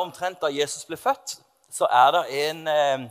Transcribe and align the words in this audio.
omtrent 0.00 0.40
da 0.42 0.50
Jesus 0.52 0.84
ble 0.88 0.98
født, 1.00 1.38
så 1.70 1.86
er 1.86 2.10
det 2.16 2.24
en, 2.48 2.68
eh, 2.68 3.04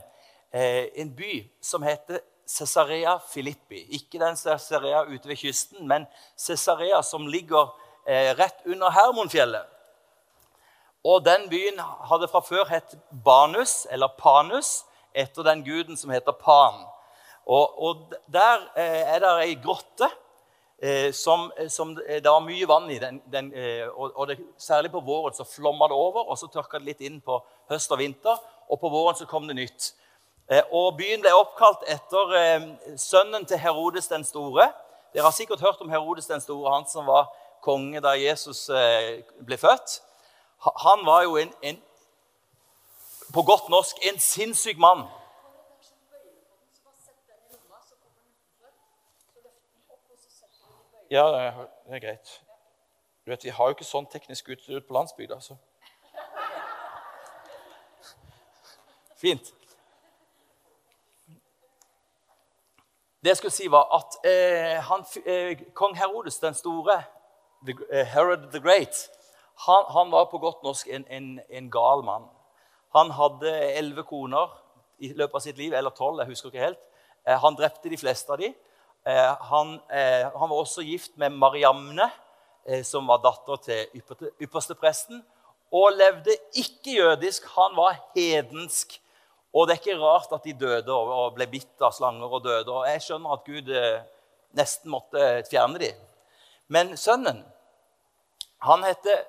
eh, 0.52 0.86
en 1.02 1.16
by 1.16 1.32
som 1.62 1.82
heter 1.82 2.20
Cesarea 2.46 3.18
Filippi. 3.32 3.86
Ikke 3.96 4.18
den 4.18 4.36
Cesarea 4.36 5.02
ute 5.02 5.28
ved 5.28 5.36
kysten, 5.36 5.86
men 5.88 6.06
Cesarea 6.36 7.02
som 7.02 7.26
ligger 7.26 7.70
eh, 8.06 8.34
rett 8.38 8.66
under 8.66 8.90
Hermonfjellet. 8.90 9.66
Og 11.04 11.24
den 11.24 11.48
byen 11.48 11.78
hadde 11.80 12.28
fra 12.28 12.42
før 12.44 12.66
hett 12.68 12.94
Banus, 13.24 13.86
eller 13.90 14.12
Panus, 14.18 14.84
etter 15.14 15.46
den 15.46 15.64
guden 15.64 15.96
som 15.96 16.10
heter 16.10 16.32
Pan. 16.32 16.82
Og, 17.46 17.82
og 17.82 18.12
der 18.28 18.66
er 18.76 19.22
det 19.22 19.30
ei 19.46 19.54
grotte 19.62 20.10
eh, 20.82 21.12
som, 21.12 21.52
eh, 21.56 21.68
som, 21.68 21.98
eh, 22.08 22.22
Det 22.22 22.30
var 22.30 22.40
mye 22.40 22.66
vann 22.66 22.90
i 22.90 22.98
den, 22.98 23.22
den 23.26 23.52
eh, 23.54 23.88
og, 23.88 24.12
og 24.14 24.28
det, 24.28 24.38
særlig 24.58 24.90
på 24.90 25.00
våren 25.00 25.34
så 25.34 25.44
flomma 25.44 25.88
det 25.88 25.96
over, 25.96 26.28
og 26.30 26.38
så 26.38 26.46
tørka 26.46 26.78
det 26.78 26.86
litt 26.86 27.00
inn 27.00 27.20
på 27.20 27.40
høst 27.70 27.92
og 27.92 27.98
vinter. 27.98 28.38
Og 28.70 28.80
på 28.80 28.88
våren 28.88 29.16
så 29.16 29.26
kom 29.26 29.48
det 29.48 29.56
nytt. 29.56 29.92
Eh, 30.50 30.62
og 30.72 30.96
Byen 30.96 31.20
ble 31.20 31.34
oppkalt 31.34 31.84
etter 31.88 32.34
eh, 32.38 32.68
sønnen 32.96 33.46
til 33.46 33.58
Herodes 33.58 34.08
den 34.08 34.24
store. 34.24 34.70
Dere 35.14 35.26
har 35.26 35.34
sikkert 35.34 35.60
hørt 35.60 35.80
om 35.80 35.90
Herodes 35.90 36.26
den 36.26 36.40
store, 36.40 36.74
han 36.74 36.86
som 36.86 37.06
var 37.06 37.28
konge 37.60 38.00
da 38.00 38.14
Jesus 38.16 38.70
ble 39.44 39.56
født. 39.58 39.98
Han 40.84 41.02
var 41.04 41.24
jo 41.26 41.34
en, 41.36 41.50
en 41.62 41.80
på 43.34 43.42
godt 43.42 43.68
norsk 43.68 43.98
en 44.06 44.20
sinnssyk 44.22 44.78
mann. 44.78 45.02
Ja, 51.10 51.52
det 51.86 51.94
er 51.94 51.98
greit. 51.98 52.42
Du 53.26 53.30
vet, 53.30 53.44
Vi 53.44 53.48
har 53.50 53.66
jo 53.66 53.74
ikke 53.74 53.84
sånn 53.84 54.06
teknisk 54.06 54.48
utstyr 54.48 54.78
på 54.80 54.94
landsbygda. 54.94 55.40
så. 55.40 55.56
Fint. 59.18 59.50
Det 63.24 63.28
jeg 63.28 63.36
skulle 63.36 63.52
si, 63.52 63.66
var 63.66 63.90
at 63.98 64.20
eh, 64.24 64.78
han, 64.86 65.04
eh, 65.26 65.58
kong 65.74 65.96
Herodes 65.96 66.38
den 66.38 66.54
store, 66.54 67.02
the, 67.66 67.74
eh, 67.90 68.06
Herod 68.06 68.50
the 68.52 68.60
Great, 68.60 69.10
han, 69.66 69.84
han, 69.88 70.12
var 70.12 70.24
på 70.30 70.38
godt 70.38 70.62
norsk 70.62 70.88
en, 70.88 71.04
en, 71.10 71.40
en 71.50 71.70
gal 71.70 72.04
mann. 72.04 72.30
Han 72.94 73.10
hadde 73.10 73.58
elleve 73.74 74.04
koner 74.04 74.62
i 74.98 75.12
løpet 75.12 75.34
av 75.34 75.40
sitt 75.40 75.58
liv, 75.58 75.74
eller 75.74 75.90
tolv. 75.90 76.18
jeg 76.18 76.26
husker 76.28 76.48
ikke 76.48 76.66
helt. 76.68 76.90
Eh, 77.26 77.38
han 77.40 77.54
drepte 77.58 77.90
de 77.90 77.98
fleste 77.98 78.32
av 78.32 78.38
dem. 78.38 78.54
Eh, 79.06 79.36
han, 79.40 79.80
eh, 79.88 80.38
han, 80.38 80.48
var 80.48 80.56
også 80.56 80.82
gift 80.82 81.16
med 81.16 81.30
Mariamne, 81.30 82.10
eh, 82.64 82.82
som 82.84 83.06
var 83.08 83.22
datter 83.24 83.56
til 83.64 84.02
ypperstepresten. 84.40 85.22
Og 85.72 85.92
levde 85.94 86.34
ikke 86.58 86.96
jødisk, 86.98 87.46
han 87.54 87.76
var 87.76 87.96
hedensk. 88.14 89.00
Og 89.54 89.66
det 89.66 89.74
er 89.74 89.80
ikke 89.80 90.02
rart 90.02 90.32
at 90.32 90.44
de 90.44 90.52
døde 90.52 90.94
og 90.94 91.34
ble 91.34 91.46
bitt 91.50 91.82
av 91.82 91.94
slanger 91.94 92.30
og 92.30 92.44
døde. 92.44 92.70
Og 92.70 92.86
jeg 92.86 93.02
skjønner 93.02 93.34
at 93.34 93.46
Gud 93.46 93.70
nesten 94.58 94.90
måtte 94.90 95.30
fjerne 95.50 95.78
dem. 95.82 95.96
Men 96.68 96.96
sønnen, 96.98 97.40
han 98.62 98.84
heter 98.86 99.24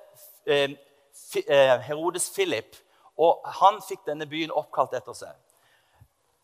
Herodes 1.86 2.28
Philip, 2.34 2.76
og 3.18 3.42
han 3.58 3.80
fikk 3.82 4.04
denne 4.06 4.28
byen 4.30 4.54
oppkalt 4.54 4.94
etter 4.98 5.16
seg. 5.16 5.34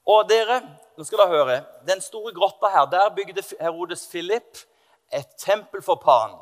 Og 0.09 0.25
dere, 0.25 0.63
nå 0.97 1.05
skal 1.05 1.21
dere 1.21 1.29
høre, 1.29 1.65
Den 1.87 2.01
store 2.01 2.33
grotta 2.35 2.69
her, 2.73 2.85
der 2.89 3.15
bygde 3.17 3.43
Herodes 3.61 4.09
Philip 4.11 4.59
et 5.13 5.27
tempel 5.39 5.83
for 5.83 5.95
Pan. 5.95 6.33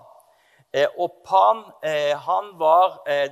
Eh, 0.72 0.86
og 0.98 1.12
Pan 1.24 1.64
eh, 1.82 2.14
han 2.18 2.52
var 2.58 3.02
eh, 3.06 3.30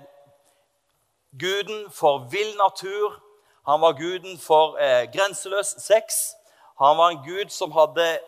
guden 1.38 1.90
for 1.90 2.18
vill 2.30 2.56
natur. 2.56 3.22
Han 3.66 3.80
var 3.80 3.92
guden 3.92 4.38
for 4.38 4.76
grenseløs 5.12 5.66
sex. 5.66 6.34
Han 6.82 6.98
var 6.98 7.08
en 7.08 7.22
gud 7.24 7.48
som 7.48 7.72
hadde 7.72 8.18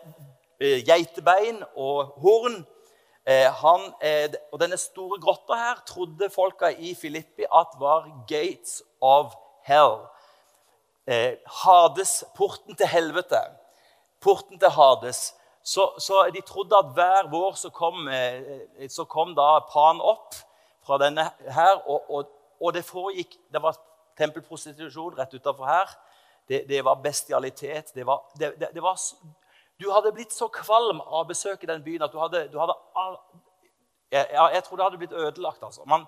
geitebein 0.59 1.63
og 1.75 2.05
horn. 2.05 2.65
Han, 3.61 3.81
og 4.51 4.59
denne 4.59 4.77
store 4.77 5.19
grotta 5.21 5.53
her 5.53 5.83
trodde 5.85 6.29
folka 6.29 6.71
i 6.79 6.95
Filippi 6.95 7.45
at 7.53 7.75
var 7.79 8.09
gates 8.27 8.81
of 9.01 9.35
hell 9.67 10.07
eh, 11.07 11.37
Hades, 11.63 12.23
porten 12.35 12.75
til 12.75 12.87
helvete, 12.87 13.41
porten 14.21 14.59
til 14.59 14.69
Hades. 14.69 15.33
Så, 15.63 15.89
så 15.99 16.29
de 16.33 16.41
trodde 16.41 16.77
at 16.77 16.93
hver 16.95 17.29
vår 17.31 17.55
så 17.59 17.69
kom, 17.69 18.07
eh, 18.07 18.87
så 18.89 19.03
kom 19.03 19.33
da 19.35 19.59
Pan 19.71 19.99
opp 20.01 20.35
fra 20.85 20.99
denne 21.01 21.29
her. 21.51 21.81
Og, 21.87 22.11
og, 22.11 22.29
og 22.61 22.73
det 22.73 22.85
foregikk 22.87 23.35
Det 23.53 23.61
var 23.61 23.75
tempelprostitusjon 24.17 25.17
rett 25.17 25.33
utafor 25.33 25.67
her. 25.67 25.91
Det, 26.47 26.63
det, 26.69 26.85
var 26.85 27.01
bestialitet. 27.03 27.91
Det 27.95 28.05
var, 28.05 28.23
det, 28.39 28.53
det 28.73 28.83
var, 28.83 28.95
du 29.77 29.91
hadde 29.91 30.13
blitt 30.15 30.33
så 30.33 30.47
kvalm 30.47 31.01
av 31.01 31.25
å 31.25 31.27
besøke 31.27 31.67
den 31.67 31.83
byen 31.83 32.05
at 32.07 32.13
du 32.15 32.19
hadde, 32.21 32.47
du 32.47 32.57
hadde 32.59 32.77
jeg, 34.11 34.25
jeg, 34.31 34.63
tror 34.63 34.79
det 34.79 34.85
hadde 34.85 34.97
blitt 35.01 35.11
ødelagt. 35.11 35.63
altså. 35.63 35.83
Man, 35.85 36.07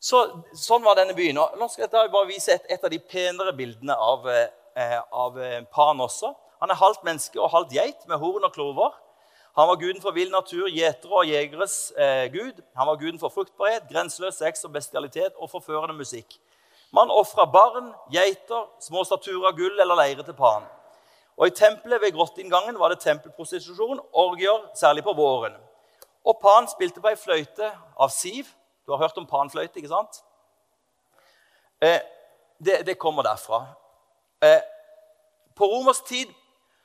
så, 0.00 0.22
sånn 0.54 0.84
var 0.84 0.98
denne 0.98 1.16
byen. 1.16 1.38
Og 1.40 1.56
nå 1.58 1.68
skal 1.72 1.86
jeg 1.86 2.12
bare 2.12 2.28
vise 2.28 2.54
et, 2.54 2.66
et 2.70 2.84
av 2.84 2.92
de 2.92 3.00
penere 3.00 3.54
bildene 3.56 3.96
av, 3.96 4.28
eh, 4.28 5.00
av 5.12 5.40
eh, 5.40 5.62
Pan 5.72 6.00
også. 6.00 6.32
Han 6.60 6.72
er 6.72 6.80
halvt 6.80 7.04
menneske 7.06 7.40
og 7.40 7.52
halvt 7.52 7.74
geit 7.76 8.06
med 8.08 8.20
horn 8.20 8.44
og 8.46 8.54
klover. 8.54 8.94
Han 9.56 9.70
var 9.70 9.78
guden 9.80 10.02
for 10.04 10.12
vill 10.12 10.28
natur, 10.32 10.66
gjetere 10.68 11.16
og 11.16 11.28
jegeres 11.28 11.76
eh, 11.96 12.26
gud. 12.32 12.60
Han 12.76 12.90
var 12.90 12.98
guden 13.00 13.20
for 13.20 13.32
fruktbarhet, 13.32 13.86
grenseløs 13.88 14.36
sex 14.42 14.66
og 14.68 14.74
bestialitet 14.74 15.36
og 15.40 15.48
forførende 15.50 15.96
musikk. 15.96 16.36
Man 16.92 17.10
ofra 17.10 17.46
barn, 17.48 17.88
geiter, 18.12 18.68
små 18.84 19.02
statuer 19.04 19.48
av 19.48 19.56
gull 19.56 19.80
eller 19.80 19.98
leire 19.98 20.26
til 20.26 20.36
Pan. 20.36 20.68
Og 21.36 21.48
I 21.48 21.56
tempelet 21.56 22.00
ved 22.00 22.14
grotteinngangen 22.16 22.76
var 22.80 22.92
det 22.92 23.02
tempelprostitusjon, 23.02 24.00
orgier, 24.12 24.60
særlig 24.76 25.04
på 25.04 25.16
våren. 25.16 25.56
Og 26.24 26.38
Pan 26.40 26.68
spilte 26.68 27.00
på 27.00 27.10
ei 27.10 27.18
fløyte 27.20 27.68
av 28.00 28.12
siv 28.12 28.48
du 28.86 28.92
har 28.92 28.98
hørt 28.98 29.18
om 29.18 29.26
panfløyte, 29.26 29.76
ikke 29.76 29.90
sant? 29.90 30.22
Eh, 31.82 32.00
det, 32.58 32.86
det, 32.86 32.98
kommer 32.98 33.22
derfra. 33.26 33.66
Eh, 34.42 34.62
på 35.56 35.64
romersk 35.64 36.04
tid 36.04 36.32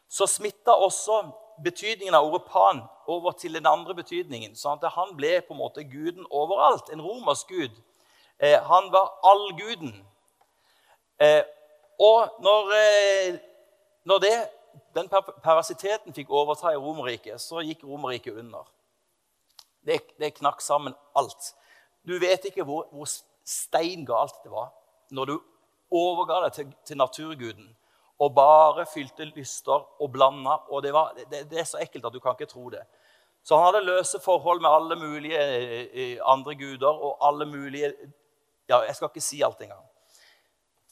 så 0.10 0.28
smitta 0.28 0.74
også 0.76 1.22
betydningen 1.64 2.16
av 2.16 2.26
ordet 2.28 2.48
pan 2.50 2.82
over 3.08 3.32
til 3.32 3.54
den 3.54 3.68
andre 3.70 3.96
betydningen. 3.96 4.56
sånn 4.56 4.80
at 4.82 4.92
Han 4.96 5.16
ble 5.16 5.42
på 5.42 5.54
en 5.54 5.62
måte 5.62 5.84
guden 5.84 6.26
overalt. 6.30 6.90
En 6.90 7.02
romersk 7.02 7.48
gud. 7.48 7.72
Eh, 8.40 8.64
han 8.64 8.92
var 8.92 9.14
allguden. 9.24 9.94
Eh, 11.22 11.44
og 12.00 12.42
når, 12.42 12.72
eh, 12.74 13.40
når 14.04 14.20
det, 14.20 14.50
den 14.96 15.10
parasiteten 15.44 16.14
fikk 16.14 16.30
overta 16.30 16.72
i 16.74 16.80
Romerriket, 16.80 17.42
så 17.42 17.62
gikk 17.62 17.84
Romerriket 17.84 18.34
under. 18.34 18.66
Det, 19.86 20.00
det 20.20 20.34
knakk 20.34 20.62
sammen 20.62 20.96
alt. 21.16 21.54
Du 22.08 22.18
vet 22.20 22.46
ikke 22.46 22.66
hvor, 22.66 22.88
hvor 22.92 23.10
stein 23.46 24.06
galt 24.06 24.42
det 24.44 24.52
var 24.52 24.72
når 25.12 25.28
du 25.28 25.36
overga 25.92 26.46
deg 26.46 26.54
til, 26.56 26.74
til 26.88 26.98
naturguden 26.98 27.70
og 28.22 28.36
bare 28.36 28.86
fylte 28.86 29.26
lyster 29.34 30.02
og 30.02 30.12
blanda. 30.14 30.58
Og 30.70 30.84
det, 30.84 30.94
var, 30.94 31.14
det, 31.18 31.46
det, 31.50 31.60
er 31.60 31.68
så 31.68 31.82
ekkelt 31.82 32.06
at 32.06 32.14
du 32.14 32.20
kan 32.22 32.38
ikke 32.38 32.50
tro 32.52 32.70
det. 32.70 32.84
Så 33.44 33.58
han 33.58 33.72
hadde 33.72 33.86
løse 33.88 34.22
forhold 34.22 34.62
med 34.62 34.70
alle 34.70 34.96
mulige 34.96 35.40
eh, 35.42 35.88
eh, 35.94 36.18
andre 36.26 36.56
guder 36.56 36.94
og 36.94 37.18
alle 37.28 37.46
mulige 37.46 37.94
Ja, 38.70 38.78
jeg 38.86 38.96
skal 38.96 39.10
ikke 39.10 39.24
si 39.26 39.42
alt 39.44 39.60
engang. 39.60 39.82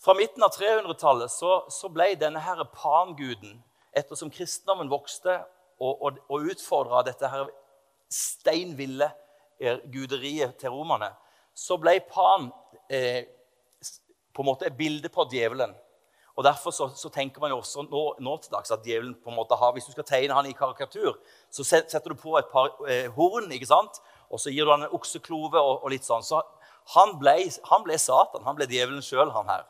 Fra 0.04 0.12
midten 0.18 0.44
av 0.44 0.50
300-tallet 0.52 1.32
så, 1.32 1.62
så, 1.72 1.88
ble 1.94 2.10
denne 2.20 2.42
her 2.44 2.60
panguden, 2.74 3.62
ettersom 3.96 4.32
kristendommen 4.34 4.90
vokste 4.92 5.38
og, 5.80 6.02
og, 6.02 6.18
og 6.28 6.50
utfordra 6.52 7.06
dette 7.08 7.30
her 7.32 7.46
steinville 8.12 9.08
guderiet 9.92 10.56
til 10.60 10.74
romerne, 10.74 11.12
så 11.56 11.78
ble 11.78 11.98
Pan 12.08 12.50
eh, 12.90 13.26
på 14.34 14.44
en 14.44 14.48
måte 14.48 14.68
et 14.70 14.78
bilde 14.78 15.10
på 15.12 15.28
djevelen. 15.32 15.74
Og 16.40 16.46
Derfor 16.46 16.72
så, 16.72 16.88
så 16.96 17.10
tenker 17.12 17.42
man 17.44 17.52
jo 17.52 17.58
også 17.60 17.84
nå, 17.84 18.04
nå, 18.24 18.38
til 18.40 18.54
dags 18.54 18.72
at 18.72 18.86
djevelen 18.86 19.18
på 19.20 19.32
en 19.32 19.36
måte 19.36 19.58
har, 19.60 19.74
Hvis 19.76 19.90
du 19.90 19.92
skal 19.92 20.08
tegne 20.08 20.38
han 20.38 20.48
i 20.48 20.56
karikatur, 20.56 21.18
så 21.52 21.66
setter 21.68 22.14
du 22.14 22.16
på 22.16 22.38
et 22.40 22.48
par 22.52 22.72
eh, 22.88 23.12
horn, 23.12 23.52
ikke 23.52 23.68
sant? 23.68 24.00
og 24.30 24.40
så 24.40 24.54
gir 24.54 24.66
du 24.66 24.72
han 24.72 24.86
en 24.86 24.96
okseklove 24.96 25.58
og, 25.58 25.84
og 25.84 25.92
litt 25.92 26.06
sånn. 26.06 26.24
Så 26.24 26.40
han 26.94 27.16
ble, 27.22 27.36
han 27.72 27.86
ble 27.86 27.98
Satan. 28.00 28.46
Han 28.46 28.58
ble 28.58 28.70
djevelen 28.70 29.04
sjøl, 29.04 29.32
han 29.34 29.50
her. 29.50 29.66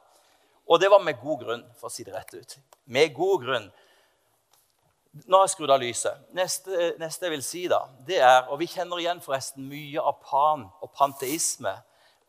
Og 0.70 0.82
det 0.84 0.92
var 0.92 1.02
med 1.02 1.18
god 1.24 1.46
grunn, 1.46 1.64
for 1.80 1.90
å 1.90 1.94
si 1.94 2.06
det 2.06 2.14
rett 2.14 2.36
ut. 2.36 2.58
Med 2.92 3.16
god 3.16 3.46
grunn. 3.46 3.70
Nå 5.10 5.40
har 5.40 5.48
jeg 5.48 5.56
skrudd 5.56 5.72
av 5.74 5.82
lyset. 5.82 6.26
Neste, 6.38 6.92
neste, 7.02 7.26
jeg 7.26 7.34
vil 7.34 7.44
si, 7.46 7.64
da, 7.72 7.82
det 8.06 8.20
er 8.22 8.50
Og 8.52 8.60
vi 8.62 8.68
kjenner 8.70 9.02
igjen 9.02 9.22
forresten 9.24 9.66
mye 9.66 10.02
av 10.02 10.20
pan 10.22 10.68
og 10.84 10.92
panteisme, 10.94 11.74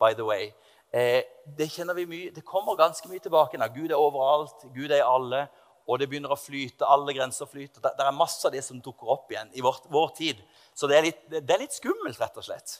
by 0.01 0.15
the 0.17 0.25
way. 0.25 0.49
Eh, 0.91 1.21
det 1.45 1.69
kjenner 1.71 1.95
vi 1.95 2.07
mye, 2.09 2.31
det 2.35 2.45
kommer 2.47 2.79
ganske 2.79 3.09
mye 3.09 3.21
tilbake. 3.21 3.61
Da. 3.61 3.69
Gud 3.69 3.91
er 3.91 4.01
overalt, 4.01 4.65
Gud 4.73 4.89
er 4.89 5.03
i 5.03 5.07
alle, 5.07 5.45
og 5.87 6.01
det 6.01 6.09
begynner 6.09 6.33
å 6.33 6.41
flyte. 6.41 6.89
Alle 6.89 7.13
grenser 7.15 7.51
flyter. 7.51 7.83
Det, 7.85 7.93
det 7.99 8.07
er 8.07 8.17
masse 8.17 8.47
av 8.49 8.55
det 8.55 8.65
som 8.65 8.81
dukker 8.81 9.13
opp 9.13 9.29
igjen 9.31 9.53
i 9.53 9.65
vår, 9.65 9.83
vår 9.93 10.15
tid. 10.17 10.41
Så 10.75 10.89
det 10.89 10.97
er, 10.97 11.07
litt, 11.11 11.21
det 11.37 11.45
er 11.45 11.61
litt 11.61 11.77
skummelt, 11.77 12.17
rett 12.23 12.41
og 12.41 12.49
slett. 12.49 12.79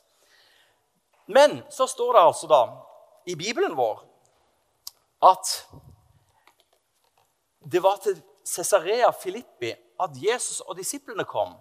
Men 1.31 1.61
så 1.71 1.87
står 1.87 2.17
det 2.17 2.25
altså 2.25 2.49
da 2.51 2.63
i 3.29 3.37
Bibelen 3.39 3.77
vår 3.77 4.01
at 5.29 5.53
det 7.69 7.83
var 7.85 8.01
til 8.01 8.17
Cesarea 8.49 9.13
Filippi 9.13 9.75
at 10.05 10.17
Jesus 10.17 10.61
og 10.61 10.77
disiplene 10.79 11.25
kom. 11.25 11.55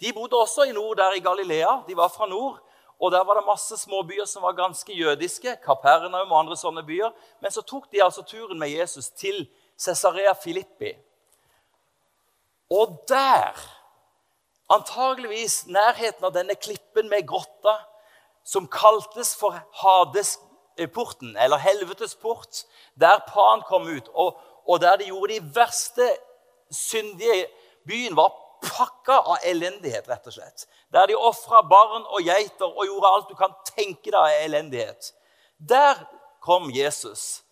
De 0.00 0.12
bodde 0.12 0.40
også 0.40 0.62
i 0.62 0.72
nord, 0.72 0.96
der 0.96 1.12
i 1.12 1.20
Galilea. 1.20 1.82
De 1.88 1.96
var 1.96 2.08
fra 2.08 2.26
nord. 2.26 2.60
Og 3.00 3.10
Der 3.12 3.24
var 3.24 3.34
det 3.34 3.46
masse 3.46 3.76
små 3.76 4.02
byer 4.02 4.24
som 4.24 4.42
var 4.42 4.52
ganske 4.52 4.92
jødiske. 4.92 5.56
Kapernaum 5.64 6.32
og 6.32 6.38
andre 6.38 6.56
sånne 6.56 6.82
byer. 6.86 7.10
Men 7.40 7.50
så 7.50 7.62
tok 7.62 7.90
de 7.92 8.02
altså 8.04 8.22
turen 8.22 8.58
med 8.58 8.68
Jesus 8.68 9.10
til 9.10 9.48
Cesarea 9.78 10.32
Filippi. 10.32 10.94
Og 12.70 13.04
der, 13.08 13.58
antageligvis 14.70 15.66
nærheten 15.66 16.24
av 16.24 16.32
denne 16.32 16.54
klippen 16.54 17.08
med 17.08 17.26
grotta, 17.28 17.76
som 18.44 18.68
kaltes 18.68 19.34
for 19.36 19.56
Hadesporten, 19.82 21.36
eller 21.36 21.56
Helvetes 21.56 22.14
port, 22.14 22.64
der 23.00 23.20
Pan 23.28 23.62
kom 23.68 23.88
ut, 23.88 24.08
og, 24.14 24.40
og 24.68 24.80
der 24.80 24.96
de 24.96 25.04
gjorde 25.04 25.34
de 25.34 25.54
verste 25.54 26.08
syndige 26.70 27.46
Byen 27.88 28.16
var 28.16 28.32
pakka 28.64 29.18
av 29.18 29.44
elendighet, 29.44 30.08
rett 30.08 30.26
og 30.26 30.36
slett. 30.36 30.66
Der 30.92 31.08
de 31.10 31.16
ofra 31.18 31.62
barn 31.68 32.06
og 32.08 32.24
geiter 32.24 32.68
og 32.68 32.86
gjorde 32.88 33.12
alt 33.12 33.30
du 33.30 33.36
kan 33.38 33.54
tenke 33.74 34.10
deg 34.10 34.20
av 34.20 34.44
elendighet. 34.44 35.12
Der 35.58 36.00
kom 36.44 36.70
Jesus. 36.72 37.42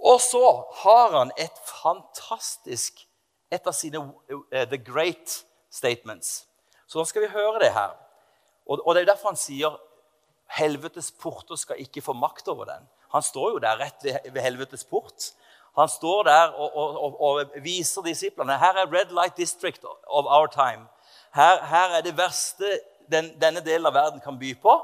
Og 0.00 0.20
så 0.24 0.44
har 0.82 1.16
han 1.18 1.32
et 1.36 1.64
fantastisk 1.82 3.06
Et 3.50 3.66
av 3.66 3.74
sine 3.74 3.98
uh, 3.98 4.66
The 4.70 4.78
Great 4.78 5.32
Statements. 5.74 6.44
Så 6.86 7.00
nå 7.00 7.02
skal 7.08 7.24
vi 7.24 7.32
høre 7.32 7.58
det 7.58 7.72
her. 7.74 7.96
Og, 8.62 8.78
og 8.78 8.94
det 8.94 9.00
er 9.00 9.08
derfor 9.08 9.32
han 9.32 9.40
sier 9.40 9.74
helvetes 10.54 11.10
porter 11.18 11.58
skal 11.58 11.80
ikke 11.82 12.02
få 12.02 12.14
makt 12.14 12.46
over 12.52 12.68
den. 12.70 12.86
Han 13.10 13.26
står 13.26 13.56
jo 13.56 13.62
der 13.62 13.80
rett 13.80 14.06
ved 14.06 14.38
helvetes 14.42 14.86
port. 14.86 15.32
Han 15.78 15.88
står 15.88 16.22
der 16.22 16.46
og, 16.48 16.76
og, 16.76 17.20
og, 17.20 17.44
viser 17.62 18.02
disiplene 18.02 18.58
her 18.58 18.78
er 18.82 18.92
Red 18.92 19.12
Light 19.14 19.36
District 19.36 19.84
of 20.06 20.24
our 20.26 20.46
time. 20.46 20.88
Her, 21.34 21.64
her 21.64 21.96
er 21.98 22.00
det 22.00 22.16
verste 22.18 22.80
den, 23.10 23.30
denne 23.40 23.62
delen 23.64 23.86
av 23.86 23.94
verden 23.94 24.20
kan 24.20 24.38
by 24.38 24.54
på. 24.62 24.74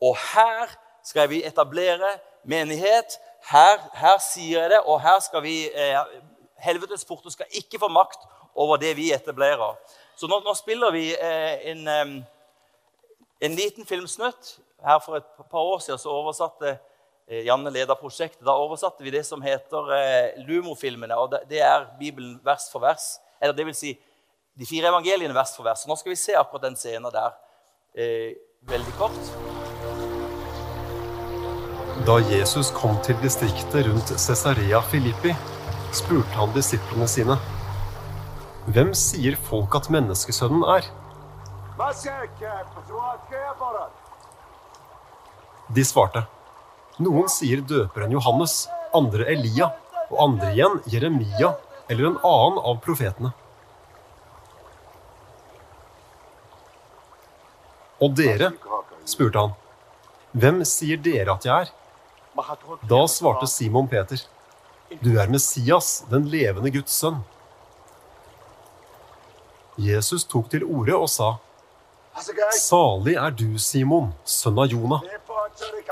Og 0.00 0.16
her 0.34 0.72
skal 1.04 1.28
vi 1.30 1.44
etablere 1.44 2.16
menighet. 2.44 3.18
Her, 3.50 3.80
her 3.94 4.18
sier 4.24 4.62
jeg 4.62 4.70
det, 4.70 4.80
og 4.80 5.00
her 5.04 5.20
skal 5.20 5.44
vi 5.44 5.68
eh, 5.68 6.00
Helvetes 6.64 7.04
porter 7.04 7.30
skal 7.30 7.46
ikke 7.52 7.78
få 7.78 7.88
makt 7.92 8.24
over 8.54 8.76
det 8.80 8.94
vi 8.96 9.12
etablerer. 9.12 9.76
Så 10.16 10.28
nå, 10.30 10.40
nå 10.40 10.54
spiller 10.56 10.92
vi 10.94 11.10
eh, 11.12 11.70
en, 11.74 11.88
en 13.40 13.56
liten 13.58 13.86
filmsnutt. 13.86 14.58
Her 14.84 14.98
For 15.04 15.16
et 15.16 15.28
par 15.50 15.60
år 15.60 15.78
siden 15.78 15.98
så 15.98 16.12
oversatte 16.12 16.78
Janne 17.26 17.70
leder 17.72 17.96
prosjektet. 17.96 18.44
Da 18.44 18.56
oversatte 18.60 19.04
vi 19.04 19.12
det 19.14 19.24
som 19.24 19.42
heter 19.42 19.92
eh, 19.96 20.42
Lumo-filmene. 20.44 21.16
og 21.16 21.36
Det 21.48 21.60
er 21.64 21.86
Bibelen 21.98 22.36
vers 22.44 22.68
for 22.72 22.84
vers. 22.84 23.18
Eller 23.40 23.56
det 23.56 23.66
vil 23.66 23.76
si 23.76 23.94
de 24.54 24.66
fire 24.68 24.90
evangeliene 24.92 25.34
vers 25.34 25.54
for 25.56 25.64
vers. 25.64 25.82
Så 25.82 25.88
nå 25.88 25.96
skal 25.96 26.12
vi 26.12 26.20
se 26.20 26.36
akkurat 26.36 26.68
den 26.68 26.76
scenen 26.76 27.12
der 27.14 27.32
eh, 27.96 28.36
veldig 28.68 28.94
kort. 29.00 29.32
Da 32.04 32.18
Jesus 32.28 32.70
kom 32.74 32.98
til 33.06 33.16
distriktet 33.22 33.86
rundt 33.86 34.12
Cesarea 34.20 34.80
Filippi, 34.90 35.32
spurte 35.94 36.36
han 36.36 36.52
disiplene 36.52 37.08
sine. 37.08 37.38
Hvem 38.68 38.92
sier 38.96 39.36
folk 39.48 39.74
at 39.78 39.88
menneskesønnen 39.92 40.64
er? 40.76 40.88
De 45.74 45.84
svarte. 45.84 46.26
Noen 47.02 47.26
sier 47.32 47.62
døperen 47.66 48.12
Johannes, 48.14 48.68
andre 48.94 49.26
Elia, 49.32 49.72
og 50.12 50.20
andre 50.28 50.52
igjen 50.54 50.76
Jeremia 50.92 51.54
eller 51.90 52.10
en 52.12 52.20
annen 52.22 52.60
av 52.60 52.78
profetene. 52.84 53.32
Og 58.02 58.14
dere, 58.18 58.52
spurte 59.08 59.42
han, 59.42 59.56
hvem 60.34 60.62
sier 60.68 61.00
dere 61.02 61.34
at 61.34 61.46
jeg 61.46 61.66
er? 61.66 61.72
Da 62.90 63.02
svarte 63.10 63.48
Simon 63.50 63.88
Peter, 63.90 64.20
du 65.02 65.14
er 65.18 65.30
Messias, 65.30 66.04
den 66.10 66.28
levende 66.30 66.70
Guds 66.74 66.94
sønn. 66.94 67.22
Jesus 69.80 70.26
tok 70.30 70.50
til 70.52 70.66
orde 70.66 70.94
og 70.94 71.10
sa, 71.10 71.34
Salig 72.54 73.16
er 73.18 73.32
du, 73.34 73.56
Simon, 73.58 74.12
sønn 74.22 74.60
av 74.62 74.70
Jonah. 74.70 75.02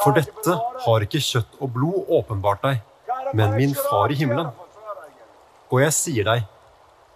For 0.03 0.15
dette 0.17 0.57
har 0.85 1.05
ikke 1.05 1.21
kjøtt 1.23 1.61
og 1.63 1.71
blod 1.77 2.11
åpenbart 2.19 2.65
deg, 2.65 2.81
men 3.37 3.55
min 3.55 3.75
far 3.79 4.13
i 4.13 4.19
himmelen. 4.19 4.51
Og 5.73 5.81
jeg 5.85 5.95
sier 5.97 6.27
deg, 6.29 6.49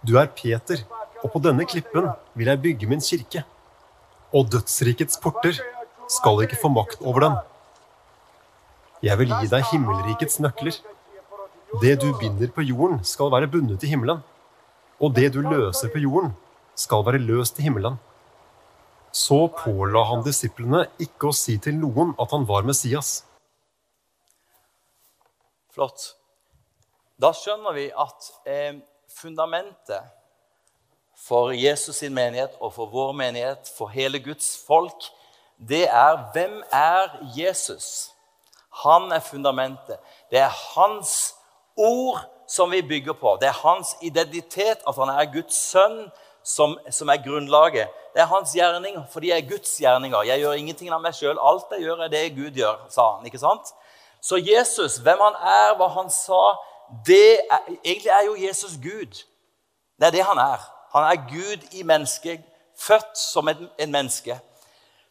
du 0.07 0.15
er 0.21 0.29
Peter, 0.31 0.81
og 1.23 1.31
på 1.33 1.41
denne 1.43 1.65
klippen 1.67 2.07
vil 2.37 2.51
jeg 2.51 2.61
bygge 2.63 2.89
min 2.89 3.03
kirke. 3.03 3.43
Og 4.35 4.49
dødsrikets 4.51 5.19
porter 5.23 5.59
skal 6.11 6.43
ikke 6.45 6.59
få 6.61 6.71
makt 6.71 7.03
over 7.03 7.25
den. 7.25 7.37
Jeg 9.03 9.19
vil 9.19 9.33
gi 9.33 9.51
deg 9.51 9.67
himmelrikets 9.71 10.39
nøkler. 10.41 10.79
Det 11.81 11.97
du 12.01 12.09
binder 12.17 12.49
på 12.53 12.63
jorden, 12.65 13.03
skal 13.03 13.31
være 13.31 13.49
bundet 13.51 13.83
i 13.83 13.91
himmelen. 13.91 14.23
Og 14.99 15.13
det 15.13 15.33
du 15.35 15.41
løser 15.43 15.91
på 15.93 16.01
jorden, 16.01 16.31
skal 16.75 17.03
være 17.05 17.21
løst 17.21 17.59
i 17.59 17.67
himmelen. 17.67 17.99
Så 19.17 19.47
påla 19.57 20.03
han 20.11 20.21
disiplene 20.25 20.83
ikke 21.01 21.31
å 21.31 21.35
si 21.35 21.55
til 21.63 21.79
noen 21.79 22.13
at 22.21 22.33
han 22.35 22.45
var 22.49 22.67
Messias. 22.67 23.23
Flott. 25.73 26.11
Da 27.17 27.31
skjønner 27.33 27.73
vi 27.73 27.87
at 27.89 28.29
eh, 28.45 28.77
fundamentet 29.09 30.13
for 31.17 31.49
Jesus 31.51 32.03
sin 32.03 32.13
menighet 32.13 32.53
og 32.61 32.75
for 32.75 32.93
vår 32.93 33.15
menighet, 33.17 33.71
for 33.77 33.89
hele 33.89 34.21
Guds 34.21 34.51
folk, 34.67 35.09
det 35.57 35.87
er 35.89 36.21
hvem 36.35 36.61
er 36.71 37.17
Jesus? 37.33 38.11
Han 38.83 39.09
er 39.11 39.25
fundamentet. 39.25 39.97
Det 40.29 40.43
er 40.45 40.53
hans 40.75 41.33
ord 41.73 42.21
som 42.47 42.69
vi 42.71 42.81
bygger 42.85 43.17
på. 43.17 43.37
Det 43.41 43.49
er 43.49 43.61
hans 43.65 43.95
identitet, 44.01 44.85
at 44.87 44.95
han 44.95 45.09
er 45.09 45.33
Guds 45.33 45.57
sønn, 45.57 46.05
som, 46.47 46.77
som 46.89 47.09
er 47.09 47.23
grunnlaget. 47.23 47.91
Det 48.13 48.21
er 48.23 48.29
hans 48.31 48.53
gjerninger, 48.55 49.03
for 49.11 49.19
de 49.19 49.31
er 49.31 49.49
Guds 49.49 49.73
gjerninger. 49.81 50.23
Jeg 50.23 50.39
gjør 50.39 50.55
ingenting 50.61 50.93
av 50.95 51.03
meg 51.03 51.15
sjøl. 51.17 51.35
Alt 51.37 51.73
jeg 51.75 51.83
gjør, 51.83 52.05
er 52.05 52.13
det 52.13 52.23
Gud 52.37 52.55
gjør, 52.55 52.79
sa 52.93 53.11
han. 53.17 53.25
ikke 53.27 53.41
sant? 53.41 53.73
Så 54.23 54.39
Jesus, 54.41 54.97
hvem 55.03 55.19
han 55.21 55.35
er, 55.43 55.75
hva 55.77 55.89
han 55.99 56.09
sa 56.13 56.41
det 57.05 57.39
er, 57.51 57.67
Egentlig 57.83 58.11
er 58.15 58.23
jo 58.25 58.35
Jesus 58.39 58.77
Gud. 58.83 59.19
Det 59.99 60.07
er 60.07 60.15
det 60.15 60.23
han 60.23 60.39
er. 60.39 60.63
Han 60.95 61.03
er 61.03 61.27
Gud 61.27 61.67
i 61.75 61.83
mennesket, 61.83 62.45
født 62.79 63.17
som 63.19 63.47
en, 63.47 63.67
en 63.79 63.91
menneske. 63.91 64.39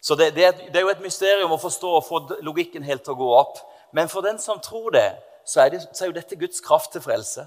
Så 0.01 0.15
det, 0.15 0.35
det, 0.35 0.45
er, 0.45 0.53
det, 0.53 0.77
er, 0.77 0.87
jo 0.87 0.95
et 0.95 1.05
mysterium 1.05 1.53
å 1.53 1.61
forstå 1.61 1.93
og 1.99 2.05
få 2.07 2.21
logikken 2.47 2.85
helt 2.87 3.05
til 3.05 3.17
å 3.17 3.21
gå 3.21 3.31
opp. 3.37 3.61
Men 3.93 4.09
for 4.09 4.25
den 4.25 4.39
som 4.41 4.61
tror 4.63 4.95
det, 4.95 5.11
så 5.47 5.67
er, 5.67 5.75
det, 5.75 5.85
så 5.93 6.05
er 6.05 6.11
jo 6.11 6.17
dette 6.17 6.39
Guds 6.41 6.65
kraft 6.65 6.93
til 6.95 7.05
frelse. 7.05 7.45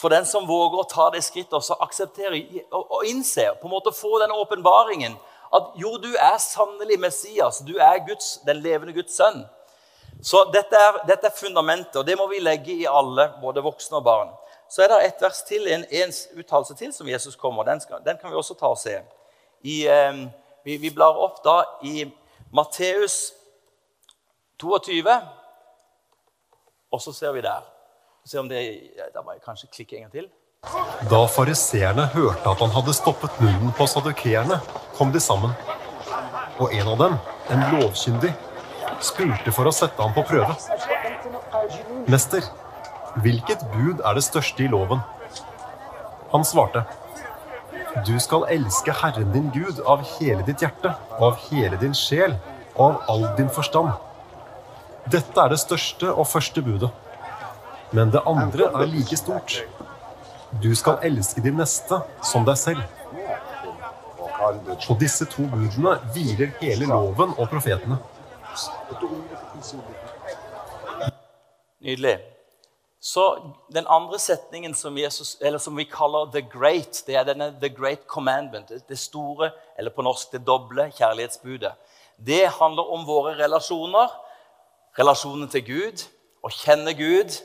For 0.00 0.08
den 0.08 0.24
som 0.24 0.46
våger 0.48 0.80
å 0.80 0.88
ta 0.88 1.10
det 1.12 1.20
skrittet 1.26 1.58
og 1.58 1.64
så 1.64 1.76
akseptere 1.84 2.38
og, 2.72 3.02
innse, 3.04 3.50
på 3.60 3.68
en 3.68 3.74
måte 3.74 3.92
få 3.92 4.16
den 4.22 4.32
åpenbaringen 4.32 5.18
at 5.52 5.72
jo, 5.76 5.96
du 5.98 6.12
er 6.14 6.38
sannelig 6.40 6.96
Messias, 7.02 7.58
du 7.66 7.74
er 7.76 7.98
Guds, 8.06 8.38
den 8.46 8.62
levende 8.62 8.94
Guds 8.96 9.16
sønn. 9.18 9.42
Så 10.22 10.44
dette 10.54 10.78
er, 10.78 11.00
dette 11.08 11.26
er, 11.26 11.34
fundamentet, 11.34 11.96
og 12.00 12.06
det 12.06 12.14
må 12.16 12.28
vi 12.30 12.38
legge 12.40 12.76
i 12.76 12.86
alle, 12.88 13.26
både 13.42 13.64
voksne 13.64 13.98
og 13.98 14.06
barn. 14.06 14.30
Så 14.70 14.84
er 14.84 14.92
det 14.92 15.00
et 15.08 15.24
vers 15.24 15.40
til, 15.48 15.66
en, 15.74 15.84
en 15.84 16.14
uttalelse 16.38 16.76
til 16.78 16.92
som 16.94 17.08
Jesus 17.10 17.36
kommer. 17.36 17.66
Den, 17.66 17.82
skal, 17.82 18.00
den 18.06 18.20
kan 18.20 18.30
vi 18.30 18.38
også 18.38 18.54
ta 18.60 18.70
og 18.70 18.78
se. 18.78 18.94
I, 19.66 19.82
eh, 19.90 20.22
vi, 20.64 20.78
vi 20.80 20.92
blar 20.94 21.18
opp 21.18 21.42
da 21.44 21.58
i 21.88 22.06
Matteus 22.54 23.18
22, 24.62 25.18
og 26.92 27.02
så 27.02 27.16
ser 27.16 27.34
vi 27.34 27.44
der. 27.44 27.66
Se 28.24 28.38
om 28.38 28.48
det 28.48 28.60
Da 29.14 29.22
må 29.24 29.32
jeg 29.34 29.42
kanskje 29.44 29.70
klikke 29.72 29.96
en 29.96 30.06
gang 30.06 30.12
til. 30.12 30.28
Da 31.08 31.22
fariseerne 31.32 32.04
hørte 32.12 32.50
at 32.50 32.60
han 32.60 32.72
hadde 32.74 32.92
stoppet 32.92 33.38
munnen 33.40 33.72
på 33.78 33.86
sadukeerne, 33.88 34.58
kom 34.98 35.12
de 35.12 35.20
sammen. 35.24 35.54
Og 36.60 36.74
en 36.76 36.90
av 36.92 36.98
dem, 37.00 37.16
en 37.48 37.64
lovkyndig, 37.72 38.34
spurte 39.00 39.54
for 39.56 39.70
å 39.70 39.72
sette 39.72 40.04
ham 40.04 40.12
på 40.12 40.26
prøve. 40.28 40.52
Mester, 42.12 42.44
hvilket 43.24 43.64
bud 43.72 44.04
er 44.04 44.18
det 44.18 44.26
største 44.28 44.66
i 44.66 44.68
loven? 44.68 45.00
Han 46.34 46.44
svarte. 46.44 46.84
Du 48.06 48.18
skal 48.20 48.44
elske 48.52 48.92
Herren 49.00 49.32
din 49.32 49.48
Gud 49.56 49.80
av 49.88 50.04
hele 50.18 50.44
ditt 50.46 50.60
hjerte, 50.60 50.92
av 51.18 51.40
hele 51.48 51.80
din 51.80 51.96
sjel 51.96 52.36
og 52.76 52.84
av 52.84 53.00
all 53.14 53.30
din 53.40 53.48
forstand. 53.50 53.96
Dette 55.10 55.40
er 55.40 55.50
det 55.50 55.64
største 55.64 56.12
og 56.12 56.28
første 56.28 56.62
budet. 56.62 56.92
Men 57.92 58.10
det 58.10 58.22
andre 58.26 58.70
er 58.70 58.86
like 58.86 59.16
stort. 59.16 59.62
Du 60.62 60.74
skal 60.74 60.98
elske 61.02 61.42
din 61.42 61.58
neste 61.58 62.00
som 62.22 62.46
deg 62.46 62.58
selv. 62.58 62.82
På 64.86 64.96
disse 65.00 65.26
to 65.30 65.44
budene 65.50 65.96
hviler 66.14 66.52
hele 66.60 66.88
loven 66.90 67.34
og 67.36 67.48
profetene. 67.50 67.98
Nydelig. 71.80 72.18
Så 73.00 73.54
Den 73.72 73.86
andre 73.88 74.18
setningen 74.18 74.74
som, 74.74 74.98
Jesus, 74.98 75.38
som, 75.58 75.76
vi 75.76 75.84
kaller 75.84 76.30
'the 76.30 76.42
great', 76.42 77.06
det 77.06 77.16
er 77.16 77.24
denne 77.24 77.54
'the 77.60 77.68
great 77.68 78.00
commandment'. 78.06 78.88
Det 78.88 78.98
store, 78.98 79.50
eller 79.78 79.90
på 79.90 80.02
norsk 80.02 80.32
det 80.32 80.46
doble 80.46 80.92
kjærlighetsbudet. 80.92 81.72
Det 82.26 82.48
handler 82.48 82.92
om 82.92 83.06
våre 83.06 83.44
relasjoner. 83.44 84.08
Relasjonen 84.98 85.48
til 85.48 85.64
Gud, 85.64 86.04
å 86.42 86.48
kjenne 86.48 86.94
Gud, 86.94 87.40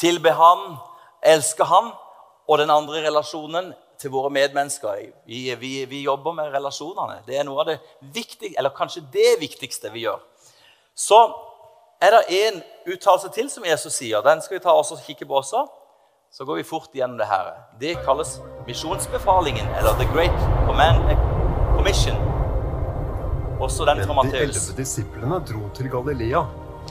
tilbe 0.00 0.32
Han, 0.38 0.78
elske 1.22 1.64
Han. 1.64 1.92
Og 2.48 2.58
den 2.58 2.70
andre 2.72 3.02
relasjonen 3.04 3.74
til 4.00 4.12
våre 4.14 4.30
medmennesker. 4.32 5.02
Vi, 5.26 5.42
vi, 5.60 5.72
vi 5.90 6.02
jobber 6.06 6.32
med 6.32 6.52
relasjonene. 6.54 7.20
Det 7.26 7.36
er 7.36 7.44
noe 7.44 7.60
av 7.60 7.72
det 7.72 7.78
viktige, 8.14 8.54
eller 8.58 8.72
kanskje 8.76 9.02
det 9.12 9.34
viktigste 9.42 9.90
vi 9.92 10.06
gjør. 10.06 10.22
Så 10.96 11.18
er 12.00 12.14
det 12.14 12.38
en 12.38 12.62
uttalelse 12.94 13.30
til 13.34 13.50
som 13.50 13.66
Jesus 13.66 13.98
sier. 13.98 14.22
Den 14.24 14.42
skal 14.42 14.58
vi 14.58 14.62
ta 14.64 14.74
og 14.74 15.02
kikke 15.06 15.26
på 15.26 15.40
også. 15.42 15.66
Så 16.30 16.44
går 16.44 16.60
vi 16.60 16.64
fort 16.68 16.94
gjennom 16.94 17.18
det 17.18 17.26
her. 17.26 17.52
Det 17.80 17.96
kalles 18.04 18.38
misjonsbefalingen, 18.66 19.66
eller 19.78 19.96
The 19.98 20.08
Great 20.12 20.40
Command 20.66 21.12
Commission. 21.74 22.16
Også 23.60 23.84
den 23.88 24.04
fra 24.06 24.14
Matteus. 24.14 24.32
De 24.32 24.44
elleve 24.44 24.76
disiplene 24.78 25.40
dro 25.48 25.70
til 25.74 25.88
Galilea, 25.90 26.44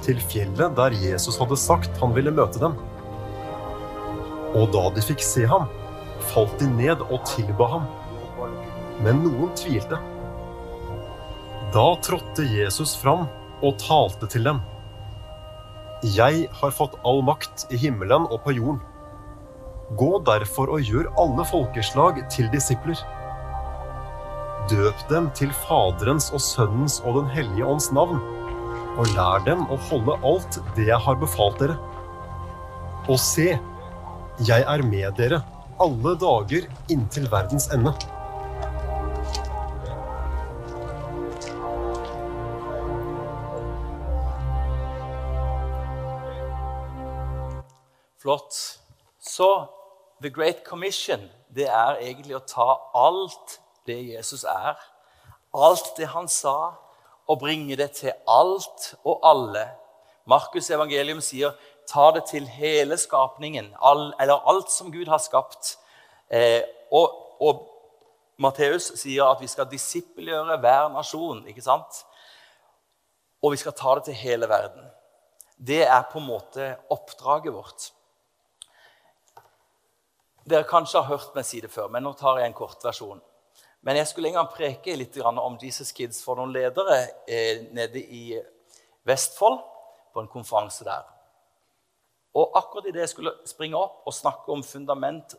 til 0.04 0.20
fjellet 0.32 0.76
der 0.76 0.98
Jesus 1.00 1.38
hadde 1.40 1.58
sagt 1.58 2.02
han 2.02 2.16
ville 2.18 2.34
møte 2.34 2.60
dem. 2.60 2.76
Og 4.58 4.72
da 4.74 4.88
de 4.96 5.04
fikk 5.06 5.22
se 5.22 5.46
ham, 5.50 5.68
falt 6.32 6.56
de 6.62 6.68
ned 6.70 7.04
og 7.08 7.22
tilba 7.30 7.68
ham. 7.76 7.90
Men 9.06 9.22
noen 9.26 9.52
tvilte. 9.58 10.00
Da 11.76 11.88
trådte 12.02 12.46
Jesus 12.48 12.96
fram 12.98 13.28
og 13.62 13.78
talte 13.82 14.30
til 14.32 14.48
dem. 14.48 14.62
Jeg 16.16 16.48
har 16.60 16.74
fått 16.78 16.98
all 17.06 17.24
makt 17.26 17.68
i 17.74 17.78
himmelen 17.82 18.26
og 18.32 18.42
på 18.46 18.56
jorden. 18.58 18.82
Gå 19.98 20.18
derfor 20.28 20.74
og 20.76 20.84
gjør 20.84 21.12
alle 21.22 21.46
folkeslag 21.48 22.20
til 22.34 22.50
disipler. 22.54 23.00
Døp 24.68 25.06
dem 25.10 25.30
til 25.38 25.54
Faderens 25.64 26.28
og 26.36 26.44
Sønnens 26.44 27.00
og 27.06 27.22
Den 27.22 27.30
hellige 27.32 27.66
ånds 27.66 27.88
navn, 27.96 28.20
og 28.98 29.14
lær 29.16 29.46
dem 29.46 29.64
å 29.72 29.78
holde 29.88 30.18
alt 30.28 30.60
det 30.76 30.90
jeg 30.90 31.00
har 31.06 31.20
befalt 31.22 31.62
dere. 31.62 31.78
Og 33.08 33.16
se, 33.22 33.54
jeg 34.46 34.62
er 34.62 34.84
med 34.86 35.16
dere 35.18 35.40
alle 35.82 36.12
dager 36.22 36.66
inntil 36.94 37.26
verdens 37.32 37.68
ende. 37.74 37.94
Flott. 48.22 48.80
Så 49.20 49.68
The 50.22 50.30
Great 50.30 50.64
Commission 50.66 51.30
det 51.50 51.66
er 51.66 51.98
egentlig 52.02 52.36
å 52.38 52.46
ta 52.46 52.68
alt 52.94 53.58
det 53.88 53.98
Jesus 54.12 54.44
er, 54.44 54.78
alt 55.56 55.94
det 55.98 56.12
han 56.12 56.28
sa, 56.30 56.76
og 57.28 57.40
bringe 57.42 57.76
det 57.80 57.90
til 57.98 58.14
alt 58.30 58.94
og 59.04 59.24
alle. 59.26 59.66
Markus' 60.30 60.70
evangelium 60.76 61.22
sier 61.24 61.56
ta 61.88 62.12
det 62.12 62.26
til 62.30 62.48
hele 62.52 62.98
skapningen, 63.00 63.72
all, 63.80 64.12
eller 64.20 64.44
alt 64.50 64.72
som 64.72 64.92
Gud 64.92 65.08
har 65.08 65.22
skapt. 65.24 65.78
Eh, 66.30 66.62
og, 66.92 67.14
og 67.40 67.64
Matteus 68.44 68.92
sier 69.00 69.32
at 69.32 69.42
vi 69.42 69.50
skal 69.50 69.70
disippelgjøre 69.72 70.60
hver 70.62 70.92
nasjon. 70.94 71.46
ikke 71.48 71.64
sant? 71.64 72.04
Og 73.42 73.54
vi 73.54 73.62
skal 73.62 73.76
ta 73.78 73.96
det 73.98 74.10
til 74.10 74.20
hele 74.20 74.50
verden. 74.50 74.84
Det 75.58 75.84
er 75.88 76.04
på 76.12 76.20
en 76.20 76.28
måte 76.28 76.74
oppdraget 76.94 77.54
vårt. 77.54 77.90
Dere 80.48 80.68
kanskje 80.68 81.02
har 81.02 81.10
hørt 81.10 81.34
meg 81.36 81.48
si 81.48 81.60
det 81.64 81.72
før, 81.74 81.90
men 81.92 82.06
nå 82.06 82.14
tar 82.16 82.40
jeg 82.40 82.52
en 82.52 82.56
kort 82.56 82.84
versjon. 82.86 83.20
Men 83.88 84.00
jeg 84.00 84.10
skulle 84.10 84.30
en 84.30 84.40
gang 84.40 84.52
preke 84.52 84.96
litt 84.96 85.18
om 85.24 85.58
Jesus 85.62 85.92
Kids 85.96 86.22
for 86.24 86.40
noen 86.40 86.54
ledere 86.56 87.02
eh, 87.28 87.68
nede 87.72 88.02
i 88.02 88.38
Vestfold, 89.08 89.60
på 90.14 90.24
en 90.24 90.32
konferanse 90.32 90.84
der. 90.84 91.17
Og 92.38 92.54
akkurat 92.58 92.86
idet 92.90 93.06
jeg 93.06 93.14
skulle 93.16 93.34
springe 93.50 93.80
opp 93.80 94.06
og 94.08 94.14
snakke 94.14 94.52
om 94.54 94.64
fundament, 94.66 95.34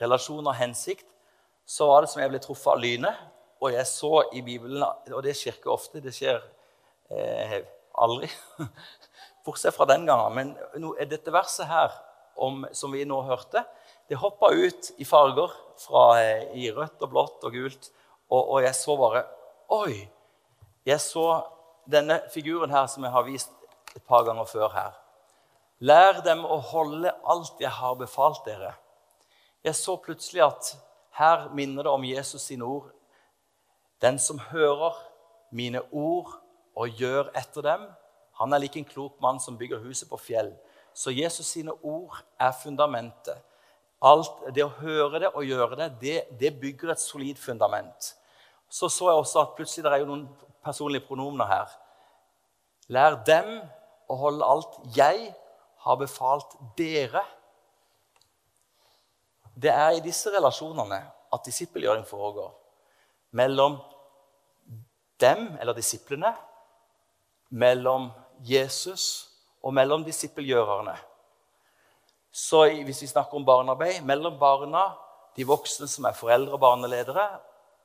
relasjon 0.00 0.44
og 0.44 0.58
hensikt, 0.58 1.06
så 1.66 1.88
var 1.88 2.04
det 2.04 2.10
som 2.12 2.20
jeg 2.20 2.30
ble 2.30 2.40
truffet 2.44 2.74
av 2.74 2.82
lynet. 2.82 3.22
Og 3.64 3.72
jeg 3.72 3.88
så 3.88 4.10
i 4.36 4.42
Bibelen 4.44 4.82
Og 4.84 5.22
det 5.24 5.32
skjer 5.36 5.56
ikke 5.56 5.72
ofte. 5.72 6.02
Det 6.04 6.12
skjer 6.12 6.42
eh, 7.10 7.62
aldri. 7.96 8.28
Bortsett 9.46 9.74
fra 9.74 9.86
den 9.88 10.04
gangen. 10.06 10.34
Men 10.36 10.82
no, 10.82 10.92
dette 11.00 11.32
verset 11.32 11.70
her, 11.70 11.94
om, 12.36 12.66
som 12.76 12.92
vi 12.92 13.06
nå 13.08 13.22
hørte, 13.24 13.64
det 14.08 14.20
hoppa 14.20 14.52
ut 14.52 14.90
i 15.00 15.06
farger 15.08 15.54
fra, 15.80 16.04
eh, 16.20 16.52
i 16.60 16.68
rødt 16.70 17.00
og 17.00 17.14
blått 17.14 17.48
og 17.48 17.56
gult. 17.56 17.90
Og, 18.28 18.42
og, 18.42 18.60
jeg 18.62 18.74
så 18.76 18.98
bare 19.00 19.24
Oi! 19.72 20.04
Jeg 20.86 21.00
så 21.02 21.24
denne 21.90 22.20
figuren 22.30 22.70
her 22.70 22.86
som 22.90 23.02
jeg 23.02 23.14
har 23.14 23.24
vist 23.26 23.50
et 23.96 24.04
par 24.06 24.22
ganger 24.28 24.46
før 24.46 24.68
her. 24.74 24.92
Lær 25.84 26.22
dem 26.24 26.44
å 26.48 26.56
holde 26.72 27.12
alt 27.28 27.60
jeg 27.60 27.70
har 27.70 27.96
befalt 28.00 28.46
dere. 28.46 28.72
Jeg 29.64 29.76
så 29.76 29.96
plutselig 30.00 30.44
at 30.46 30.70
her 31.18 31.48
minner 31.56 31.84
det 31.84 31.92
om 31.92 32.04
Jesus 32.04 32.46
sine 32.48 32.64
ord. 32.64 32.88
Den 34.00 34.18
som 34.18 34.38
hører 34.38 34.96
mine 35.52 35.82
ord 35.92 36.32
og 36.76 36.96
gjør 37.00 37.28
etter 37.36 37.64
dem, 37.64 37.86
han 38.40 38.52
er 38.52 38.64
lik 38.64 38.76
en 38.76 38.88
klok 38.88 39.20
mann 39.20 39.40
som 39.40 39.56
bygger 39.56 39.84
huset 39.84 40.08
på 40.08 40.20
fjell. 40.20 40.52
Så 40.96 41.12
Jesus 41.12 41.48
sine 41.52 41.72
ord 41.84 42.16
er 42.40 42.56
fundamentet. 42.56 43.40
Alt, 44.00 44.44
det 44.52 44.64
å 44.64 44.72
høre 44.80 45.20
det 45.24 45.30
og 45.32 45.44
gjøre 45.44 45.76
det, 45.80 45.88
det, 46.00 46.18
det 46.40 46.56
bygger 46.60 46.92
et 46.92 47.00
solid 47.00 47.40
fundament. 47.40 48.14
Så 48.68 48.88
så 48.92 49.10
jeg 49.10 49.20
også 49.20 49.42
at 49.42 49.56
plutselig 49.56 49.84
det 49.84 49.92
er 49.92 50.04
jo 50.04 50.10
noen 50.10 50.28
personlige 50.64 51.04
pronomener 51.08 51.48
her. 51.48 51.72
Lær 52.92 53.20
dem 53.28 53.50
å 54.08 54.16
holde 54.20 54.46
alt 54.46 54.78
jeg 54.96 55.32
har 55.86 55.98
befalt 56.00 56.56
dere. 56.78 57.22
Det 59.54 59.70
er 59.72 59.96
i 59.96 60.02
disse 60.04 60.32
relasjonene 60.34 60.98
at 61.32 61.46
disippelgjøring 61.46 62.04
foregår. 62.08 62.50
Mellom 63.38 63.78
dem, 65.20 65.48
eller 65.60 65.76
disiplene, 65.76 66.34
mellom 67.48 68.10
Jesus 68.44 69.28
og 69.62 69.74
mellom 69.74 70.04
disippelgjørerne. 70.04 70.96
Så 72.36 72.66
hvis 72.84 73.02
vi 73.02 73.08
snakker 73.08 73.38
om 73.38 73.46
barnearbeid 73.46 74.02
mellom 74.04 74.36
barna, 74.38 74.90
de 75.36 75.46
voksne 75.48 75.88
som 75.88 76.04
er 76.08 76.16
foreldre 76.16 76.56
og 76.56 76.60
barneledere, 76.60 77.26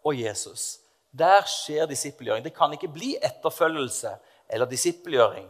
og 0.04 0.18
Jesus. 0.18 0.80
Der 1.12 1.46
skjer 1.46 1.86
disippelgjøring. 1.86 2.44
Det 2.44 2.56
kan 2.56 2.74
ikke 2.74 2.90
bli 2.92 3.14
etterfølgelse 3.22 4.16
eller 4.50 4.66
disippelgjøring. 4.66 5.46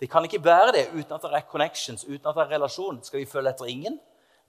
Det 0.00 0.10
kan 0.10 0.24
ikke 0.26 0.42
være 0.44 0.72
det 0.74 0.84
uten 0.92 1.14
at 1.16 1.22
det 1.22 1.38
er 1.38 1.48
connections, 1.50 2.04
uten 2.04 2.26
at 2.26 2.34
det 2.34 2.44
er 2.44 2.54
relasjon. 2.56 2.98
Skal 3.06 3.22
vi 3.22 3.30
følge 3.30 3.54
etter 3.54 3.70
ingen? 3.70 3.98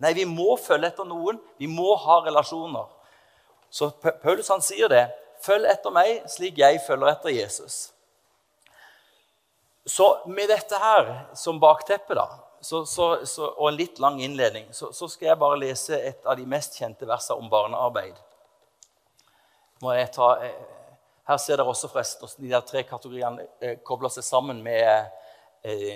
Nei, 0.01 0.11
vi 0.17 0.25
må 0.27 0.55
følge 0.59 0.89
etter 0.91 1.07
noen. 1.07 1.39
Vi 1.61 1.69
må 1.71 1.93
ha 2.01 2.19
relasjoner. 2.25 2.89
Så 3.69 3.91
Paulus 4.23 4.49
han 4.51 4.63
sier 4.63 4.91
det. 4.91 5.05
Følg 5.43 5.67
etter 5.69 5.93
meg 5.93 6.25
slik 6.31 6.59
jeg 6.59 6.81
følger 6.85 7.11
etter 7.11 7.33
Jesus. 7.35 7.77
Så 9.85 10.07
med 10.25 10.49
dette 10.49 10.77
her 10.81 11.09
som 11.37 11.59
bakteppe, 11.61 12.15
da, 12.17 12.25
så, 12.65 12.85
så, 12.89 13.25
så, 13.29 13.51
og 13.53 13.67
en 13.69 13.77
litt 13.77 13.99
lang 14.01 14.17
innledning, 14.23 14.71
så, 14.73 14.89
skal 14.91 15.27
jeg 15.27 15.37
bare 15.37 15.59
lese 15.61 15.99
et 15.99 16.25
av 16.25 16.39
de 16.39 16.47
mest 16.49 16.79
kjente 16.79 17.05
versene 17.05 17.37
om 17.37 17.51
barnearbeid. 17.51 18.17
Ta, 20.15 20.29
eh, 20.41 20.55
her 21.29 21.37
ser 21.41 21.59
dere 21.59 21.69
også 21.69 21.91
forresten 21.91 22.25
hvordan 22.25 22.47
de 22.47 22.53
der 22.55 22.65
tre 22.65 22.81
kategoriene 22.87 23.45
eh, 23.61 23.77
kobler 23.85 24.09
seg 24.13 24.25
sammen 24.25 24.63
med 24.65 25.11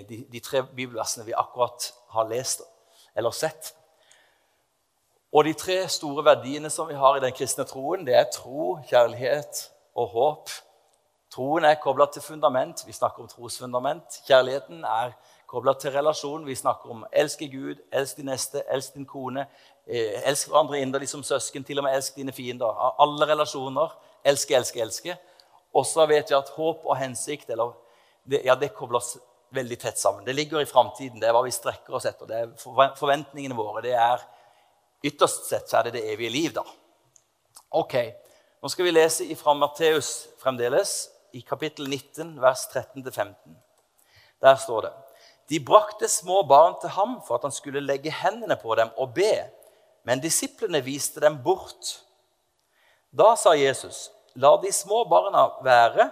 de, 0.09 0.23
de, 0.31 0.39
tre 0.39 0.63
bibelversene 0.63 1.25
vi 1.27 1.35
akkurat 1.37 1.91
har 2.15 2.29
lest 2.29 2.63
eller 3.15 3.31
sett. 3.35 3.73
Og 5.33 5.45
de 5.45 5.53
tre 5.53 5.83
store 5.91 6.25
verdiene 6.25 6.71
som 6.73 6.87
vi 6.89 6.97
har 6.97 7.17
i 7.17 7.21
den 7.21 7.35
kristne 7.37 7.67
troen, 7.69 8.05
det 8.07 8.15
er 8.17 8.31
tro, 8.33 8.79
kjærlighet 8.89 9.67
og 9.95 10.07
håp. 10.15 10.55
Troen 11.29 11.67
er 11.69 11.77
kobla 11.77 12.07
til 12.09 12.25
fundament. 12.25 12.81
Vi 12.87 12.95
snakker 12.95 13.21
om 13.21 13.29
trosfundament. 13.29 14.23
Kjærligheten 14.25 14.81
er 14.83 15.13
kobla 15.49 15.75
til 15.77 15.93
relasjon. 15.93 16.47
Vi 16.47 16.55
snakker 16.57 16.89
om 16.89 17.03
elske 17.13 17.45
Gud, 17.51 17.83
elsk 17.93 18.17
din 18.17 18.31
neste, 18.31 18.63
elsk 18.73 18.97
din 18.97 19.05
kone. 19.05 19.45
Eh, 19.85 20.17
elsk 20.25 20.49
hverandre 20.49 20.81
inderlig 20.81 21.09
som 21.09 21.23
søsken, 21.23 21.63
til 21.63 21.77
og 21.77 21.85
med 21.85 21.99
elsk 21.99 22.17
dine 22.17 22.33
fiender. 22.33 22.81
Alle 23.01 23.29
relasjoner. 23.29 23.93
Elske, 24.25 24.55
elske, 24.57 24.81
elske. 24.81 25.17
Og 25.73 25.85
så 25.85 26.05
vet 26.09 26.29
vi 26.29 26.37
at 26.37 26.49
håp 26.57 26.81
og 26.85 26.97
hensikt 26.97 27.49
eller, 27.49 27.77
det, 28.25 28.41
ja, 28.45 28.55
det 28.57 28.73
kobles 28.73 29.17
veldig 29.55 29.79
tett 29.79 29.97
sammen. 29.97 30.25
Det 30.25 30.33
ligger 30.33 30.61
i 30.61 30.69
framtiden. 30.69 31.19
Det 31.19 31.27
er 31.29 31.35
hva 31.35 31.43
vi 31.45 31.53
strekker 31.53 31.95
oss 31.95 32.05
etter. 32.09 32.29
Det 32.29 32.39
er 32.39 32.95
forventningene 32.99 33.57
våre. 33.57 33.81
det 33.85 33.95
er 33.97 34.25
Ytterst 35.03 35.45
sett 35.47 35.69
så 35.69 35.77
er 35.79 35.87
det 35.87 35.93
det 35.95 36.09
evige 36.11 36.33
liv, 36.33 36.53
da. 36.53 36.65
Ok, 37.71 37.95
Nå 38.59 38.67
skal 38.67 38.89
vi 38.89 38.91
lese 38.91 39.23
fra 39.39 39.53
Matteus 39.55 40.27
fremdeles, 40.41 41.07
i 41.31 41.39
kapittel 41.47 41.87
19, 41.87 42.33
vers 42.41 42.65
13-15. 42.73 43.29
Der 44.41 44.57
står 44.59 44.81
det 44.81 44.91
De 45.49 45.59
brakte 45.63 46.09
små 46.11 46.41
barn 46.43 46.75
til 46.81 46.91
ham 46.91 47.21
for 47.23 47.37
at 47.37 47.45
han 47.47 47.55
skulle 47.55 47.79
legge 47.79 48.11
hendene 48.11 48.57
på 48.59 48.75
dem 48.75 48.91
og 48.97 49.13
be, 49.15 49.31
men 50.03 50.19
disiplene 50.19 50.81
viste 50.83 51.23
dem 51.23 51.37
bort. 51.43 52.01
Da 53.15 53.35
sa 53.35 53.55
Jesus, 53.55 54.11
'La 54.35 54.57
de 54.61 54.71
små 54.71 55.05
barna 55.09 55.47
være.' 55.63 56.11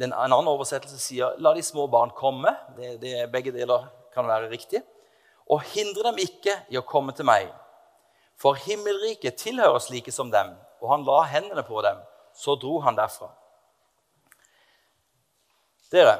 En 0.00 0.12
annen 0.12 0.48
oversettelse 0.48 0.98
sier, 0.98 1.34
'La 1.38 1.54
de 1.54 1.62
små 1.62 1.86
barn 1.86 2.10
komme'. 2.10 2.56
Det, 2.76 3.00
det, 3.00 3.32
begge 3.32 3.52
deler 3.52 3.86
kan 4.14 4.26
være 4.26 4.50
riktig. 4.50 4.82
Og 5.46 5.60
hindre 5.60 6.02
dem 6.02 6.18
ikke 6.18 6.56
i 6.70 6.78
å 6.78 6.86
komme 6.86 7.12
til 7.12 7.24
meg. 7.24 7.52
For 8.36 8.54
himmelriket 8.54 9.36
tilhører 9.36 9.78
slike 9.78 10.12
som 10.12 10.30
dem. 10.30 10.56
Og 10.80 10.90
han 10.90 11.04
la 11.04 11.22
hendene 11.22 11.62
på 11.62 11.82
dem. 11.82 11.98
Så 12.34 12.54
dro 12.54 12.80
han 12.80 12.96
derfra. 12.96 13.28
Dere, 15.92 16.16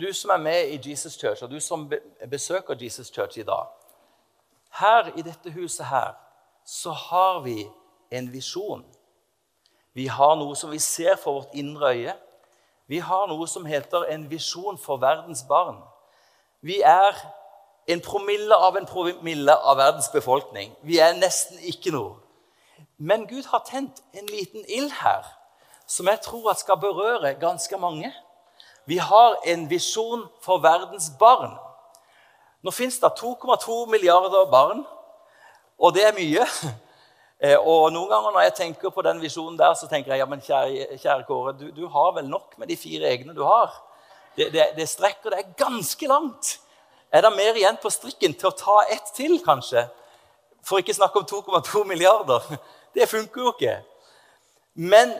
du 0.00 0.12
som 0.12 0.30
er 0.30 0.36
med 0.36 0.68
i 0.68 0.90
Jesus 0.90 1.16
Church, 1.16 1.42
og 1.42 1.50
du 1.50 1.60
som 1.60 1.88
besøker 2.30 2.76
Jesus 2.82 3.08
Church 3.10 3.38
i 3.38 3.42
dag 3.42 3.66
Her 4.70 5.08
i 5.16 5.22
dette 5.22 5.50
huset 5.50 5.86
her 5.86 6.12
så 6.64 6.90
har 6.92 7.40
vi 7.40 7.70
en 8.10 8.32
visjon. 8.32 8.84
Vi 9.98 10.06
har 10.06 10.36
noe 10.38 10.54
som 10.54 10.70
vi 10.70 10.78
ser 10.78 11.16
for 11.18 11.40
vårt 11.40 11.54
indre 11.58 11.88
øye. 11.90 12.12
Vi 12.86 13.00
har 13.02 13.26
noe 13.26 13.48
som 13.50 13.64
heter 13.66 14.04
en 14.12 14.28
visjon 14.30 14.78
for 14.78 15.00
verdens 15.02 15.42
barn. 15.48 15.80
Vi 16.62 16.76
er 16.86 17.18
en 17.90 18.00
promille 18.04 18.54
av 18.54 18.78
en 18.78 18.86
promille 18.86 19.56
av 19.56 19.76
verdens 19.80 20.08
befolkning. 20.14 20.70
Vi 20.86 21.00
er 21.02 21.18
nesten 21.18 21.58
ikke 21.66 21.90
noe. 21.96 22.14
Men 22.98 23.26
Gud 23.26 23.50
har 23.50 23.66
tent 23.66 24.02
en 24.14 24.30
liten 24.30 24.62
ild 24.68 24.94
her 25.02 25.26
som 25.86 26.06
jeg 26.06 26.20
tror 26.22 26.50
at 26.50 26.62
skal 26.62 26.78
berøre 26.78 27.34
ganske 27.40 27.76
mange. 27.76 28.14
Vi 28.86 29.02
har 29.02 29.40
en 29.50 29.70
visjon 29.70 30.28
for 30.44 30.62
verdens 30.62 31.10
barn. 31.18 31.56
Nå 32.62 32.70
fins 32.70 33.00
det 33.02 33.16
2,2 33.18 33.86
milliarder 33.90 34.46
barn, 34.50 34.86
og 35.78 35.94
det 35.94 36.06
er 36.06 36.14
mye. 36.14 36.46
Eh, 37.38 37.54
og 37.54 37.92
Noen 37.94 38.10
ganger 38.10 38.34
når 38.34 38.46
jeg 38.48 38.54
tenker 38.58 38.90
på 38.90 39.02
den 39.06 39.20
visjonen 39.22 39.58
der, 39.58 39.74
så 39.78 39.86
tenker 39.90 40.10
jeg 40.10 40.24
ja, 40.24 40.26
men 40.26 40.42
kjære, 40.42 40.98
kjære 40.98 41.26
Kåre, 41.28 41.52
du, 41.54 41.68
du, 41.74 41.84
har 41.92 42.16
vel 42.16 42.26
nok 42.26 42.56
med 42.58 42.70
de 42.70 42.76
fire 42.76 43.12
egne 43.12 43.34
du 43.34 43.44
har? 43.46 43.70
Det, 44.34 44.50
det, 44.54 44.72
det 44.74 44.88
strekker 44.90 45.34
deg 45.34 45.52
ganske 45.58 46.10
langt. 46.10 46.56
Er 47.14 47.22
det 47.24 47.30
mer 47.36 47.56
igjen 47.56 47.78
på 47.80 47.90
strikken 47.94 48.34
til 48.34 48.50
å 48.50 48.56
ta 48.58 48.80
ett 48.90 49.14
til, 49.16 49.38
kanskje? 49.44 49.86
For 50.66 50.82
ikke 50.82 50.96
snakke 50.96 51.22
om 51.22 51.28
2,2 51.30 51.84
milliarder. 51.88 52.44
Det 52.96 53.04
funker 53.06 53.42
jo 53.44 53.50
ikke. 53.52 53.74
Men 54.74 55.12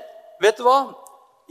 vet 0.43 0.59
du 0.59 0.65
hva? 0.67 0.79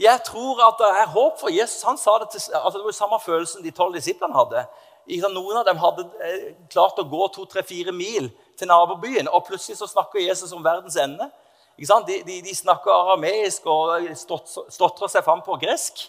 Jeg 0.02 0.20
tror 0.26 0.60
at 0.66 0.80
det 0.82 0.88
er 1.00 1.12
håp 1.14 1.38
for 1.40 1.50
Jesus. 1.50 1.84
Han 1.86 1.96
sa 1.96 2.18
Det 2.20 2.28
til, 2.34 2.42
altså 2.58 2.78
det 2.78 2.84
var 2.84 2.96
samme 2.96 3.18
følelsen 3.22 3.64
de 3.64 3.72
tolv 3.74 3.94
disiplene 3.94 4.36
hadde. 4.36 4.64
Noen 5.08 5.56
av 5.56 5.64
dem 5.64 5.78
hadde 5.80 6.04
eh, 6.24 6.54
klart 6.68 6.98
å 7.00 7.06
gå 7.08 7.28
to-tre-fire 7.32 7.94
mil 7.96 8.28
til 8.58 8.68
nabobyen, 8.68 9.28
og 9.32 9.46
plutselig 9.46 9.78
så 9.78 9.88
snakker 9.88 10.20
Jesus 10.20 10.52
om 10.52 10.64
verdens 10.64 10.98
ende. 11.00 11.30
De, 11.78 12.22
de, 12.26 12.40
de, 12.42 12.54
snakker 12.54 12.90
arameisk 12.90 13.66
og 13.70 14.08
stotrer 14.18 15.12
seg 15.12 15.24
fram 15.24 15.40
på 15.46 15.56
gresk. 15.62 16.08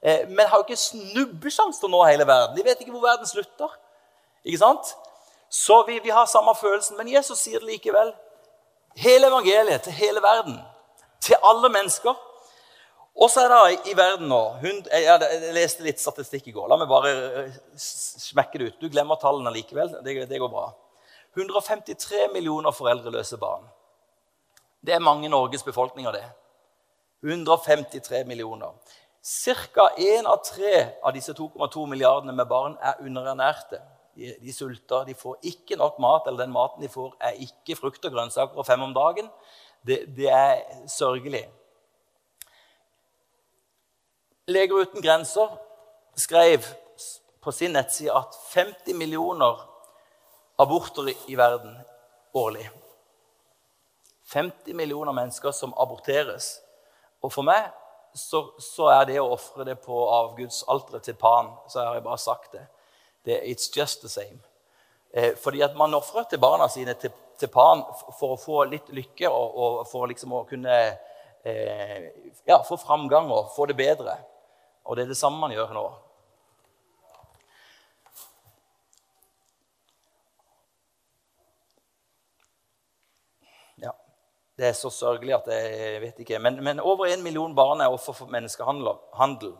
Eh, 0.00 0.24
men 0.28 0.48
har 0.48 0.58
jo 0.58 0.64
ikke 0.64 0.80
snubbesjanse 0.80 1.80
til 1.80 1.90
å 1.90 1.92
nå 1.92 2.00
hele 2.08 2.26
verden. 2.26 2.56
De 2.56 2.64
vet 2.64 2.80
ikke 2.80 2.94
hvor 2.94 3.04
verden 3.04 3.28
slutter. 3.28 3.74
Ikke 4.42 4.62
sant? 4.62 4.94
Så 5.52 5.82
vi, 5.86 5.98
vi 6.00 6.14
har 6.14 6.26
samme 6.30 6.54
følelsen. 6.56 6.96
Men 6.96 7.12
Jesus 7.12 7.42
sier 7.44 7.60
det 7.60 7.68
likevel. 7.68 8.14
Hele 8.96 9.28
evangeliet 9.28 9.84
til 9.84 9.98
hele 9.98 10.22
verden. 10.24 10.56
Til 11.20 11.36
alle 11.44 11.68
mennesker. 11.68 12.16
Og 13.18 13.30
så 13.30 13.42
er 13.42 13.50
det 13.50 13.90
i 13.90 13.96
verden 13.98 14.28
nå 14.30 14.38
Jeg 14.62 15.50
leste 15.54 15.84
litt 15.84 16.00
statistikk 16.00 16.46
i 16.48 16.54
går. 16.54 16.68
La 16.70 16.78
meg 16.78 16.88
bare 16.90 17.10
eh, 17.42 17.58
smekke 17.76 18.60
det 18.60 18.68
ut. 18.68 18.78
Du 18.80 18.88
glemmer 18.92 19.18
tallene 19.20 19.52
likevel. 19.54 19.90
Det, 20.04 20.14
det 20.30 20.40
går 20.40 20.52
bra. 20.52 20.70
153 21.36 22.28
millioner 22.32 22.74
foreldreløse 22.74 23.38
barn. 23.38 23.66
Det 24.80 24.94
er 24.94 25.04
mange 25.04 25.28
Norges 25.28 25.62
befolkninger, 25.62 26.12
det. 26.16 26.24
153 27.22 28.24
millioner. 28.24 28.72
Ca. 29.20 29.90
én 29.98 30.26
av 30.26 30.40
tre 30.44 30.96
av 31.04 31.12
disse 31.12 31.34
2,2 31.36 31.84
milliardene 31.86 32.32
med 32.32 32.48
barn 32.48 32.76
er 32.80 33.02
underernærte. 33.04 33.82
De, 34.16 34.32
de, 34.40 34.52
sulter, 34.52 35.04
de 35.04 35.14
får 35.14 35.36
ikke 35.46 35.76
nok 35.76 36.00
mat, 36.00 36.26
eller 36.26 36.46
den 36.46 36.54
maten 36.54 36.82
de 36.82 36.88
får, 36.88 37.12
er 37.20 37.36
ikke 37.44 37.76
frukt 37.76 38.04
og 38.04 38.14
grønnsaker 38.16 38.58
og 38.58 38.66
fem 38.66 38.82
om 38.82 38.94
dagen. 38.96 39.28
Det, 39.86 40.02
det 40.16 40.32
er 40.32 40.64
sørgelig. 40.88 41.44
Leger 44.50 44.74
uten 44.74 45.00
grenser 45.00 45.48
skrev 46.14 46.64
på 47.40 47.52
sin 47.52 47.72
nettside 47.72 48.12
at 48.12 48.34
50 48.50 48.94
millioner 48.94 49.60
aborter 50.58 51.12
i 51.30 51.36
verden 51.38 51.76
årlig. 52.32 52.70
50 54.32 54.74
millioner 54.74 55.12
mennesker 55.12 55.50
som 55.50 55.74
aborteres. 55.78 56.58
Og 57.22 57.32
for 57.32 57.46
meg 57.46 57.68
så, 58.14 58.42
så 58.58 58.88
er 58.90 59.06
det 59.06 59.20
å 59.22 59.28
ofre 59.36 59.64
det 59.68 59.76
på 59.84 60.00
avgudsalteret 60.16 61.06
til 61.06 61.18
Pan, 61.20 61.52
så 61.70 61.84
har 61.84 62.00
jeg 62.00 62.06
bare 62.08 62.18
sagt 62.18 62.52
det. 62.52 62.64
det 63.24 63.38
it's 63.52 63.70
just 63.76 64.02
the 64.02 64.08
same. 64.08 64.40
Eh, 65.14 65.36
fordi 65.36 65.62
at 65.62 65.76
man 65.76 65.94
ofrer 65.94 66.26
til 66.30 66.42
barna 66.42 66.68
sine 66.68 66.94
til, 66.94 67.14
til, 67.38 67.48
Pan 67.48 67.84
for 68.18 68.34
å 68.34 68.40
få 68.40 68.64
litt 68.70 68.90
lykke 68.94 69.30
og, 69.30 69.54
og 69.54 69.86
for 69.90 70.10
liksom 70.10 70.34
å 70.34 70.44
kunne 70.50 70.80
eh, 71.44 72.10
ja, 72.46 72.60
få 72.66 72.78
framgang 72.82 73.30
og 73.30 73.54
få 73.56 73.70
det 73.70 73.78
bedre. 73.78 74.18
Og 74.84 74.96
det 74.96 75.04
er 75.04 75.12
det 75.12 75.16
samme 75.16 75.40
man 75.40 75.52
gjør 75.54 75.74
nå. 75.76 75.88
Det 84.60 84.68
er 84.68 84.72
så 84.76 84.90
sørgelig 84.92 85.32
at 85.32 85.46
jeg 85.48 86.00
vet 86.02 86.18
ikke. 86.20 86.38
Men, 86.38 86.58
men 86.64 86.80
over 86.80 87.06
en 87.08 87.22
million 87.22 87.54
barn 87.56 87.80
er 87.80 87.88
offer 87.88 88.12
for 88.12 88.28
menneskehandel, 88.28 89.54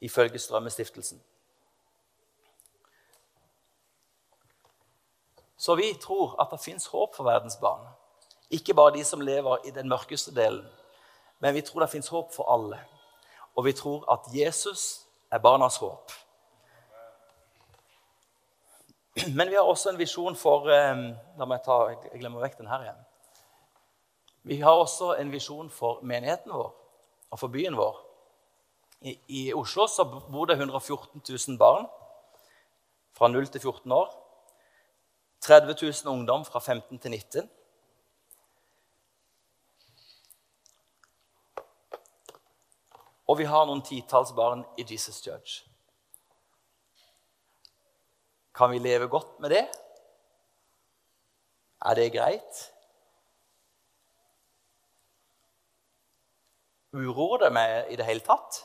ifølge 0.00 0.38
Strømmestiftelsen. 0.38 1.22
Så 5.56 5.74
vi 5.74 5.92
tror 6.02 6.34
at 6.42 6.50
det 6.50 6.60
fins 6.60 6.86
håp 6.86 7.14
for 7.14 7.24
verdens 7.24 7.56
barn. 7.62 7.86
Ikke 8.50 8.74
bare 8.74 8.96
de 8.96 9.04
som 9.04 9.20
lever 9.20 9.66
i 9.66 9.70
den 9.70 9.88
mørkeste 9.88 10.34
delen. 10.34 10.66
Men 11.38 11.54
vi 11.54 11.60
tror 11.60 11.80
det 11.80 11.90
fins 11.90 12.08
håp 12.08 12.34
for 12.34 12.50
alle. 12.50 12.80
Og 13.58 13.64
vi 13.66 13.74
tror 13.74 14.06
at 14.12 14.30
Jesus 14.30 15.08
er 15.30 15.42
barnas 15.42 15.76
håp. 15.82 16.12
Men 19.34 19.48
vi 19.50 19.58
har 19.58 19.66
også 19.66 19.90
en 19.90 19.98
visjon 19.98 20.36
for 20.38 20.70
eh, 20.70 21.00
La 21.38 21.46
meg 21.48 21.64
ta, 21.66 21.80
jeg 21.90 22.20
glemmer 22.20 22.44
vekk 22.44 22.60
den 22.60 22.70
her 22.70 22.84
igjen. 22.86 23.00
Vi 24.48 24.60
har 24.62 24.78
også 24.78 25.16
en 25.18 25.32
visjon 25.32 25.70
for 25.74 26.04
menigheten 26.06 26.54
vår 26.54 26.70
og 27.28 27.40
for 27.40 27.52
byen 27.52 27.76
vår. 27.76 27.98
I, 29.00 29.18
I, 29.28 29.40
Oslo 29.54 29.86
så 29.90 30.06
bor 30.06 30.46
det 30.48 30.56
114 30.56 31.20
000 31.20 31.58
barn 31.58 31.86
fra 33.14 33.28
0 33.28 33.46
til 33.46 33.60
14 33.60 33.92
år. 33.92 34.14
30 35.44 35.74
000 35.82 36.14
ungdom 36.14 36.44
fra 36.44 36.58
15 36.58 36.98
til 36.98 37.10
19. 37.10 37.50
Og 43.28 43.38
vi 43.38 43.48
har 43.48 43.66
noen 43.68 43.84
titalls 43.84 44.32
barn 44.36 44.64
i 44.80 44.86
Jesus 44.88 45.20
Church. 45.20 45.60
Kan 48.56 48.72
vi 48.72 48.80
leve 48.82 49.08
godt 49.08 49.36
med 49.40 49.52
det? 49.52 49.66
Er 51.84 51.94
det 51.94 52.12
greit? 52.12 52.62
Uroer 56.96 57.44
det 57.44 57.52
meg 57.54 57.92
i 57.92 57.98
det 58.00 58.06
hele 58.08 58.24
tatt? 58.24 58.62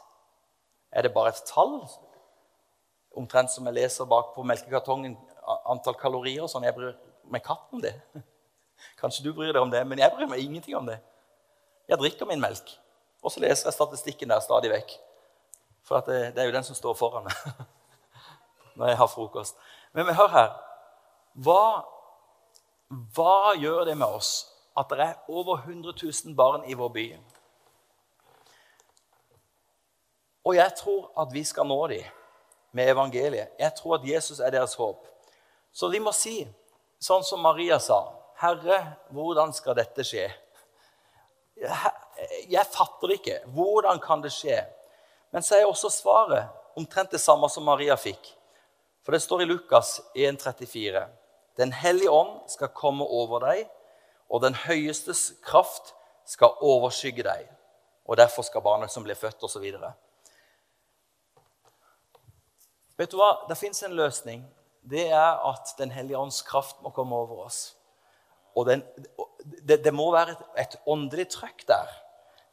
Er 0.91 1.05
det 1.05 1.13
bare 1.13 1.33
et 1.33 1.43
tall? 1.49 1.81
Omtrent 3.19 3.51
som 3.51 3.67
jeg 3.67 3.77
leser 3.77 4.09
bak 4.09 4.31
på 4.33 4.45
melkekartongen 4.47 5.17
antall 5.69 5.97
kalorier. 5.99 6.45
og 6.45 6.49
sånn 6.49 6.65
Jeg 6.65 6.77
bryr 6.77 6.95
meg 7.29 7.43
katten 7.45 7.77
om 7.77 7.83
det. 7.83 7.93
Kanskje 9.01 9.27
du 9.27 9.33
bryr 9.33 9.51
deg 9.53 9.61
om 9.61 9.71
det, 9.71 9.83
men 9.87 9.99
jeg 9.99 10.15
bryr 10.15 10.31
meg 10.31 10.41
ingenting 10.41 10.79
om 10.79 10.87
det. 10.87 10.97
Jeg 11.87 11.99
drikker 11.99 12.25
min 12.25 12.41
melk, 12.41 12.71
og 13.23 13.31
så 13.31 13.39
leser 13.39 13.69
jeg 13.69 13.73
statistikken 13.73 14.29
der 14.29 14.43
stadig 14.43 14.71
vekk. 14.71 14.93
For 15.83 16.03
det, 16.07 16.35
det, 16.35 16.41
er 16.41 16.49
jo 16.49 16.55
den 16.55 16.63
som 16.67 16.75
står 16.75 16.95
foran 16.99 17.27
meg 17.27 17.35
når 18.77 18.87
jeg 18.91 18.97
har 18.97 19.11
frokost. 19.11 19.59
Men 19.93 20.09
hør 20.15 20.31
her. 20.33 20.49
Hva, 21.33 21.83
hva 23.15 23.53
gjør 23.59 23.85
det 23.89 23.97
med 23.97 24.07
oss 24.07 24.33
at 24.77 24.89
det 24.89 25.05
er 25.05 25.29
over 25.29 25.61
100 25.61 25.93
000 26.01 26.35
barn 26.35 26.65
i 26.65 26.73
vår 26.73 26.89
by 26.93 27.05
Og 30.43 30.55
jeg 30.55 30.73
tror 30.75 31.11
at 31.21 31.33
vi 31.33 31.43
skal 31.43 31.67
nå 31.67 31.79
dem 31.87 32.03
med 32.71 32.89
evangeliet. 32.89 33.53
Jeg 33.59 33.73
tror 33.77 33.95
at 33.95 34.07
Jesus 34.07 34.39
er 34.39 34.49
deres 34.49 34.73
håp. 34.75 35.05
Så 35.71 35.87
vi 35.87 36.01
må 36.03 36.11
si, 36.11 36.41
sånn 36.99 37.23
som 37.23 37.39
Maria 37.39 37.79
sa, 37.79 38.01
'Herre, 38.41 38.97
hvordan 39.09 39.53
skal 39.53 39.75
dette 39.75 40.03
skje?' 40.03 40.42
Jeg 41.57 42.65
fatter 42.71 43.07
det 43.09 43.19
ikke. 43.19 43.39
Hvordan 43.55 43.99
kan 44.03 44.23
det 44.23 44.33
skje? 44.33 44.59
Men 45.31 45.45
så 45.45 45.57
er 45.57 45.67
også 45.67 45.89
svaret 45.89 46.49
omtrent 46.77 47.11
det 47.13 47.21
samme 47.21 47.49
som 47.49 47.65
Maria 47.67 47.95
fikk. 47.99 48.31
For 49.03 49.13
det 49.13 49.21
står 49.23 49.43
i 49.43 49.49
Lukas 49.49 49.99
1,34.: 50.15 51.07
Den 51.57 51.73
hellige 51.73 52.11
ånd 52.11 52.39
skal 52.49 52.73
komme 52.73 53.05
over 53.05 53.43
deg, 53.43 53.67
og 54.29 54.41
den 54.41 54.55
høyestes 54.55 55.33
kraft 55.43 55.93
skal 56.25 56.57
overskygge 56.61 57.23
deg. 57.23 57.49
Og 58.05 58.17
derfor 58.17 58.43
skal 58.43 58.63
barnet 58.63 58.91
som 58.91 59.03
blir 59.03 59.15
født, 59.15 59.43
osv. 59.43 59.63
Vet 62.97 63.11
du 63.11 63.17
hva? 63.17 63.45
Det 63.49 63.57
fins 63.57 63.83
en 63.83 63.95
løsning. 63.95 64.43
Det 64.83 65.07
er 65.11 65.39
at 65.49 65.75
Den 65.77 65.91
hellige 65.91 66.17
ånds 66.17 66.41
kraft 66.41 66.81
må 66.81 66.89
komme 66.89 67.15
over 67.15 67.45
oss. 67.45 67.75
Og 68.55 68.65
den, 68.65 68.83
det, 69.43 69.83
det, 69.83 69.93
må 69.93 70.11
være 70.13 70.35
et, 70.35 70.43
et 70.65 70.75
åndelig 70.87 71.27
trøkk 71.33 71.65
der. 71.67 71.89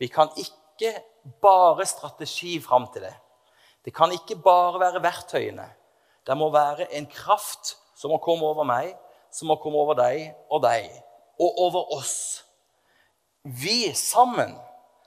Vi 0.00 0.08
kan 0.10 0.30
ikke 0.38 0.94
bare 1.42 1.86
strategi 1.86 2.58
fram 2.62 2.88
til 2.92 3.04
det. 3.06 3.14
Det 3.84 3.94
kan 3.96 4.12
ikke 4.12 4.36
bare 4.42 4.80
være 4.80 5.02
verktøyene. 5.02 5.68
Det 6.26 6.36
må 6.36 6.50
være 6.52 6.88
en 6.94 7.06
kraft 7.06 7.76
som 7.96 8.12
må 8.12 8.20
komme 8.22 8.46
over 8.46 8.66
meg, 8.68 8.92
som 9.32 9.50
må 9.50 9.56
komme 9.60 9.78
over 9.80 9.96
deg 9.98 10.32
og 10.50 10.62
deg, 10.64 10.90
og 11.40 11.60
over 11.66 11.94
oss. 11.96 12.44
Vi 13.44 13.92
sammen 13.96 14.56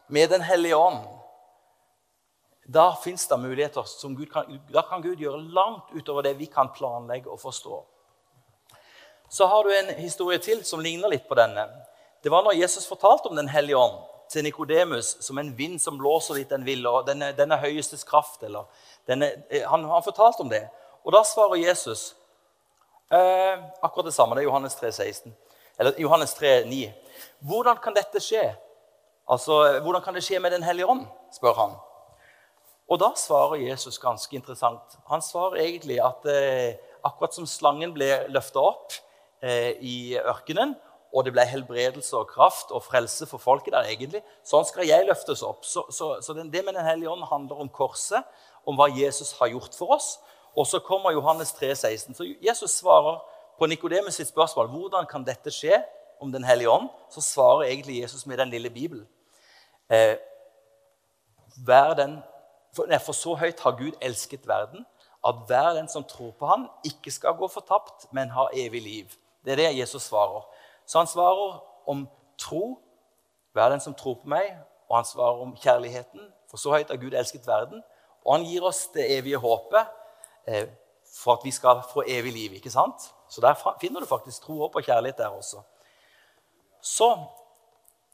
med 0.08 0.30
Den 0.30 0.42
hellige 0.42 0.78
ånd. 0.78 1.04
Da 2.74 2.94
fins 3.04 3.28
det 3.28 3.40
muligheter 3.40 3.84
som 3.84 4.16
Gud 4.16 4.30
kan, 4.32 4.48
da 4.72 4.82
kan 4.88 5.02
Gud 5.02 5.20
gjøre 5.20 5.42
langt 5.54 5.92
utover 5.92 6.24
det 6.24 6.38
vi 6.40 6.46
kan 6.46 6.72
planlegge 6.72 7.30
og 7.30 7.42
forstå. 7.42 7.82
Så 9.30 9.46
har 9.46 9.64
du 9.64 9.76
en 9.76 9.94
historie 9.98 10.38
til 10.38 10.64
som 10.66 10.82
ligner 10.84 11.10
litt 11.10 11.28
på 11.30 11.38
denne. 11.38 11.68
Det 12.24 12.32
var 12.32 12.44
når 12.46 12.56
Jesus 12.60 12.88
fortalte 12.88 13.30
om 13.30 13.36
Den 13.36 13.50
hellige 13.50 13.78
ånd 13.78 14.02
til 14.32 14.44
Nikodemus 14.44 15.18
som 15.22 15.38
en 15.38 15.52
vind 15.58 15.82
som 15.82 15.98
blåser 15.98 16.40
dit 16.40 16.50
den 16.50 16.66
vil, 16.66 16.86
og 16.88 17.06
denne, 17.08 17.32
denne 17.38 17.58
høyestes 17.62 18.06
kraft. 18.08 18.44
Eller 18.44 18.66
denne, 19.10 19.32
eh, 19.50 19.66
han, 19.70 19.86
han 19.90 20.06
fortalte 20.06 20.42
om 20.46 20.50
det. 20.50 20.64
Og 21.04 21.12
da 21.14 21.24
svarer 21.28 21.60
Jesus 21.62 22.16
eh, 23.12 23.60
akkurat 23.82 24.10
det 24.10 24.16
samme. 24.16 24.36
Det 24.36 24.44
er 24.44 24.50
Johannes 24.50 24.76
3, 24.80 24.92
16. 24.92 25.36
Eller 25.80 26.00
Johannes 26.00 26.34
3, 26.34 26.54
9. 26.70 26.84
Hvordan 27.40 27.82
kan 27.84 27.96
dette 27.98 28.22
skje? 28.24 28.46
Altså, 29.30 29.80
Hvordan 29.82 30.02
kan 30.04 30.14
det 30.14 30.24
skje 30.24 30.40
med 30.40 30.52
Den 30.52 30.64
hellige 30.64 30.88
ånd? 30.88 31.06
spør 31.34 31.54
han. 31.58 31.76
Og 32.90 33.00
da 33.00 33.14
svarer 33.18 33.64
Jesus 33.64 33.98
ganske 34.00 34.36
interessant. 34.36 34.98
Han 35.10 35.22
svarer 35.22 35.64
egentlig 35.64 35.98
at 36.04 36.26
eh, 36.30 36.76
akkurat 37.04 37.34
som 37.34 37.48
slangen 37.48 37.94
ble 37.96 38.10
løfta 38.30 38.62
opp 38.62 38.94
eh, 39.44 39.76
i 39.84 39.96
ørkenen, 40.18 40.76
og 41.14 41.28
det 41.28 41.34
ble 41.36 41.46
helbredelse 41.46 42.16
og 42.18 42.32
kraft 42.32 42.72
og 42.74 42.82
frelse 42.84 43.28
for 43.30 43.42
folket 43.42 43.76
der, 43.76 43.86
egentlig, 43.92 44.24
sånn 44.48 44.66
skal 44.66 44.88
jeg 44.88 45.06
løftes 45.06 45.44
opp. 45.46 45.62
Så, 45.68 45.86
så, 45.94 46.16
så 46.26 46.34
det, 46.34 46.64
med 46.66 46.74
Den 46.74 46.88
hellige 46.88 47.12
ånd 47.12 47.28
handler 47.30 47.62
om 47.62 47.70
korset, 47.70 48.26
om 48.66 48.80
hva 48.80 48.88
Jesus 48.90 49.36
har 49.38 49.52
gjort 49.54 49.78
for 49.78 49.94
oss. 49.98 50.16
Og 50.58 50.66
så 50.70 50.80
kommer 50.82 51.14
Johannes 51.14 51.54
3, 51.54 51.74
16. 51.76 52.16
Så 52.18 52.26
Jesus 52.42 52.80
svarer 52.80 53.22
på 53.60 53.70
Nikodemus 53.70 54.18
sitt 54.18 54.32
spørsmål 54.32 54.72
hvordan 54.72 55.06
kan 55.10 55.26
dette 55.26 55.54
skje 55.54 55.82
om 56.22 56.32
Den 56.32 56.46
hellige 56.48 56.72
ånd. 56.72 56.88
Så 57.12 57.22
svarer 57.22 57.68
egentlig 57.68 58.00
Jesus 58.02 58.26
med 58.26 58.38
den 58.40 58.50
lille 58.50 58.70
Bibelen. 58.70 59.06
Eh, 59.92 60.16
vær 61.68 61.94
den, 62.00 62.18
for, 62.74 62.90
nei, 62.90 62.98
for 63.04 63.18
så 63.18 63.36
høyt 63.38 63.60
har 63.62 63.78
Gud 63.78 63.98
elsket 64.02 64.48
verden 64.48 64.86
at 65.24 65.36
hver 65.48 65.74
den 65.78 65.88
som 65.88 66.04
tror 66.04 66.32
på 66.40 66.48
ham, 66.48 66.68
ikke 66.86 67.12
skal 67.12 67.38
gå 67.40 67.48
fortapt, 67.48 68.08
men 68.12 68.30
har 68.30 68.52
evig 68.54 68.82
liv. 68.82 69.14
Det 69.46 69.52
er 69.52 69.62
det 69.62 69.78
Jesus 69.78 70.10
svarer. 70.10 70.46
Så 70.86 70.98
han 70.98 71.08
svarer 71.08 71.60
om 71.88 72.08
tro. 72.40 72.80
Vær 73.54 73.70
den 73.70 73.82
som 73.84 73.96
tror 73.96 74.22
på 74.22 74.32
meg. 74.32 74.56
Og 74.90 74.98
han 74.98 75.08
svarer 75.08 75.42
om 75.44 75.56
kjærligheten. 75.56 76.32
For 76.50 76.62
så 76.62 76.76
høyt 76.76 76.92
har 76.92 77.02
Gud 77.02 77.14
elsket 77.14 77.48
verden. 77.48 77.84
Og 78.24 78.38
han 78.38 78.48
gir 78.48 78.64
oss 78.64 78.88
det 78.94 79.10
evige 79.18 79.42
håpet 79.42 79.88
eh, 80.48 80.68
for 81.14 81.38
at 81.38 81.46
vi 81.46 81.52
skal 81.52 81.84
få 81.94 82.06
evig 82.08 82.34
liv. 82.34 82.54
ikke 82.54 82.72
sant? 82.72 83.14
Så 83.30 83.42
der 83.42 83.58
finner 83.82 84.00
du 84.00 84.06
faktisk 84.06 84.42
tro, 84.42 84.60
håp 84.62 84.76
og 84.76 84.84
kjærlighet 84.84 85.18
der 85.18 85.28
også. 85.28 85.62
Så 86.82 87.10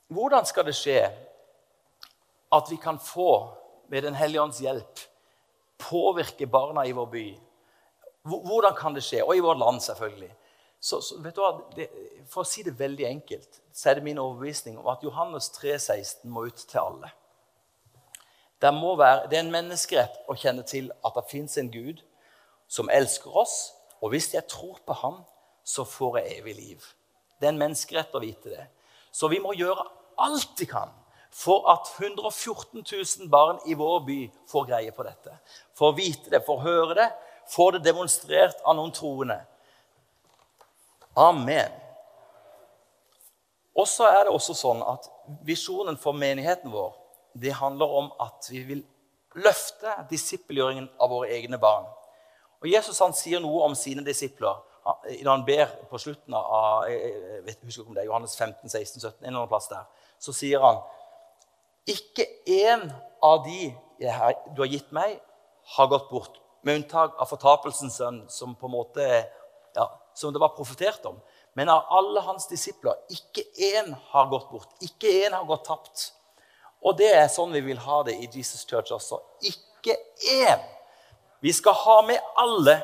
hvordan 0.08 0.46
skal 0.46 0.66
det 0.66 0.76
skje 0.78 1.02
at 2.52 2.70
vi 2.70 2.76
kan 2.76 3.00
få, 3.00 3.56
med 3.90 4.02
Den 4.02 4.16
hellige 4.16 4.42
ånds 4.42 4.60
hjelp, 4.60 5.00
påvirke 5.78 6.48
barna 6.48 6.84
i 6.86 6.92
vår 6.92 7.06
by? 7.06 7.40
Hvordan 8.22 8.76
kan 8.78 8.96
det 8.96 9.04
skje? 9.04 9.24
Og 9.24 9.36
i 9.38 9.40
vårt 9.40 9.58
land, 9.58 9.80
selvfølgelig. 9.82 10.36
Så, 10.80 11.02
så 11.02 11.18
vet 11.20 11.36
du 11.36 11.42
hva, 11.44 11.54
det, 11.76 11.90
For 12.32 12.46
å 12.46 12.48
si 12.48 12.64
det 12.64 12.78
veldig 12.80 13.08
enkelt 13.10 13.60
så 13.76 13.90
er 13.90 14.00
det 14.00 14.06
min 14.06 14.20
overbevisning 14.20 14.78
om 14.80 14.88
at 14.92 15.04
Johannes 15.04 15.50
3, 15.56 15.76
16 15.80 16.32
må 16.32 16.46
ut 16.48 16.64
til 16.68 16.80
alle. 16.82 17.12
Det, 18.60 18.72
være, 18.72 19.28
det 19.32 19.38
er 19.38 19.44
en 19.46 19.54
menneskerett 19.54 20.18
å 20.28 20.36
kjenne 20.36 20.66
til 20.68 20.90
at 21.06 21.16
det 21.16 21.28
fins 21.32 21.56
en 21.62 21.72
Gud 21.72 22.02
som 22.68 22.92
elsker 22.92 23.38
oss. 23.40 23.72
Og 24.04 24.12
hvis 24.12 24.34
jeg 24.34 24.48
tror 24.52 24.82
på 24.86 24.96
ham, 25.00 25.22
så 25.64 25.86
får 25.88 26.20
jeg 26.20 26.40
evig 26.40 26.56
liv. 26.58 26.90
Det 27.40 27.48
er 27.48 27.54
en 27.54 27.62
menneskerett 27.62 28.16
å 28.16 28.24
vite 28.24 28.52
det. 28.52 28.66
Så 29.12 29.30
vi 29.32 29.40
må 29.40 29.56
gjøre 29.56 29.86
alt 30.20 30.60
vi 30.60 30.68
kan 30.68 30.92
for 31.32 31.70
at 31.72 31.88
114 31.96 32.84
000 32.84 33.30
barn 33.30 33.60
i 33.70 33.78
vår 33.78 34.00
by 34.06 34.20
får 34.50 34.68
greie 34.72 34.92
på 34.92 35.06
dette. 35.06 35.36
For 35.78 35.92
å 35.92 35.98
vite 35.98 36.32
det, 36.34 36.42
for 36.46 36.58
å 36.58 36.66
høre 36.66 36.98
det, 36.98 37.10
få 37.50 37.70
det 37.76 37.84
demonstrert 37.86 38.60
av 38.66 38.76
noen 38.78 38.94
troende. 38.94 39.40
Amen. 41.18 41.72
Og 43.80 43.88
så 43.88 44.08
er 44.10 44.26
det 44.26 44.34
også 44.34 44.56
sånn 44.58 44.82
at 44.84 45.08
Visjonen 45.46 45.98
for 46.00 46.18
menigheten 46.18 46.72
vår 46.74 46.96
det 47.40 47.54
handler 47.56 47.92
om 48.00 48.08
at 48.20 48.48
vi 48.50 48.64
vil 48.66 48.80
løfte 49.38 49.94
disippelgjøringen 50.10 50.90
av 51.00 51.12
våre 51.14 51.30
egne 51.36 51.60
barn. 51.62 51.86
Og 52.60 52.68
Jesus 52.68 53.00
han 53.00 53.14
sier 53.16 53.40
noe 53.40 53.62
om 53.68 53.78
sine 53.78 54.04
disipler 54.04 54.66
når 54.90 55.30
han 55.30 55.46
ber 55.46 55.74
på 55.92 56.00
slutten 56.02 56.34
av 56.34 56.88
jeg 56.90 57.44
vet, 57.46 57.60
husker 57.62 57.84
ikke 57.84 57.92
om 57.92 57.98
det 57.98 58.04
er 58.04 58.10
Johannes 58.10 58.34
15, 58.36 58.70
16, 58.72 59.02
17, 59.04 59.20
en 59.20 59.28
eller 59.28 59.38
annen 59.44 59.52
plass 59.52 59.70
der, 59.70 59.86
så 60.18 60.34
sier 60.34 60.64
han 60.64 60.82
ikke 61.90 62.26
én 62.50 62.88
av 63.22 63.44
de 63.46 63.70
du 64.00 64.62
har 64.64 64.72
gitt 64.72 64.92
meg, 64.96 65.20
har 65.76 65.90
gått 65.92 66.10
bort. 66.10 66.40
Med 66.64 66.80
unntak 66.80 67.16
av 67.20 67.30
fortapelsens 67.30 68.00
sønn, 68.00 68.24
som 68.32 68.56
på 68.58 68.68
en 68.68 68.74
måte, 68.74 69.06
ja, 69.80 69.88
som 70.14 70.36
det 70.36 70.42
var 70.44 70.56
profetert 70.58 71.06
om. 71.08 71.20
Men 71.58 71.72
av 71.72 71.88
alle 71.96 72.22
hans 72.28 72.48
disipler, 72.52 72.98
ikke 73.12 73.44
én 73.72 73.94
har 74.12 74.30
gått 74.32 74.50
bort. 74.52 74.70
Ikke 74.86 75.12
én 75.26 75.36
har 75.36 75.48
gått 75.48 75.66
tapt. 75.68 76.12
Og 76.86 76.96
det 77.00 77.10
er 77.16 77.28
sånn 77.32 77.56
vi 77.56 77.64
vil 77.66 77.80
ha 77.84 78.04
det 78.08 78.16
i 78.20 78.30
Jesus 78.32 78.66
Church 78.68 78.94
også. 78.96 79.20
Ikke 79.48 79.98
én. 80.36 80.62
Vi 81.44 81.52
skal 81.56 81.76
ha 81.76 81.98
med 82.08 82.20
alle. 82.40 82.78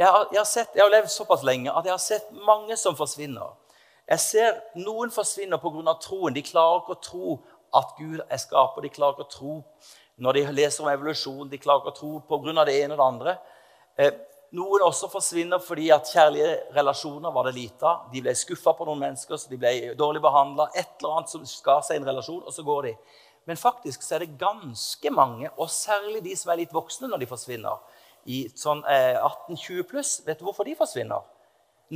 Jeg 0.00 0.08
har, 0.08 0.28
jeg 0.32 0.40
har, 0.40 0.48
sett, 0.48 0.74
jeg 0.74 0.84
har 0.84 0.92
levd 0.92 1.12
såpass 1.12 1.42
lenge 1.44 1.72
at 1.72 1.84
jeg 1.84 1.92
har 1.92 2.02
sett 2.02 2.28
mange 2.46 2.76
som 2.80 2.96
forsvinner. 2.96 3.52
Jeg 4.10 4.22
ser 4.24 4.60
noen 4.80 5.12
forsvinner 5.14 5.60
pga. 5.60 5.94
troen. 6.02 6.34
De 6.34 6.42
klarer 6.42 6.80
ikke 6.80 6.96
å 6.96 7.04
tro 7.04 7.38
at 7.76 7.94
Gud 7.98 8.20
er 8.24 8.40
skaper. 8.40 8.82
De 8.82 8.92
klarer 8.92 9.14
ikke 9.14 9.28
å 9.28 9.34
tro 9.36 9.58
når 10.20 10.36
de 10.36 10.44
leser 10.56 10.84
om 10.84 10.90
evolusjon. 10.92 11.48
De 11.48 11.60
klarer 11.60 11.84
ikke 11.84 11.94
å 11.94 11.98
tro 12.00 12.12
pga. 12.26 12.64
det 12.64 12.80
ene 12.80 12.96
og 12.96 13.00
det 13.00 13.06
andre. 13.06 13.36
Noen 14.58 14.82
også 14.82 15.06
forsvinner 15.12 15.62
fordi 15.62 15.88
at 15.94 16.08
kjærlige 16.10 16.54
relasjoner 16.74 17.30
var 17.30 17.46
det 17.46 17.54
lite 17.54 17.86
av. 17.86 18.08
De 18.10 18.22
ble 18.24 18.34
skuffa 18.34 18.74
på 18.74 18.86
noen 18.88 18.98
mennesker, 19.04 19.38
så 19.38 19.50
de 19.50 19.58
ble 19.60 19.72
dårlig 19.98 20.22
behandla. 20.24 20.66
Et 20.74 20.88
eller 20.98 21.20
annet 21.20 21.30
som 21.30 21.44
skar 21.46 21.84
seg 21.86 21.98
i 21.98 22.02
en 22.02 22.08
relasjon, 22.08 22.42
og 22.42 22.54
så 22.54 22.64
går 22.66 22.88
de. 22.88 22.94
Men 23.46 23.60
faktisk 23.60 24.02
så 24.02 24.16
er 24.16 24.24
det 24.24 24.38
ganske 24.40 25.12
mange, 25.14 25.50
og 25.56 25.70
særlig 25.70 26.24
de 26.24 26.34
som 26.38 26.50
er 26.52 26.64
litt 26.64 26.74
voksne 26.74 27.08
når 27.10 27.22
de 27.22 27.28
forsvinner, 27.30 27.78
i 28.28 28.42
sånn 28.58 28.82
eh, 28.90 29.16
18-20 29.16 29.86
pluss, 29.88 30.16
vet 30.26 30.40
du 30.40 30.44
hvorfor 30.44 30.66
de 30.68 30.74
forsvinner? 30.76 31.22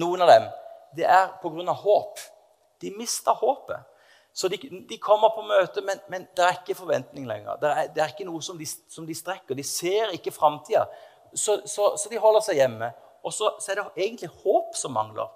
Noen 0.00 0.24
av 0.24 0.30
dem. 0.30 0.46
Det 0.96 1.04
er 1.10 1.34
pga. 1.42 1.74
håp. 1.82 2.22
De 2.80 2.94
mister 2.96 3.36
håpet. 3.38 3.90
Så 4.34 4.48
de, 4.48 4.58
de, 4.88 4.96
kommer 4.98 5.30
på 5.30 5.44
møte, 5.46 5.82
men, 5.86 6.00
men, 6.10 6.24
det 6.34 6.42
er 6.42 6.56
ikke 6.58 6.74
forventning 6.74 7.26
lenger. 7.30 7.58
Det 7.62 7.68
er, 7.70 7.90
det 7.94 8.02
er 8.02 8.14
ikke 8.14 8.26
noe 8.26 8.42
som 8.42 8.58
de, 8.58 8.66
som 8.66 9.06
de, 9.06 9.14
strekker. 9.14 9.54
De 9.54 9.62
ser 9.62 10.10
ikke 10.16 10.32
framtida. 10.34 10.88
Så, 11.34 11.60
så, 11.66 11.94
så, 11.98 12.08
de 12.10 12.18
holder 12.18 12.44
seg 12.46 12.60
hjemme. 12.62 12.92
Og 13.24 13.32
så, 13.32 13.50
så 13.60 13.72
er 13.72 13.80
det 13.80 14.04
egentlig 14.06 14.30
håp 14.44 14.76
som 14.78 14.94
mangler. 14.94 15.30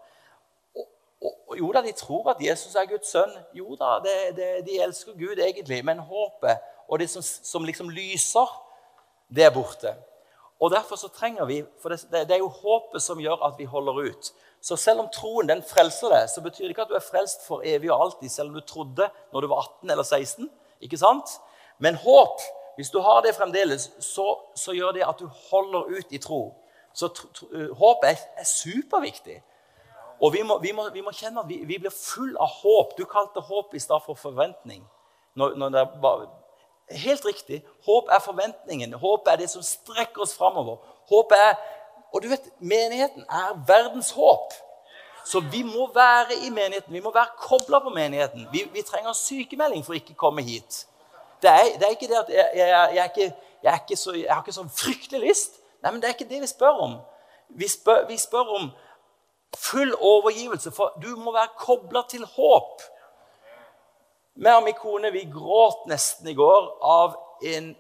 Og, 0.76 1.54
jo 1.58 1.70
da, 1.74 1.82
de 1.82 1.92
tror 1.96 2.30
at 2.30 2.42
Jesus 2.42 2.76
er 2.78 2.86
Guds 2.90 3.10
sønn. 3.10 3.32
Jo 3.56 3.74
da, 3.78 3.96
det, 4.04 4.16
det, 4.36 4.50
de 4.68 4.80
elsker 4.84 5.16
Gud 5.18 5.40
egentlig. 5.40 5.80
Men 5.84 6.04
håpet 6.06 6.60
og 6.88 6.98
det 6.98 7.08
som, 7.10 7.22
som, 7.22 7.64
liksom 7.64 7.90
lyser, 7.92 8.52
det 9.28 9.44
er 9.44 9.54
borte. 9.54 9.94
Og 10.60 10.70
Derfor 10.70 10.96
så 10.96 11.08
trenger 11.08 11.44
vi 11.44 11.62
For 11.82 11.88
det, 11.88 12.00
det, 12.10 12.34
er 12.34 12.38
jo 12.42 12.48
håpet 12.48 13.02
som 13.02 13.20
gjør 13.20 13.44
at 13.46 13.58
vi 13.58 13.64
holder 13.64 14.00
ut. 14.10 14.30
Så 14.60 14.76
selv 14.76 15.04
om 15.04 15.10
troen 15.14 15.48
den 15.48 15.62
frelser 15.62 16.10
deg, 16.10 16.30
så 16.30 16.42
betyr 16.42 16.64
det 16.64 16.74
ikke 16.74 16.86
at 16.88 16.90
du 16.90 16.96
er 16.98 17.04
frelst 17.04 17.44
for 17.46 17.62
evig 17.62 17.92
og 17.92 18.00
alltid, 18.02 18.28
selv 18.32 18.48
om 18.48 18.56
du 18.56 18.64
trodde 18.66 19.06
når 19.32 19.40
du 19.40 19.50
var 19.52 19.68
18 19.78 19.90
eller 19.90 20.02
16. 20.02 20.50
ikke 20.80 20.98
sant? 20.98 21.36
Men 21.78 21.94
håp, 21.94 22.42
hvis 22.78 22.90
du 22.94 23.00
har 23.02 23.20
det 23.26 23.34
fremdeles, 23.34 23.90
så, 23.98 24.38
så 24.54 24.72
gjør 24.72 24.92
det 24.94 25.02
at 25.02 25.18
du 25.18 25.26
holder 25.50 25.90
ut 25.98 26.12
i 26.14 26.18
tro. 26.22 26.54
Så 26.94 27.08
tro, 27.10 27.28
tro, 27.34 27.48
håp 27.74 28.04
er, 28.06 28.20
er 28.38 28.46
superviktig. 28.46 29.40
Og 30.22 30.30
vi 30.32 30.44
må, 30.46 30.60
vi 30.62 30.70
må, 30.72 30.84
vi 30.94 31.02
må 31.02 31.10
kjenne 31.10 31.42
at 31.42 31.48
vi, 31.50 31.56
vi, 31.66 31.80
blir 31.82 31.90
full 31.90 32.36
av 32.38 32.52
håp. 32.60 32.94
Du 32.98 33.02
kalte 33.10 33.42
håp 33.42 33.74
i 33.74 33.82
stedet 33.82 33.98
for 34.06 34.14
forventning. 34.14 34.84
Når, 35.34 35.56
når 35.58 35.74
det 35.74 35.84
var, 36.02 36.22
Helt 37.02 37.26
riktig. 37.26 37.64
Håp 37.84 38.14
er 38.14 38.22
forventningen. 38.24 38.94
Håp 39.02 39.26
er 39.28 39.42
det 39.42 39.50
som 39.50 39.62
strekker 39.62 40.22
oss 40.22 40.36
framover. 40.38 40.78
Håp 41.10 41.34
er 41.36 41.58
Og 42.14 42.22
du 42.22 42.28
vet, 42.28 42.46
menigheten 42.58 43.26
er 43.28 43.58
verdens 43.66 44.14
håp. 44.16 44.54
Så 45.26 45.40
vi 45.40 45.62
må 45.62 45.90
være 45.94 46.38
i 46.46 46.50
menigheten. 46.50 46.94
Vi 46.94 47.00
må 47.00 47.10
være 47.10 47.34
kobla 47.42 47.82
på 47.84 47.90
menigheten. 47.90 48.46
Vi, 48.52 48.62
vi, 48.72 48.82
trenger 48.82 49.12
sykemelding 49.12 49.82
for 49.84 49.92
å 49.92 49.98
ikke 49.98 50.16
komme 50.16 50.46
hit. 50.46 50.86
Det 51.42 51.50
er, 51.50 51.78
det 51.78 51.86
er 51.86 51.94
ikke 51.94 52.10
det 52.10 52.18
at 52.18 52.30
jeg, 52.34 52.50
jeg, 52.56 52.90
jeg, 52.94 53.04
ikke, 53.04 53.36
jeg, 53.62 53.80
ikke 53.84 53.96
så, 53.96 54.14
har 54.28 54.42
ikke 54.42 54.56
sånn 54.56 54.70
fryktelig 54.74 55.22
lyst. 55.28 55.58
Nei, 55.82 55.92
men 55.92 56.02
det 56.02 56.08
er 56.08 56.16
ikke 56.16 56.28
det 56.30 56.42
vi 56.42 56.50
spør 56.50 56.82
om. 56.84 56.94
Vi 57.58 57.68
spør, 57.70 58.04
vi 58.08 58.18
spør 58.18 58.54
om 58.58 58.70
full 59.56 59.94
overgivelse, 59.94 60.72
for 60.74 60.96
du 61.02 61.14
må 61.16 61.32
være 61.32 61.54
kobla 61.60 62.02
til 62.10 62.26
håp. 62.26 62.82
Vi 64.38 64.50
og 64.52 64.64
min 64.66 64.76
kone 64.78 65.10
vi 65.14 65.24
gråt 65.30 65.86
nesten 65.90 66.28
i 66.30 66.36
går 66.38 66.66
av 66.84 67.16
en 67.54 67.72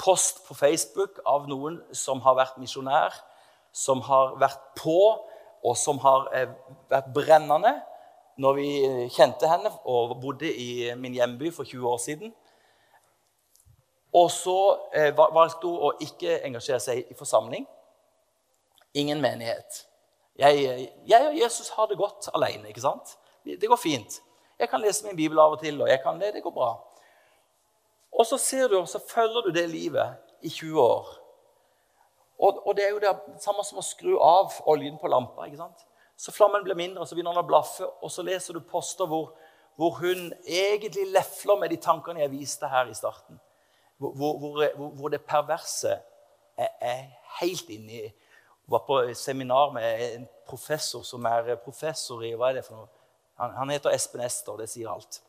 post 0.00 0.40
på 0.46 0.56
Facebook 0.58 1.20
av 1.28 1.46
noen 1.50 1.80
som 1.94 2.22
har 2.24 2.38
vært 2.38 2.58
misjonær, 2.58 3.14
som 3.70 4.00
har 4.06 4.34
vært 4.40 4.62
på, 4.80 4.98
og 5.60 5.76
som 5.76 6.00
har 6.02 6.30
eh, 6.34 6.50
vært 6.90 7.12
brennende 7.14 7.74
når 8.40 8.56
vi 8.56 8.68
kjente 9.12 9.48
henne 9.50 9.70
og 9.84 10.16
bodde 10.22 10.48
i 10.48 10.88
min 10.96 11.14
hjemby 11.18 11.50
for 11.52 11.68
20 11.68 11.88
år 11.90 11.98
siden. 12.00 12.32
Og 14.12 14.30
så 14.30 14.56
eh, 14.94 15.12
valgte 15.14 15.68
hun 15.68 15.86
å 15.86 15.92
ikke 16.02 16.40
engasjere 16.46 16.80
seg 16.82 17.12
i 17.12 17.16
forsamling. 17.18 17.66
Ingen 18.98 19.20
menighet. 19.22 19.84
Jeg, 20.40 20.90
jeg, 21.06 21.28
og 21.28 21.36
Jesus 21.38 21.68
har 21.76 21.86
det 21.90 21.98
godt 22.00 22.30
alene. 22.34 22.68
ikke 22.68 22.82
sant? 22.82 23.16
Det 23.44 23.68
går 23.68 23.78
fint. 23.78 24.20
Jeg 24.58 24.68
kan 24.68 24.82
lese 24.82 25.06
min 25.06 25.16
bibel 25.16 25.38
av 25.38 25.54
og 25.54 25.62
til, 25.62 25.78
og 25.80 25.88
jeg 25.88 26.02
kan 26.02 26.18
det. 26.20 26.34
Det 26.34 26.42
går 26.42 26.54
bra. 26.54 26.72
Og 28.10 28.26
så 28.26 28.38
ser 28.38 28.68
du, 28.68 28.80
og 28.80 28.88
så 28.88 28.98
følger 29.08 29.46
du 29.46 29.52
det 29.54 29.68
livet 29.70 30.18
i 30.42 30.50
20 30.50 30.80
år. 30.82 31.12
Og, 32.40 32.66
og 32.66 32.76
det 32.76 32.86
er 32.86 32.90
jo 32.90 33.02
det 33.02 33.12
samme 33.40 33.62
som 33.64 33.78
å 33.80 33.84
skru 33.84 34.16
av 34.24 34.58
oljen 34.68 34.98
på 34.98 35.08
lampa. 35.12 35.46
ikke 35.46 35.60
sant? 35.60 35.86
Så 36.20 36.32
flammen 36.32 36.64
blir 36.64 36.76
mindre, 36.76 37.06
så 37.06 37.16
begynner 37.16 37.36
den 37.36 37.44
å 37.44 37.48
blaffe, 37.48 37.86
og 37.86 38.10
så 38.12 38.24
leser 38.24 38.56
du 38.56 38.64
poster 38.64 39.08
hvor, 39.08 39.30
hvor 39.80 40.00
hun 40.02 40.32
egentlig 40.44 41.06
lefler 41.14 41.60
med 41.60 41.72
de 41.72 41.78
tankene 41.80 42.20
jeg 42.24 42.32
viste 42.32 42.68
her 42.68 42.90
i 42.90 42.96
starten. 42.96 43.38
Hvor, 44.00 44.38
hvor, 44.38 44.88
hvor 44.96 45.12
det 45.12 45.20
perverse 45.28 45.92
er, 46.56 46.68
er 46.80 47.02
helt 47.40 47.68
inni 47.68 48.06
var 48.70 48.78
på 48.86 49.14
seminar 49.14 49.72
med 49.72 50.14
en 50.14 50.28
professor 50.46 51.02
som 51.02 51.24
er 51.26 51.56
professor 51.64 52.22
i 52.22 52.30
hva 52.38 52.50
er 52.50 52.60
det 52.60 52.64
for 52.64 52.78
noe? 52.78 52.88
Han, 53.40 53.54
han 53.56 53.72
heter 53.72 53.90
Espen 53.90 54.22
Ester. 54.22 54.56
Det 54.60 54.68
sier 54.70 54.90
alt. 54.92 55.20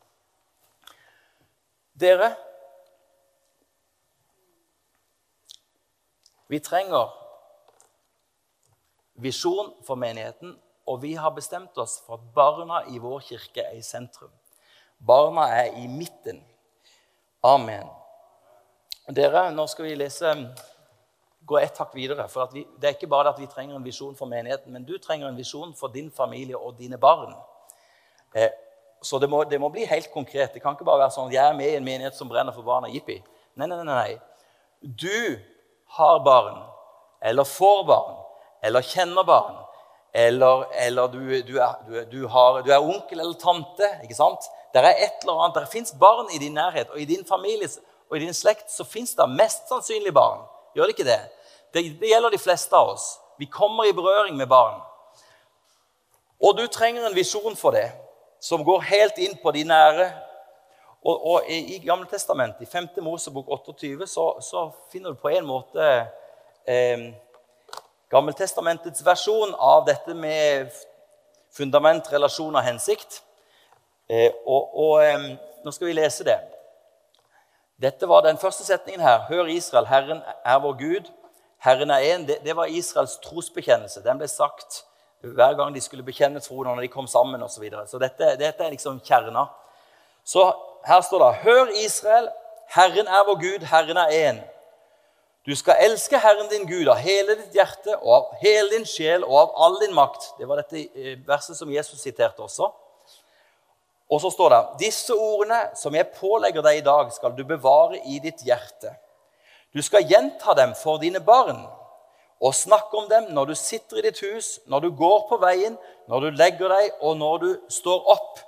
Dere 1.98 2.36
Vi 6.52 6.60
trenger 6.60 7.14
visjon 9.24 9.70
for 9.88 9.96
menigheten, 9.96 10.58
og 10.84 10.98
vi 11.00 11.14
har 11.16 11.32
bestemt 11.32 11.78
oss 11.80 12.02
for 12.04 12.18
at 12.18 12.26
barna 12.36 12.82
i 12.92 13.00
vår 13.00 13.22
kirke 13.24 13.64
er 13.64 13.78
i 13.80 13.86
sentrum. 13.86 14.34
Barna 15.00 15.46
er 15.48 15.78
i 15.80 15.88
midten. 15.88 16.42
Amen. 17.48 17.88
Dere, 19.10 19.50
nå 19.50 19.66
skal 19.68 19.88
vi 19.88 19.96
lese 19.98 20.32
gå 21.46 21.58
ett 21.58 21.78
hakk 21.78 21.96
videre. 21.98 22.28
For 22.30 22.50
vi, 22.54 22.66
det 22.80 22.90
er 22.90 22.98
ikke 22.98 23.10
bare 23.10 23.34
at 23.34 23.40
vi 23.42 23.50
trenger 23.50 23.76
en 23.76 23.86
visjon 23.86 24.16
for 24.16 24.30
menigheten, 24.30 24.72
men 24.74 24.86
du 24.86 24.98
trenger 25.02 25.28
en 25.28 25.40
visjon 25.40 25.74
for 25.78 25.94
din 25.94 26.12
familie 26.14 26.58
og 26.58 26.78
dine 26.78 27.00
barn. 27.02 27.34
Eh, 28.36 28.52
så 29.02 29.20
det 29.20 29.30
må, 29.30 29.44
det 29.50 29.60
må, 29.60 29.72
bli 29.74 29.88
helt 29.90 30.12
konkret. 30.14 30.54
Det 30.54 30.62
kan 30.62 30.78
ikke 30.78 30.86
bare 30.86 31.08
være 31.08 31.16
sånn 31.16 31.32
at 31.32 31.36
jeg 31.36 31.48
er 31.48 31.58
med 31.58 31.72
i 31.72 31.80
en 31.80 31.88
menighet 31.88 32.18
som 32.18 32.30
brenner 32.30 32.54
for 32.54 32.68
barna. 32.68 32.92
Jippi. 32.94 33.18
Nei, 33.58 33.66
nei, 33.66 33.82
nei, 33.82 33.90
nei. 33.90 34.14
Du 34.82 35.42
har 35.98 36.22
barn, 36.24 36.62
eller 37.26 37.46
får 37.46 37.84
barn, 37.90 38.16
eller 38.64 38.86
kjenner 38.86 39.26
barn, 39.28 39.58
eller, 40.14 40.68
eller 40.86 41.10
du, 41.12 41.20
du, 41.46 41.56
er, 41.58 42.06
du, 42.10 42.22
har, 42.30 42.62
du, 42.62 42.72
er, 42.72 42.80
onkel 42.80 43.20
eller 43.20 43.36
tante. 43.42 43.90
ikke 44.06 44.18
sant? 44.18 44.48
Det 44.72 44.80
er 44.80 44.94
et 44.94 45.26
eller 45.26 45.42
annet. 45.42 45.60
Det 45.60 45.74
fins 45.74 45.94
barn 46.00 46.30
i 46.36 46.40
din 46.42 46.56
nærhet, 46.56 46.94
og 46.94 47.02
i 47.02 47.10
din 47.10 47.26
familie 47.28 47.68
og 48.12 48.17
i 48.17 48.26
din 48.26 48.36
slekt 48.36 48.71
så 48.71 48.84
fins 48.84 49.15
det 49.15 49.28
mest 49.32 49.69
sannsynlig 49.71 50.12
barn. 50.13 50.43
Gjør 50.76 50.89
det 50.89 50.97
ikke 50.97 51.08
det? 51.08 51.21
det? 51.74 51.84
Det 52.02 52.10
gjelder 52.12 52.34
de 52.34 52.39
fleste 52.43 52.76
av 52.76 52.91
oss. 52.91 53.06
Vi 53.39 53.47
kommer 53.47 53.88
i 53.88 53.95
berøring 53.95 54.36
med 54.38 54.50
barn. 54.52 54.82
Og 56.43 56.58
du 56.58 56.65
trenger 56.67 57.08
en 57.08 57.15
visjon 57.15 57.56
for 57.56 57.71
det, 57.71 57.88
som 58.43 58.65
går 58.67 58.84
helt 58.89 59.17
inn 59.24 59.38
på 59.39 59.54
de 59.56 59.63
nære. 59.63 60.10
Og, 61.02 61.26
og 61.32 61.50
I 61.50 61.80
Gamle 61.86 62.06
Testamentet, 62.12 62.67
i 62.67 62.69
5. 62.69 62.89
Mosebok 63.02 63.47
28, 63.47 64.08
så, 64.08 64.28
så 64.43 64.67
finner 64.91 65.15
du 65.15 65.21
på 65.21 65.32
en 65.32 65.47
måte 65.47 65.88
eh, 66.67 67.08
Gammeltestamentets 68.12 69.06
versjon 69.08 69.56
av 69.56 69.86
dette 69.88 70.13
med 70.13 70.74
fundament, 71.56 72.12
relasjon 72.12 72.56
og 72.60 72.65
hensikt. 72.65 73.21
Eh, 74.12 74.34
og, 74.43 74.76
og 74.76 75.06
eh, 75.06 75.32
Nå 75.62 75.71
skal 75.71 75.88
vi 75.88 75.93
lese 75.93 76.26
det. 76.26 76.39
Dette 77.82 78.08
var 78.10 78.22
den 78.22 78.38
første 78.38 78.63
setningen 78.63 79.02
her. 79.02 79.20
Hør 79.30 79.46
Israel, 79.46 79.88
Herren 79.88 80.22
er 80.46 80.60
vår 80.60 80.74
Gud. 80.78 81.12
Herren 81.58 81.89
er 81.89 82.04
én. 82.13 82.28
Det, 82.28 82.38
det, 82.46 82.56
var 82.56 82.65
Israels 82.65 83.17
trosbekjennelse. 83.24 84.04
Den 84.04 84.17
ble 84.17 84.28
sagt 84.28 84.84
hver 85.22 85.54
gang 85.54 85.74
de 85.76 85.82
skulle 85.82 86.06
bekjenne 86.06 86.39
troen 86.41 86.67
når 86.70 86.82
de 86.82 86.91
kom 86.94 87.08
sammen 87.08 87.44
osv. 87.44 87.56
Så, 87.56 87.62
videre. 87.62 87.88
så 87.88 88.00
dette, 88.02 88.36
dette, 88.38 88.63
er 88.63 88.74
liksom 88.74 89.00
kjerna. 89.06 89.46
Så 90.24 90.46
her 90.86 91.02
står 91.02 91.26
det 91.26 91.36
Hør 91.44 91.74
Israel, 91.86 92.30
Herren 92.76 93.08
er 93.08 93.26
vår 93.28 93.39
Gud, 93.41 93.65
Herren 93.65 93.98
er 93.98 94.13
én. 94.30 94.41
Du 95.46 95.56
skal 95.56 95.82
elske 95.82 96.20
Herren 96.22 96.50
din 96.50 96.67
Gud 96.70 96.88
av 96.88 97.02
hele 97.02 97.36
ditt 97.39 97.56
hjerte 97.58 97.96
og 97.98 98.12
av 98.13 98.26
hele 98.44 98.70
din 98.76 98.86
sjel 98.86 99.24
og 99.26 99.38
av 99.39 99.56
all 99.65 99.80
din 99.82 99.96
makt. 99.98 100.36
Det 100.38 100.48
var 100.50 100.62
dette 100.62 100.86
eh, 100.94 101.17
verset 101.28 101.58
som 101.58 101.72
Jesus 101.74 102.02
siterte 102.02 102.46
også. 102.46 102.70
Og 104.12 104.19
så 104.21 104.32
står 104.34 104.52
det 104.52 104.62
disse 104.82 105.15
ordene 105.15 105.69
som 105.80 105.95
jeg 105.95 106.12
pålegger 106.17 106.63
deg 106.65 106.82
i 106.82 106.86
dag, 106.86 107.12
skal 107.15 107.36
du 107.36 107.45
bevare 107.47 108.02
i 108.12 108.19
ditt 108.19 108.43
hjerte. 108.43 108.91
Du 109.71 109.80
skal 109.82 110.04
gjenta 110.04 110.54
dem 110.58 110.74
for 110.76 111.00
dine 111.00 111.21
barn 111.24 111.63
og 112.41 112.56
snakke 112.58 112.97
om 112.97 113.08
dem 113.08 113.30
når 113.32 113.52
du 113.52 113.56
sitter 113.56 114.02
i 114.02 114.06
ditt 114.10 114.19
hus, 114.26 114.58
når 114.67 114.84
du 114.84 114.89
går 114.97 115.28
på 115.30 115.38
veien, 115.39 115.78
når 116.12 116.26
du 116.26 116.39
legger 116.41 116.74
deg, 116.74 116.89
og 117.00 117.19
når 117.21 117.38
du 117.43 117.52
står 117.71 118.10
opp. 118.12 118.41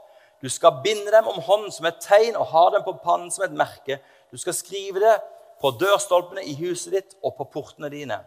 Du 0.43 0.49
skal 0.52 0.82
binde 0.84 1.13
dem 1.13 1.30
om 1.32 1.39
hånden 1.39 1.71
som 1.71 1.88
et 1.88 2.02
tegn 2.04 2.36
og 2.36 2.49
ha 2.52 2.65
dem 2.73 2.84
på 2.84 2.97
pannen 3.04 3.32
som 3.32 3.45
et 3.45 3.56
merke. 3.56 4.02
Du 4.34 4.38
skal 4.41 4.58
skrive 4.58 4.99
det 4.99 5.13
på 5.63 5.71
dørstolpene 5.80 6.43
i 6.43 6.58
huset 6.60 6.97
ditt 6.97 7.15
og 7.23 7.38
på 7.38 7.47
portene 7.54 7.88
dine. 7.93 8.17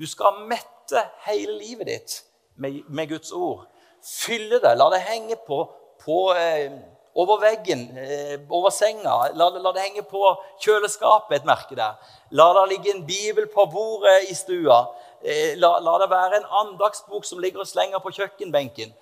Du 0.00 0.06
skal 0.08 0.40
mette 0.48 1.02
hele 1.26 1.58
livet 1.58 1.90
ditt 1.90 2.14
med, 2.56 2.80
med 2.88 3.10
Guds 3.10 3.34
ord. 3.34 3.66
Fylle 4.00 4.62
det, 4.62 4.72
la 4.78 4.88
det 4.94 5.02
henge 5.04 5.36
på 5.44 5.66
på, 6.04 6.34
eh, 6.34 6.70
over 7.14 7.40
veggen, 7.40 7.98
eh, 7.98 8.38
over 8.50 8.70
senga. 8.70 9.16
La, 9.34 9.48
la, 9.48 9.72
det 9.72 9.82
henge 9.82 10.02
på 10.02 10.22
kjøleskapet, 10.62 11.36
et 11.36 11.48
merke 11.48 11.76
der. 11.76 11.98
La 12.30 12.52
det 12.54 12.68
ligge 12.72 12.94
en 12.94 13.06
bibel 13.06 13.46
på 13.46 13.66
bordet 13.72 14.30
i 14.30 14.34
stua. 14.34 14.86
Eh, 15.22 15.56
la, 15.58 15.78
la, 15.78 15.98
det 15.98 16.10
være 16.10 16.36
en 16.36 16.50
andagsbok 16.62 17.24
som 17.24 17.38
ligger 17.38 17.60
og 17.60 17.66
slenger 17.66 17.98
på 17.98 18.14
kjøkkenbenken. 18.14 18.94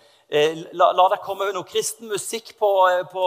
La, 0.72 0.88
la, 0.90 1.04
det 1.12 1.20
komme 1.22 1.46
noe 1.54 1.62
kristen 1.62 2.08
musikk 2.10 2.56
på, 2.58 2.70
på 3.12 3.26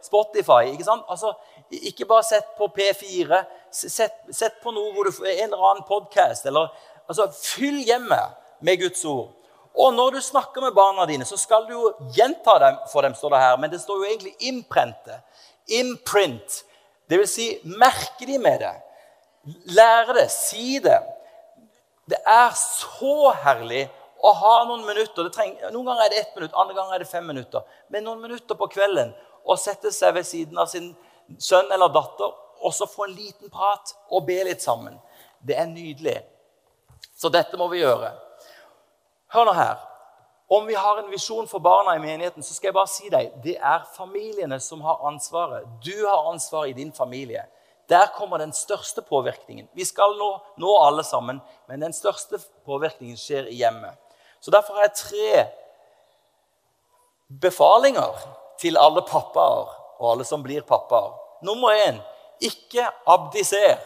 Spotify. 0.00 0.70
Ikke 0.72 0.86
sant? 0.86 1.04
Altså, 1.12 1.34
ikke 1.70 2.06
bare 2.08 2.24
sett 2.24 2.54
på 2.56 2.70
P4. 2.72 3.42
Sett, 3.70 4.22
sett 4.32 4.56
på 4.62 4.72
noe 4.72 4.94
hvor 4.94 5.10
du, 5.10 5.12
en 5.28 5.50
eller 5.50 5.66
annen 5.72 5.84
podkast. 5.88 6.48
Altså, 6.48 7.28
fyll 7.36 7.82
hjemmet 7.84 8.38
med 8.64 8.80
Guds 8.80 9.04
ord. 9.04 9.34
Og 9.74 9.94
når 9.94 10.16
du 10.16 10.20
snakker 10.24 10.64
med 10.64 10.74
barna 10.74 11.06
dine, 11.06 11.26
så 11.28 11.36
skal 11.36 11.66
du 11.68 11.74
jo 11.74 11.92
gjenta 12.14 12.56
dem 12.62 12.78
for 12.92 13.06
dem, 13.06 13.14
står 13.14 13.34
det 13.34 13.42
her. 13.42 13.58
Men 13.60 13.70
det 13.70 13.80
står 13.82 14.00
jo 14.00 14.08
egentlig 14.08 14.34
imprente. 14.50 15.20
Imprint. 15.78 16.62
Det 17.10 17.18
vil 17.20 17.28
si 17.30 17.48
merke 17.64 18.26
de 18.26 18.38
med 18.42 18.64
det. 18.64 18.74
Lære 19.76 20.18
det. 20.18 20.26
Si 20.34 20.80
det. 20.84 20.98
Det 22.08 22.18
er 22.26 22.50
så 22.56 23.30
herlig 23.44 23.86
å 24.24 24.32
ha 24.34 24.54
noen 24.66 24.86
minutter. 24.88 25.28
Trenger, 25.34 25.70
noen 25.74 25.92
ganger 25.92 26.06
er 26.06 26.12
det 26.12 26.20
ett 26.24 26.36
minutt, 26.36 26.56
andre 26.56 26.74
ganger 26.76 26.96
er 26.96 27.04
det 27.04 27.10
fem 27.10 27.26
minutter. 27.28 27.64
Men 27.92 28.06
noen 28.08 28.22
minutter 28.24 28.58
på 28.58 28.70
kvelden 28.72 29.12
å 29.44 29.56
sette 29.60 29.92
seg 29.94 30.16
ved 30.16 30.26
siden 30.26 30.58
av 30.58 30.70
sin 30.72 30.90
sønn 31.38 31.70
eller 31.72 31.92
datter 31.92 32.32
og 32.58 32.74
så 32.74 32.88
få 32.90 33.06
en 33.06 33.14
liten 33.14 33.50
prat 33.52 33.94
og 34.10 34.26
be 34.26 34.38
litt 34.48 34.64
sammen. 34.64 34.96
Det 35.40 35.56
er 35.56 35.68
nydelig. 35.70 36.18
Så 37.16 37.30
dette 37.30 37.58
må 37.60 37.68
vi 37.70 37.82
gjøre. 37.82 38.10
Hør 39.32 39.44
nå 39.44 39.52
her. 39.52 39.76
Om 40.48 40.66
vi 40.66 40.74
har 40.74 40.98
en 40.98 41.10
visjon 41.10 41.48
for 41.48 41.60
barna 41.60 41.96
i 41.96 42.00
menigheten, 42.00 42.42
så 42.42 42.54
skal 42.54 42.70
jeg 42.70 42.76
bare 42.78 42.88
si 42.88 43.10
deg, 43.12 43.34
det 43.44 43.58
er 43.60 43.84
familiene 43.92 44.56
som 44.64 44.80
har 44.80 45.02
ansvaret. 45.10 45.66
Du 45.84 45.92
har 46.06 46.30
ansvaret 46.30 46.72
i 46.72 46.78
din 46.78 46.92
familie. 46.92 47.44
Der 47.88 48.08
kommer 48.16 48.40
den 48.40 48.52
største 48.52 49.02
påvirkningen. 49.04 49.68
Vi 49.76 49.84
skal 49.84 50.16
nå, 50.16 50.28
nå 50.56 50.72
alle 50.80 51.04
sammen, 51.04 51.40
men 51.68 51.84
den 51.84 51.92
største 51.92 52.40
påvirkningen 52.64 53.16
skjer 53.20 53.48
i 53.52 53.60
hjemmet. 53.60 53.96
Så 54.40 54.50
Derfor 54.50 54.74
har 54.74 54.88
jeg 54.88 54.96
tre 54.96 55.44
befalinger 57.40 58.16
til 58.60 58.80
alle 58.80 59.02
pappaer 59.04 59.68
og 59.98 60.10
alle 60.12 60.24
som 60.24 60.42
blir 60.42 60.64
pappaer. 60.64 61.12
Nummer 61.42 61.76
én 61.76 62.00
Ikke 62.40 62.84
abdiser. 63.06 63.80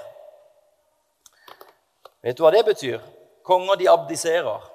Vet 2.22 2.37
du 2.37 2.42
hva 2.44 2.50
det 2.52 2.66
betyr? 2.66 3.00
Konger, 3.42 3.78
de 3.81 3.88
abdiserer. 3.90 4.71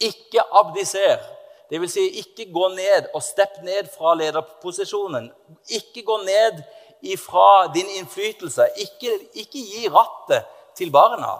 Ikke 0.00 0.42
abdiser. 0.52 1.22
Det 1.70 1.80
vil 1.80 1.90
si, 1.90 2.02
ikke 2.20 2.52
gå 2.52 2.68
ned 2.74 3.08
og 3.14 3.22
stepp 3.24 3.60
ned 3.64 3.88
fra 3.94 4.14
lederposisjonen. 4.18 5.30
Ikke 5.70 6.02
gå 6.06 6.18
ned 6.26 6.60
ifra 7.02 7.66
din 7.74 7.88
innflytelse. 7.98 8.68
Ikke, 8.76 9.18
ikke 9.34 9.58
gi 9.58 9.88
rattet 9.88 10.44
til 10.76 10.92
barna. 10.92 11.38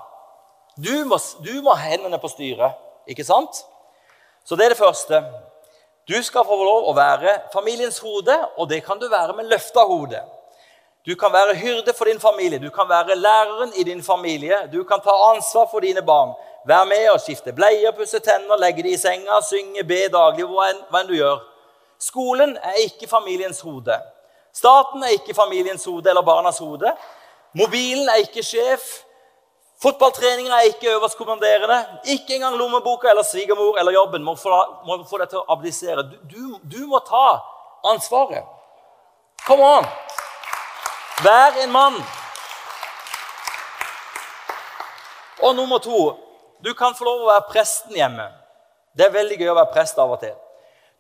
Du 0.77 1.05
må, 1.07 1.19
du 1.45 1.53
må 1.63 1.75
ha 1.75 1.91
hendene 1.93 2.19
på 2.19 2.31
styret, 2.33 2.75
ikke 3.07 3.25
sant? 3.27 3.61
Så 4.45 4.57
det 4.57 4.67
er 4.67 4.75
det 4.75 4.81
første. 4.81 5.21
Du 6.09 6.17
skal 6.23 6.45
få 6.45 6.57
lov 6.59 6.89
å 6.91 6.97
være 6.97 7.37
familiens 7.53 8.01
hode, 8.03 8.35
og 8.59 8.69
det 8.69 8.83
kan 8.85 8.99
du 9.01 9.07
være 9.09 9.37
med 9.37 9.49
løfta 9.49 9.87
hode. 9.89 10.21
Du 11.07 11.15
kan 11.15 11.33
være 11.33 11.55
hyrde 11.55 11.93
for 11.99 12.05
din 12.05 12.21
familie, 12.21 12.59
du 12.59 12.71
kan 12.71 12.89
være 12.89 13.17
læreren 13.17 13.73
i 13.77 13.83
din 13.83 14.03
familie. 14.03 14.57
Du 14.73 14.85
kan 14.85 15.01
ta 15.05 15.11
ansvar 15.33 15.69
for 15.71 15.81
dine 15.81 16.03
barn. 16.03 16.33
Vær 16.67 16.85
med 16.85 17.11
og 17.13 17.21
skifte 17.21 17.53
bleier, 17.53 17.93
pusse 17.93 18.19
tenner, 18.25 18.57
legge 18.57 18.83
dem 18.83 18.93
i 18.93 18.97
senga, 18.97 19.41
synge, 19.45 19.85
be 19.85 19.99
daglig, 20.13 20.47
hva 20.49 20.71
enn, 20.73 20.81
hva 20.89 21.03
enn 21.03 21.11
du 21.11 21.17
gjør. 21.19 21.43
Skolen 22.01 22.57
er 22.57 22.79
ikke 22.87 23.09
familiens 23.09 23.61
hode. 23.61 23.99
Staten 24.55 25.05
er 25.05 25.13
ikke 25.19 25.37
familiens 25.37 25.85
hode 25.85 26.09
eller 26.11 26.25
barnas 26.25 26.59
hode. 26.59 26.95
Mobilen 27.53 28.09
er 28.09 28.25
ikke 28.25 28.43
sjef. 28.43 29.05
Fotballtreninger 29.83 30.53
er 30.57 30.71
ikke 30.73 30.95
øverstkommanderende. 30.95 31.79
Ikke 32.17 32.35
engang 32.35 32.57
lommeboka 32.57 33.11
eller 33.11 33.23
svigermor 33.29 33.77
eller 33.79 33.93
jobben 33.93 34.25
må 34.25 34.37
få, 34.41 34.57
må 34.87 35.03
få 35.11 35.21
deg 35.21 35.29
til 35.29 35.43
å 35.43 35.47
abdisere. 35.53 36.07
Du, 36.09 36.17
du, 36.33 36.59
du 36.65 36.81
må 36.89 37.03
ta 37.05 37.27
ansvaret. 37.93 38.49
Come 39.45 39.69
on! 39.77 39.85
Vær 41.23 41.63
en 41.63 41.71
mann. 41.71 41.95
Og 45.43 45.55
nummer 45.55 45.79
to 45.79 46.17
du 46.65 46.73
kan 46.75 46.95
få 46.97 47.05
lov 47.05 47.23
å 47.23 47.29
være 47.29 47.49
presten 47.51 47.95
hjemme. 47.95 48.25
Det 48.97 49.05
er 49.05 49.13
veldig 49.13 49.37
gøy 49.37 49.51
å 49.53 49.57
være 49.59 49.73
prest 49.75 49.99
av 50.01 50.15
og 50.15 50.21
til. 50.23 50.35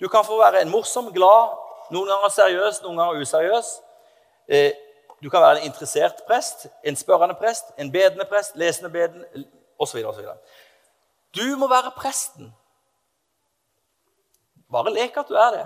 Du 0.00 0.10
kan 0.12 0.26
få 0.26 0.36
være 0.36 0.60
en 0.60 0.70
morsom, 0.70 1.08
glad, 1.14 1.54
noen 1.94 2.10
ganger 2.10 2.32
seriøs, 2.34 2.82
noen 2.84 2.98
ganger 3.00 3.22
useriøs. 3.24 3.70
Eh, 4.48 4.74
du 5.22 5.30
kan 5.32 5.40
være 5.40 5.62
en 5.62 5.70
interessert 5.70 6.20
prest, 6.28 6.66
en 6.84 6.98
spørrende 7.00 7.36
prest, 7.40 7.70
en 7.80 7.92
bedende 7.92 8.26
prest, 8.28 8.58
lesende 8.60 8.90
beden 8.92 9.46
osv. 9.80 10.04
Du 11.34 11.56
må 11.56 11.70
være 11.70 11.94
presten. 11.96 12.52
Bare 14.70 14.92
lek 14.92 15.16
at 15.16 15.30
du 15.30 15.38
er 15.38 15.50
det. 15.54 15.64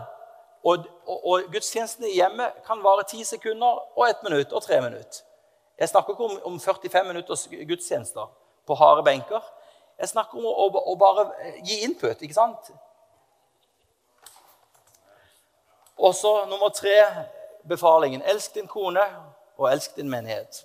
Og, 0.68 0.84
og, 1.06 1.18
og 1.30 1.46
gudstjenestene 1.52 2.10
hjemme 2.12 2.50
kan 2.66 2.82
vare 2.84 3.06
ti 3.08 3.22
sekunder 3.24 3.78
og 3.96 4.04
ett 4.08 4.24
minutt 4.26 4.52
og 4.52 4.62
tre 4.64 4.80
minutter. 4.84 5.22
Jeg 5.78 5.88
snakker 5.88 6.12
ikke 6.12 6.26
om, 6.26 6.40
om 6.52 6.60
45 6.60 7.06
minutters 7.06 7.46
gudstjenester 7.48 8.26
på 8.66 8.76
harde 8.76 9.04
benker. 9.06 9.44
Jeg 9.98 10.10
snakker 10.12 10.38
om 10.38 10.46
å, 10.50 10.52
å, 10.66 10.82
å 10.92 10.96
bare 10.98 11.28
gi 11.66 11.80
input, 11.86 12.20
ikke 12.22 12.36
sant? 12.36 12.70
Og 15.98 16.14
så 16.14 16.32
nummer 16.50 16.74
tre 16.74 16.96
befalingen. 17.66 18.22
Elsk 18.22 18.54
din 18.54 18.68
kone, 18.70 19.04
og 19.58 19.70
elsk 19.72 19.96
din 19.96 20.10
menighet. 20.10 20.64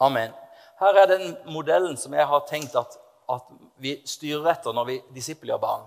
Amen. 0.00 0.32
Her 0.80 1.02
er 1.02 1.10
den 1.10 1.36
modellen 1.50 1.96
som 1.96 2.14
jeg 2.14 2.26
har 2.26 2.46
tenkt 2.48 2.74
at, 2.76 2.98
at 3.30 3.46
vi 3.82 3.96
styrer 4.06 4.50
etter 4.52 4.74
når 4.74 4.90
vi 4.90 4.96
disipler 5.14 5.60
barn. 5.62 5.86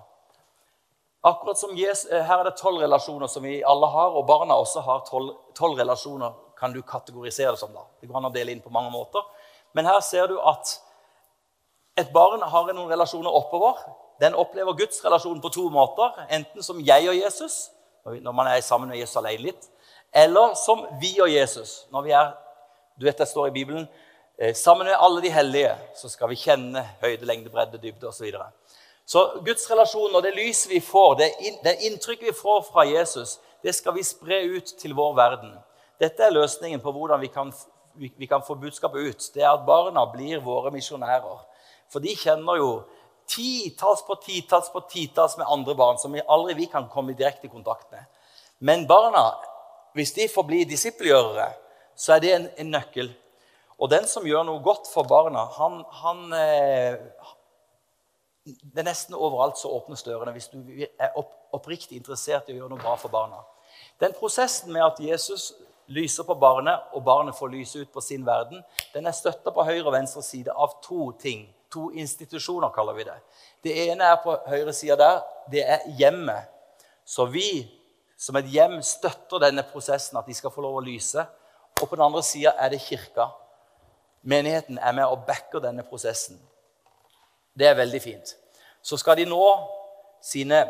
Akkurat 1.22 1.58
som 1.58 1.78
Jesus, 1.78 2.12
eh, 2.12 2.24
Her 2.24 2.40
er 2.40 2.44
det 2.44 2.58
tolv 2.58 2.82
relasjoner 2.82 3.28
som 3.28 3.44
vi 3.44 3.64
alle 3.64 3.88
har, 3.88 4.16
og 4.16 4.28
barna 4.28 4.56
også 4.56 4.82
har 4.82 5.06
tolv 5.56 5.80
relasjoner. 5.80 6.34
kan 6.60 6.74
du 6.74 6.82
kategorisere 6.82 7.52
det 7.52 7.60
som. 7.60 7.74
da. 7.74 7.80
Det 8.02 8.08
går 8.10 8.18
an 8.18 8.26
å 8.26 8.34
dele 8.34 8.52
inn 8.52 8.62
på 8.62 8.70
mange 8.70 8.92
måter. 8.92 9.24
Men 9.74 9.86
her 9.86 10.00
ser 10.00 10.28
du 10.28 10.40
at 10.40 10.82
et 11.98 12.12
barn 12.14 12.42
har 12.42 12.74
noen 12.74 12.92
relasjoner 12.92 13.32
oppover. 13.32 13.78
Den 14.20 14.36
opplever 14.36 14.74
Guds 14.74 15.06
relasjon 15.06 15.42
på 15.42 15.50
to 15.50 15.70
måter. 15.70 16.28
Enten 16.30 16.64
som 16.64 16.80
jeg 16.80 17.10
og 17.10 17.16
Jesus, 17.16 17.70
når 18.06 18.32
man 18.32 18.48
er 18.48 18.60
sammen 18.62 18.90
med 18.90 18.98
Jesus 18.98 19.16
alene 19.16 19.44
litt, 19.44 19.70
eller 20.14 20.54
som 20.54 20.86
vi 21.00 21.22
og 21.22 21.32
Jesus. 21.32 21.88
Når 21.92 22.02
vi 22.02 22.12
er 22.12 22.34
du 23.00 23.06
vet 23.06 23.18
det 23.18 23.30
står 23.30 23.48
i 23.48 23.52
Bibelen, 23.52 23.88
eh, 24.38 24.54
sammen 24.54 24.86
med 24.86 24.96
alle 25.00 25.22
de 25.22 25.30
hellige 25.30 25.78
så 25.96 26.10
skal 26.10 26.30
vi 26.30 26.36
kjenne 26.36 26.84
høyde, 27.02 27.26
lengde, 27.26 27.50
bredde, 27.50 27.80
dybde 27.80 28.08
osv. 28.08 28.34
Så 29.10 29.24
Guds 29.46 29.66
relasjon 29.72 30.14
og 30.14 30.22
det 30.22 30.36
lyset 30.36 30.70
vi 30.70 30.80
får, 30.86 31.16
det, 31.18 31.30
det 31.64 31.80
inntrykket 31.88 32.28
vi 32.28 32.36
får 32.38 32.62
fra 32.68 32.84
Jesus, 32.86 33.40
det 33.66 33.74
skal 33.74 33.96
vi 33.96 34.06
spre 34.06 34.44
ut 34.46 34.76
til 34.78 34.94
vår 34.94 35.16
verden. 35.18 35.56
Dette 36.00 36.28
er 36.28 36.36
løsningen 36.36 36.82
på 36.84 36.94
hvordan 36.94 37.18
vi 37.24 37.32
kan, 37.34 37.50
vi, 37.98 38.12
vi 38.14 38.30
kan 38.30 38.46
få 38.46 38.60
budskapet 38.62 39.08
ut. 39.10 39.26
Det 39.34 39.42
er 39.42 39.50
at 39.50 39.66
barna 39.66 40.06
blir 40.14 40.44
våre 40.46 40.70
misjonærer. 40.72 41.42
For 41.90 42.06
de 42.06 42.14
kjenner 42.22 42.62
jo 42.62 42.70
titalls 43.30 44.06
på 44.06 44.20
titalls 44.28 44.70
på 44.70 44.84
titalls 44.94 45.40
med 45.42 45.50
andre 45.50 45.74
barn 45.80 45.98
som 45.98 46.14
vi 46.14 46.22
aldri 46.22 46.60
vi 46.62 46.70
kan 46.70 46.86
komme 46.94 47.16
i 47.16 47.18
direkte 47.18 47.50
kontakt 47.50 47.90
med. 47.92 48.06
Men 48.62 48.86
barna, 48.88 49.26
hvis 49.98 50.14
de 50.14 50.30
får 50.30 50.46
bli 50.46 50.62
disippelgjørere, 50.70 51.50
så 51.98 52.14
er 52.16 52.24
det 52.24 52.36
en, 52.36 52.48
en, 52.62 52.72
nøkkel. 52.78 53.10
Og 53.82 53.90
den 53.90 54.06
som 54.08 54.28
gjør 54.28 54.46
noe 54.46 54.62
godt 54.62 54.86
for 54.94 55.10
barna, 55.10 55.48
han, 55.58 55.82
han, 56.04 56.26
eh, 56.38 57.00
det 58.62 58.82
er 58.82 58.88
nesten 58.90 59.16
overalt 59.18 59.58
så 59.60 59.72
åpnes 59.74 60.04
dørene 60.06 60.34
hvis 60.36 60.50
du 60.52 60.60
er 60.80 61.16
opp, 61.18 61.34
oppriktig 61.56 61.98
interessert 61.98 62.50
i 62.50 62.56
å 62.56 62.62
gjøre 62.62 62.74
noe 62.74 62.82
bra 62.82 62.96
for 63.00 63.14
barna. 63.14 63.42
Den 64.02 64.14
prosessen 64.18 64.74
med 64.74 64.86
at 64.86 65.00
Jesus 65.04 65.52
lyser 65.90 66.24
på 66.24 66.36
barnet, 66.38 66.92
og 66.94 67.04
barnet 67.04 67.38
får 67.38 67.52
lyse 67.54 67.80
ut 67.80 67.92
på 67.94 68.02
sin 68.02 68.26
verden, 68.26 68.62
den 68.94 69.10
er 69.10 69.16
støtta 69.16 69.52
på 69.54 69.66
høyre 69.66 69.88
og 69.88 69.96
venstre 69.96 70.22
side 70.26 70.54
av 70.54 70.78
to 70.86 71.12
ting. 71.22 71.48
To 71.74 71.90
institusjoner, 71.94 72.70
kaller 72.74 72.98
vi 72.98 73.06
det. 73.06 73.18
Det 73.66 73.74
ene 73.88 74.08
er 74.10 74.22
på 74.24 74.34
høyre 74.50 74.74
side 74.74 74.98
der. 74.98 75.20
Det 75.52 75.62
er 75.62 75.86
hjemmet. 76.00 76.50
Så 77.06 77.26
vi 77.30 77.66
som 78.20 78.36
et 78.36 78.50
hjem 78.52 78.80
støtter 78.86 79.42
denne 79.42 79.64
prosessen, 79.64 80.18
at 80.18 80.28
de 80.28 80.36
skal 80.38 80.54
få 80.54 80.64
lov 80.66 80.80
å 80.80 80.86
lyse. 80.86 81.24
Og 81.80 81.86
på 81.86 81.96
den 81.96 82.06
andre 82.06 82.24
sida 82.26 82.56
er 82.58 82.74
det 82.74 82.82
kirka. 82.84 83.30
Menigheten 84.22 84.82
er 84.82 84.96
med 84.98 85.08
og 85.08 85.24
backer 85.28 85.62
denne 85.64 85.86
prosessen. 85.88 86.40
Det 87.60 87.68
er 87.68 87.76
veldig 87.76 88.02
fint. 88.02 88.36
Så 88.82 88.98
skal 88.98 89.20
de 89.20 89.28
nå 89.30 89.44
sine 90.24 90.68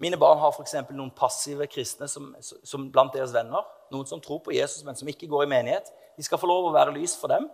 Mine 0.00 0.16
barn 0.16 0.38
har 0.40 0.54
f.eks. 0.56 0.78
noen 0.96 1.10
passive 1.12 1.66
kristne 1.68 2.06
som, 2.08 2.30
som, 2.40 2.86
blant 2.88 3.12
deres 3.12 3.34
venner. 3.36 3.66
Noen 3.92 4.06
som 4.08 4.22
tror 4.24 4.38
på 4.40 4.54
Jesus, 4.56 4.80
men 4.80 4.96
som 4.96 5.08
ikke 5.12 5.28
går 5.28 5.44
i 5.44 5.50
menighet. 5.50 5.90
De 6.16 6.24
skal 6.24 6.40
få 6.40 6.48
lov 6.48 6.70
å 6.70 6.72
være 6.72 6.94
lys 6.94 7.12
for 7.20 7.28
dem 7.28 7.50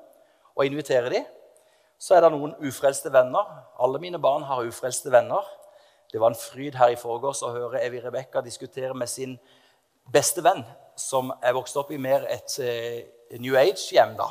og 0.54 0.62
invitere 0.62 1.10
dem. 1.10 1.26
Så 1.98 2.14
er 2.14 2.22
det 2.22 2.30
noen 2.30 2.54
ufrelste 2.62 3.10
venner. 3.10 3.50
Alle 3.82 3.98
mine 3.98 4.22
barn 4.22 4.46
har 4.46 4.62
ufrelste 4.62 5.10
venner. 5.10 5.42
Det 6.12 6.22
var 6.22 6.30
en 6.30 6.38
fryd 6.38 6.78
her 6.78 6.94
i 6.94 7.00
forgårs 7.02 7.42
å 7.42 7.50
høre 7.50 7.82
Evy 7.82 7.98
Rebekka 8.04 8.44
diskutere 8.46 8.94
med 8.94 9.10
sin 9.10 9.34
beste 10.14 10.46
venn, 10.46 10.62
som 10.94 11.34
er 11.42 11.58
vokst 11.58 11.82
opp 11.82 11.90
i 11.90 11.98
mer 11.98 12.30
et 12.30 12.60
uh, 12.62 13.40
New 13.42 13.58
Age-hjem. 13.58 14.14
da 14.22 14.30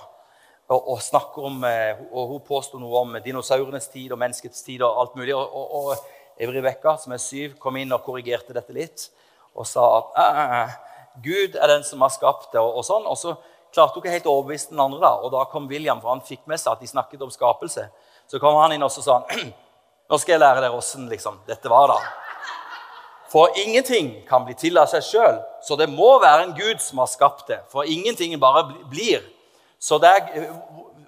og, 0.70 0.80
og 0.96 1.02
snakker 1.02 1.46
om, 1.46 1.64
eh, 1.64 2.00
og 2.12 2.28
Hun 2.34 2.42
påsto 2.48 2.80
noe 2.82 3.04
om 3.04 3.18
dinosaurenes 3.24 3.88
tid 3.94 4.12
og 4.12 4.20
menneskets 4.22 4.64
tid 4.66 4.82
og 4.82 5.02
alt 5.02 5.16
mulig. 5.16 5.36
Og, 5.36 5.56
og, 5.56 5.76
og 5.76 7.00
som 7.00 7.14
er 7.14 7.22
syv, 7.22 7.58
kom 7.60 7.78
inn 7.78 7.94
og 7.94 8.04
korrigerte 8.04 8.54
dette 8.54 8.74
litt 8.74 9.10
og 9.56 9.68
sa 9.68 9.84
at 9.98 10.18
«Æ, 10.20 10.26
æ, 10.26 10.46
æ, 10.60 10.64
Gud 11.24 11.56
er 11.56 11.68
den 11.68 11.84
som 11.84 12.02
har 12.02 12.10
skapt 12.12 12.52
det. 12.52 12.60
Og, 12.60 12.82
og 12.82 12.84
sånn. 12.84 13.06
Og 13.08 13.16
så 13.18 13.36
klarte 13.72 13.96
hun 13.96 14.04
ikke 14.04 14.16
helt 14.18 14.28
å 14.28 14.34
overbevise 14.40 14.74
den 14.74 14.82
andre. 14.84 15.00
da, 15.00 15.14
Og 15.24 15.32
da 15.32 15.46
kom 15.52 15.70
William, 15.72 16.02
for 16.02 16.12
han 16.12 16.24
fikk 16.26 16.44
med 16.50 16.60
seg 16.60 16.74
at 16.74 16.84
de 16.84 16.90
snakket 16.92 17.24
om 17.24 17.32
skapelse. 17.32 17.88
Så 18.28 18.42
kom 18.42 18.58
han 18.60 18.76
inn 18.76 18.84
og 18.84 18.92
sa 18.92 19.22
nå 20.10 20.20
skal 20.22 20.36
jeg 20.36 20.44
lære 20.44 20.62
dere 20.62 20.76
åssen 20.78 21.08
liksom, 21.10 21.40
dette 21.48 21.72
var. 21.72 21.94
da. 21.94 22.00
For 23.32 23.56
ingenting 23.58 24.12
kan 24.30 24.46
bli 24.46 24.54
til 24.60 24.78
av 24.78 24.90
seg 24.92 25.04
sjøl, 25.04 25.40
så 25.66 25.76
det 25.80 25.88
må 25.90 26.18
være 26.22 26.46
en 26.46 26.54
Gud 26.58 26.84
som 26.84 27.02
har 27.02 27.10
skapt 27.10 27.48
det. 27.50 27.62
For 27.72 27.88
ingenting 27.90 28.36
bare 28.40 28.68
blir. 28.92 29.24
Så 29.86 29.98
det, 30.02 30.14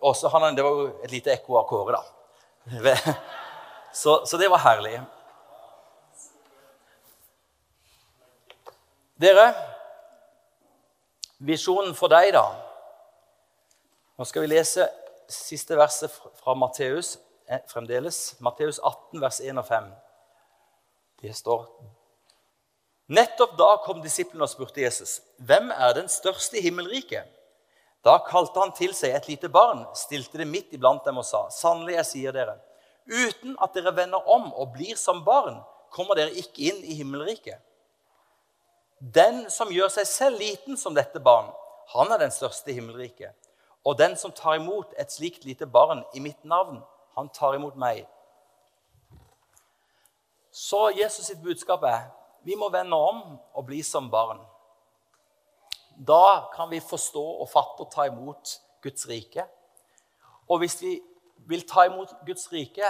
også, 0.02 0.28
han, 0.28 0.56
det 0.56 0.64
var 0.64 0.70
jo 0.70 0.88
et 1.02 1.12
lite 1.12 1.32
ekko 1.34 1.56
av 1.58 1.64
Kåre, 1.70 1.98
da. 1.98 2.94
Så, 3.98 4.26
så, 4.30 4.38
det 4.38 4.50
var 4.52 4.60
herlig. 4.62 5.00
Dere, 9.18 9.46
visjonen 11.48 11.96
for 11.98 12.12
deg, 12.14 12.30
da? 12.36 12.44
Nå 14.20 14.28
skal 14.28 14.46
vi 14.46 14.52
lese 14.52 14.86
siste 15.32 15.80
verset 15.80 16.14
fra 16.38 16.54
Matteus 16.54 17.16
eh, 17.50 17.64
fremdeles. 17.72 18.36
Matteus 18.46 18.78
18, 18.84 19.24
vers 19.24 19.40
1 19.42 19.64
og 19.64 19.66
5. 19.72 19.90
Det 21.24 21.34
står 21.40 21.66
Nettopp 23.18 23.58
da 23.58 23.72
kom 23.88 24.04
disiplene 24.04 24.46
og 24.46 24.52
spurte 24.52 24.84
Jesus, 24.84 25.22
'Hvem 25.40 25.72
er 25.72 25.98
den 25.98 26.12
største 26.12 26.60
i 26.60 26.66
himmelriket?' 26.68 27.37
Da 28.08 28.22
kalte 28.24 28.62
han 28.62 28.72
til 28.72 28.94
seg 28.96 29.12
et 29.12 29.26
lite 29.28 29.50
barn, 29.52 29.84
stilte 29.98 30.40
det 30.40 30.48
midt 30.48 30.72
iblant 30.78 31.04
dem 31.04 31.20
og 31.20 31.26
sa.: 31.28 31.48
Sannelig, 31.52 31.98
jeg 31.98 32.10
sier 32.12 32.36
dere, 32.36 32.56
uten 33.04 33.58
at 33.60 33.74
dere 33.76 33.96
vender 33.96 34.30
om 34.32 34.48
og 34.54 34.72
blir 34.78 34.96
som 34.96 35.26
barn, 35.26 35.60
kommer 35.92 36.16
dere 36.16 36.36
ikke 36.40 36.70
inn 36.70 36.80
i 36.88 36.96
himmelriket. 37.02 37.60
Den 39.00 39.50
som 39.52 39.72
gjør 39.74 39.92
seg 39.94 40.08
selv 40.10 40.40
liten 40.40 40.80
som 40.80 40.96
dette 40.96 41.20
barn, 41.20 41.52
han 41.94 42.12
er 42.12 42.24
den 42.24 42.32
største 42.32 42.72
i 42.72 42.78
himmelriket. 42.80 43.36
Og 43.86 43.98
den 44.00 44.16
som 44.20 44.32
tar 44.36 44.58
imot 44.58 44.96
et 45.00 45.12
slikt 45.12 45.46
lite 45.46 45.68
barn 45.68 46.04
i 46.14 46.24
mitt 46.24 46.44
navn, 46.44 46.82
han 47.16 47.30
tar 47.30 47.56
imot 47.56 47.76
meg. 47.80 48.08
Så 50.52 50.90
Jesus 50.98 51.28
sitt 51.28 51.44
budskap 51.44 51.84
er 51.84 52.08
vi 52.44 52.56
må 52.56 52.70
vende 52.72 52.96
om 52.96 53.38
og 53.54 53.66
bli 53.68 53.84
som 53.84 54.10
barn. 54.10 54.40
Da 55.98 56.50
kan 56.56 56.70
vi 56.70 56.80
forstå 56.80 57.24
og 57.42 57.50
fatte 57.50 57.82
og 57.82 57.92
ta 57.92 58.06
imot 58.06 58.60
Guds 58.82 59.08
rike. 59.10 59.46
Og 60.50 60.60
hvis 60.60 60.82
vi 60.82 61.00
vil 61.50 61.68
ta 61.68 61.88
imot 61.88 62.14
Guds 62.26 62.52
rike, 62.54 62.90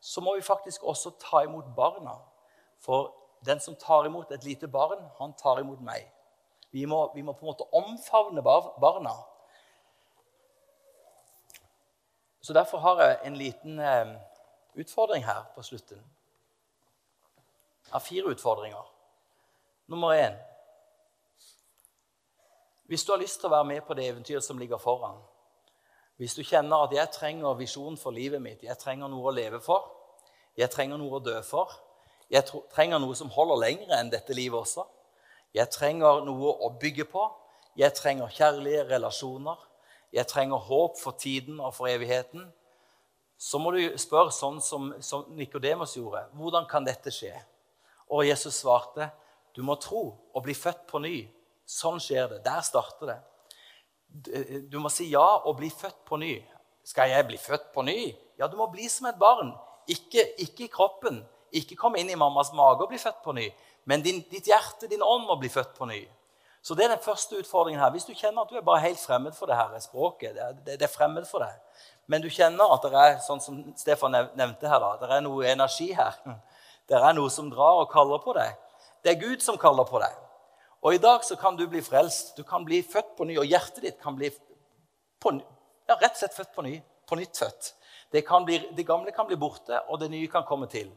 så 0.00 0.20
må 0.20 0.34
vi 0.36 0.42
faktisk 0.42 0.82
også 0.82 1.10
ta 1.20 1.42
imot 1.44 1.64
barna. 1.76 2.14
For 2.80 3.14
den 3.46 3.60
som 3.60 3.76
tar 3.76 4.06
imot 4.06 4.32
et 4.32 4.44
lite 4.44 4.68
barn, 4.68 5.04
han 5.18 5.34
tar 5.34 5.60
imot 5.60 5.80
meg. 5.80 6.08
Vi 6.70 6.84
må, 6.84 7.12
vi 7.14 7.22
må 7.22 7.32
på 7.32 7.46
en 7.46 7.52
måte 7.52 7.68
omfavne 7.74 8.42
barna. 8.42 9.12
Så 12.40 12.52
derfor 12.52 12.78
har 12.78 13.02
jeg 13.02 13.18
en 13.24 13.36
liten 13.36 13.80
eh, 13.80 14.14
utfordring 14.74 15.26
her 15.26 15.44
på 15.54 15.62
slutten. 15.62 15.96
Jeg 17.86 17.92
har 17.92 17.98
fire 17.98 18.24
utfordringer. 18.24 18.94
Nummer 19.86 20.12
én 20.12 20.47
Hvis 22.88 23.04
du 23.04 23.12
har 23.12 23.20
lyst 23.20 23.40
til 23.40 23.50
å 23.50 23.52
være 23.52 23.68
med 23.68 23.82
på 23.84 23.94
det 23.94 24.06
eventyret 24.08 24.44
som 24.44 24.58
ligger 24.58 24.80
foran, 24.80 25.18
hvis 26.16 26.34
du 26.34 26.42
kjenner 26.42 26.86
at 26.86 26.92
'jeg 26.92 27.10
trenger 27.12 27.54
visjon 27.54 27.96
for 27.96 28.10
livet 28.10 28.42
mitt', 28.42 28.62
'jeg 28.62 28.78
trenger 28.78 29.08
noe 29.08 29.28
å 29.28 29.34
leve 29.34 29.60
for', 29.60 29.90
'jeg 30.56 30.70
trenger 30.70 30.96
noe 30.96 31.20
å 31.20 31.24
dø 31.24 31.42
for', 31.42 31.72
'jeg 32.30 32.44
trenger 32.74 32.98
noe 32.98 33.14
som 33.14 33.28
holder 33.28 33.56
lenger 33.56 34.00
enn 34.00 34.10
dette 34.10 34.34
livet 34.34 34.58
også', 34.60 34.86
'jeg 35.54 35.70
trenger 35.70 36.24
noe 36.24 36.52
å 36.52 36.78
bygge 36.80 37.04
på', 37.04 37.30
'jeg 37.76 37.94
trenger 37.94 38.28
kjærlige 38.28 38.88
relasjoner', 38.88 39.68
'jeg 40.12 40.26
trenger 40.26 40.56
håp 40.56 40.98
for 40.98 41.10
tiden 41.10 41.60
og 41.60 41.74
for 41.74 41.86
evigheten', 41.86 42.52
så 43.38 43.58
må 43.58 43.70
du 43.70 43.98
spørre 43.98 44.32
sånn 44.32 44.60
som, 44.60 45.02
som 45.02 45.24
Nikodemus 45.28 45.94
gjorde. 45.94 46.24
Hvordan 46.32 46.66
kan 46.66 46.84
dette 46.84 47.10
skje? 47.10 47.34
Og 48.10 48.26
Jesus 48.26 48.54
svarte, 48.54 49.10
'Du 49.54 49.62
må 49.62 49.74
tro 49.74 50.16
og 50.34 50.42
bli 50.42 50.54
født 50.54 50.86
på 50.86 50.98
ny'. 50.98 51.37
Sånn 51.68 52.00
skjer 52.00 52.30
det. 52.32 52.42
Der 52.46 52.62
starter 52.64 53.12
det. 53.12 53.18
Du 54.72 54.78
må 54.80 54.88
si 54.92 55.10
ja 55.12 55.26
og 55.44 55.58
bli 55.58 55.68
født 55.72 56.00
på 56.08 56.16
ny. 56.20 56.38
Skal 56.88 57.12
jeg 57.12 57.26
bli 57.28 57.36
født 57.40 57.68
på 57.74 57.84
ny? 57.84 57.98
Ja, 58.40 58.48
du 58.48 58.56
må 58.56 58.70
bli 58.72 58.88
som 58.88 59.10
et 59.10 59.18
barn. 59.20 59.52
Ikke, 59.88 60.24
ikke 60.40 60.64
i 60.64 60.72
kroppen. 60.72 61.20
Ikke 61.52 61.76
komme 61.76 62.00
inn 62.00 62.08
i 62.12 62.16
mammas 62.16 62.54
mage 62.56 62.84
og 62.84 62.92
bli 62.92 63.00
født 63.00 63.20
på 63.24 63.34
ny. 63.36 63.50
Men 63.88 64.04
din, 64.04 64.22
ditt 64.30 64.48
hjerte, 64.48 64.88
din 64.88 65.04
ånd, 65.04 65.26
må 65.28 65.36
bli 65.40 65.50
født 65.52 65.74
på 65.76 65.88
ny. 65.88 66.00
Så 66.64 66.74
det 66.74 66.84
er 66.84 66.94
den 66.94 67.04
første 67.04 67.38
utfordringen 67.38 67.80
her. 67.80 67.92
Hvis 67.94 68.04
du 68.08 68.14
kjenner 68.16 68.42
at 68.42 68.50
du 68.50 68.56
er 68.58 68.64
bare 68.64 68.82
helt 68.82 69.00
fremmed 69.00 69.36
for 69.36 69.48
det 69.48 69.56
her 69.56 69.76
språket, 69.80 70.34
det 70.36 70.42
er, 70.42 70.56
det 70.76 70.84
er 70.84 70.92
fremmed 70.92 71.24
for 71.28 71.44
deg, 71.44 71.54
men 72.10 72.24
du 72.24 72.28
kjenner 72.32 72.74
at 72.74 72.84
det 72.84 72.98
er 73.04 73.18
sånn 73.24 73.40
som 73.40 73.60
Stefan 73.78 74.16
nevnte 74.36 74.68
her, 74.68 74.80
da, 74.82 74.90
det 75.00 75.08
er 75.16 75.24
noe 75.24 75.46
energi 75.48 75.92
her. 75.96 76.16
Det 76.88 76.96
er 76.96 77.12
noe 77.12 77.28
som 77.28 77.50
drar 77.52 77.82
og 77.82 77.90
kaller 77.92 78.16
på 78.24 78.32
deg. 78.32 78.54
Det 79.04 79.10
er 79.10 79.18
Gud 79.20 79.42
som 79.44 79.58
kaller 79.60 79.84
på 79.84 79.98
deg. 80.00 80.14
Og 80.82 80.94
i 80.94 81.00
dag 81.02 81.24
så 81.24 81.36
kan 81.36 81.56
du 81.58 81.66
bli 81.66 81.82
frelst. 81.82 82.36
Du 82.36 82.44
kan 82.46 82.64
bli 82.64 82.82
født 82.86 83.16
på 83.18 83.26
ny, 83.26 83.38
og 83.40 83.48
hjertet 83.48 83.82
ditt 83.82 83.98
kan 84.02 84.16
bli 84.16 84.30
på, 85.18 85.34
ja, 85.88 85.96
rett 85.96 86.14
og 86.14 86.20
slett 86.20 86.36
født 86.36 86.54
på 86.54 86.64
ny. 86.66 86.76
På 87.08 87.18
nytt 87.18 87.40
født. 87.40 87.72
Det, 88.12 88.22
bli, 88.46 88.58
det, 88.76 88.84
gamle 88.86 89.12
kan 89.12 89.26
bli 89.26 89.36
borte, 89.36 89.80
og 89.88 90.00
det 90.00 90.10
nye 90.12 90.28
kan 90.30 90.46
komme 90.48 90.68
til. 90.70 90.90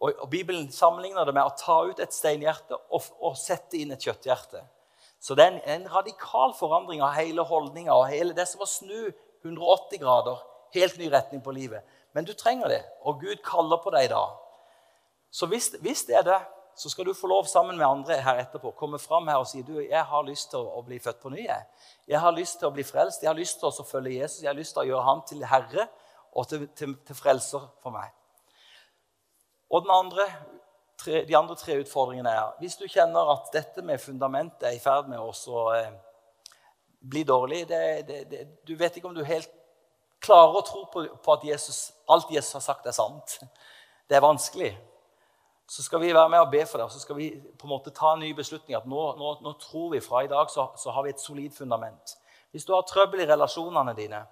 Og, 0.00 0.12
og 0.16 0.28
Bibelen 0.32 0.70
sammenligner 0.72 1.28
det 1.28 1.34
med 1.36 1.46
å 1.46 1.54
ta 1.56 1.78
ut 1.86 2.00
et 2.00 2.14
steinhjerte 2.14 2.76
og, 2.90 3.08
og 3.20 3.36
sette 3.38 3.78
inn 3.78 3.92
et 3.92 4.02
kjøtthjerte. 4.02 4.62
Så 5.20 5.36
det 5.36 5.44
er 5.44 5.52
en, 5.52 5.62
en 5.76 5.88
radikal 5.92 6.54
forandring 6.56 7.02
av 7.04 7.12
hele 7.18 7.44
holdninga 7.44 7.92
og 7.92 8.08
hele 8.08 8.36
det 8.36 8.46
som 8.48 8.64
å 8.64 8.68
snu 8.68 9.10
180 9.44 10.00
grader. 10.00 10.40
Helt 10.74 10.96
ny 11.00 11.10
retning 11.12 11.42
på 11.44 11.52
livet. 11.52 11.84
Men 12.16 12.26
du 12.26 12.32
trenger 12.34 12.72
det, 12.72 12.80
og 13.06 13.20
Gud 13.22 13.42
kaller 13.44 13.80
på 13.84 13.92
deg 13.94 14.08
da. 14.12 14.24
Så 15.30 15.46
hvis, 15.46 15.70
hvis 15.84 16.06
det 16.08 16.16
er 16.18 16.26
det, 16.26 16.40
så 16.80 16.88
skal 16.88 17.04
du 17.04 17.14
få 17.14 17.26
lov 17.26 17.44
sammen 17.44 17.76
med 17.76 17.86
andre 17.86 18.16
her 18.24 18.38
etterpå 18.40 18.70
komme 18.72 18.98
fram 18.98 19.26
her 19.28 19.42
og 19.42 19.48
si 19.50 19.60
du, 19.62 19.74
jeg 19.82 20.04
har 20.12 20.22
lyst 20.24 20.48
til 20.54 20.64
å, 20.64 20.80
bli 20.86 20.96
født 20.98 21.18
på 21.20 21.28
ny. 21.28 21.42
Jeg. 21.44 21.66
jeg 22.08 22.20
har 22.22 22.32
lyst 22.32 22.56
til 22.58 22.70
å 22.70 22.72
bli 22.72 22.84
frelst. 22.88 23.20
Jeg 23.20 23.28
har 23.28 23.36
lyst 23.36 23.58
til 23.60 23.68
å 23.68 23.84
følge 23.84 24.14
Jesus. 24.14 24.38
Jeg 24.40 24.48
har 24.48 24.56
lyst 24.56 24.72
til 24.72 24.86
å 24.86 24.88
gjøre 24.88 25.02
ham 25.04 25.20
til 25.28 25.44
herre 25.44 25.84
og 26.32 26.48
til, 26.48 26.64
til, 26.72 26.96
til 27.04 27.18
frelser 27.18 27.68
for 27.84 27.92
meg. 27.92 28.08
Og 29.68 29.92
andre, 29.92 30.24
tre, 31.04 31.20
de 31.28 31.36
andre 31.36 31.60
tre 31.60 31.76
utfordringene 31.82 32.32
er 32.32 32.56
hvis 32.64 32.80
du 32.80 32.88
kjenner 32.88 33.28
at 33.36 33.52
dette 33.52 33.84
med 33.84 34.00
fundamentet 34.00 34.70
er 34.70 34.78
i 34.78 34.80
ferd 34.80 35.12
med 35.12 35.20
å 35.20 35.60
eh, 35.76 35.92
bli 37.12 37.28
dårlig 37.28 37.66
det, 37.68 37.86
det, 38.08 38.22
det, 38.30 38.46
Du 38.64 38.72
vet 38.80 38.96
ikke 38.96 39.12
om 39.12 39.20
du 39.20 39.24
helt 39.28 39.52
klarer 40.24 40.56
å 40.56 40.64
tro 40.64 40.86
på, 40.88 41.04
på 41.20 41.36
at 41.36 41.44
Jesus, 41.44 41.90
alt 42.08 42.32
Jesus 42.32 42.56
har 42.56 42.64
sagt, 42.64 42.88
er 42.88 42.96
sant. 42.96 43.42
Det 44.08 44.16
er 44.16 44.24
vanskelig 44.24 44.78
så 45.70 45.84
skal 45.86 46.00
vi 46.02 46.08
være 46.10 46.28
med 46.28 46.40
og 46.42 46.50
be 46.50 46.64
for 46.66 46.80
det. 46.80 46.84
Og 46.88 46.90
så 46.90 46.98
skal 46.98 47.14
vi 47.14 47.28
på 47.58 47.66
en 47.68 47.70
måte 47.70 47.92
ta 47.94 48.16
en 48.16 48.24
ny 48.24 48.32
beslutning. 48.34 48.74
At 48.74 48.88
nå, 48.90 49.02
nå, 49.20 49.34
nå 49.44 49.52
tror 49.62 49.92
vi 49.92 50.00
fra 50.02 50.24
i 50.26 50.30
dag 50.30 50.48
så, 50.50 50.64
så, 50.74 50.90
har 50.90 51.04
vi 51.06 51.12
et 51.12 51.22
solid 51.22 51.54
fundament. 51.54 52.16
Hvis 52.50 52.66
du 52.66 52.72
har 52.74 52.82
trøbbel 52.82 53.22
i 53.22 53.26
relasjonene 53.30 53.94
dine, 53.94 54.24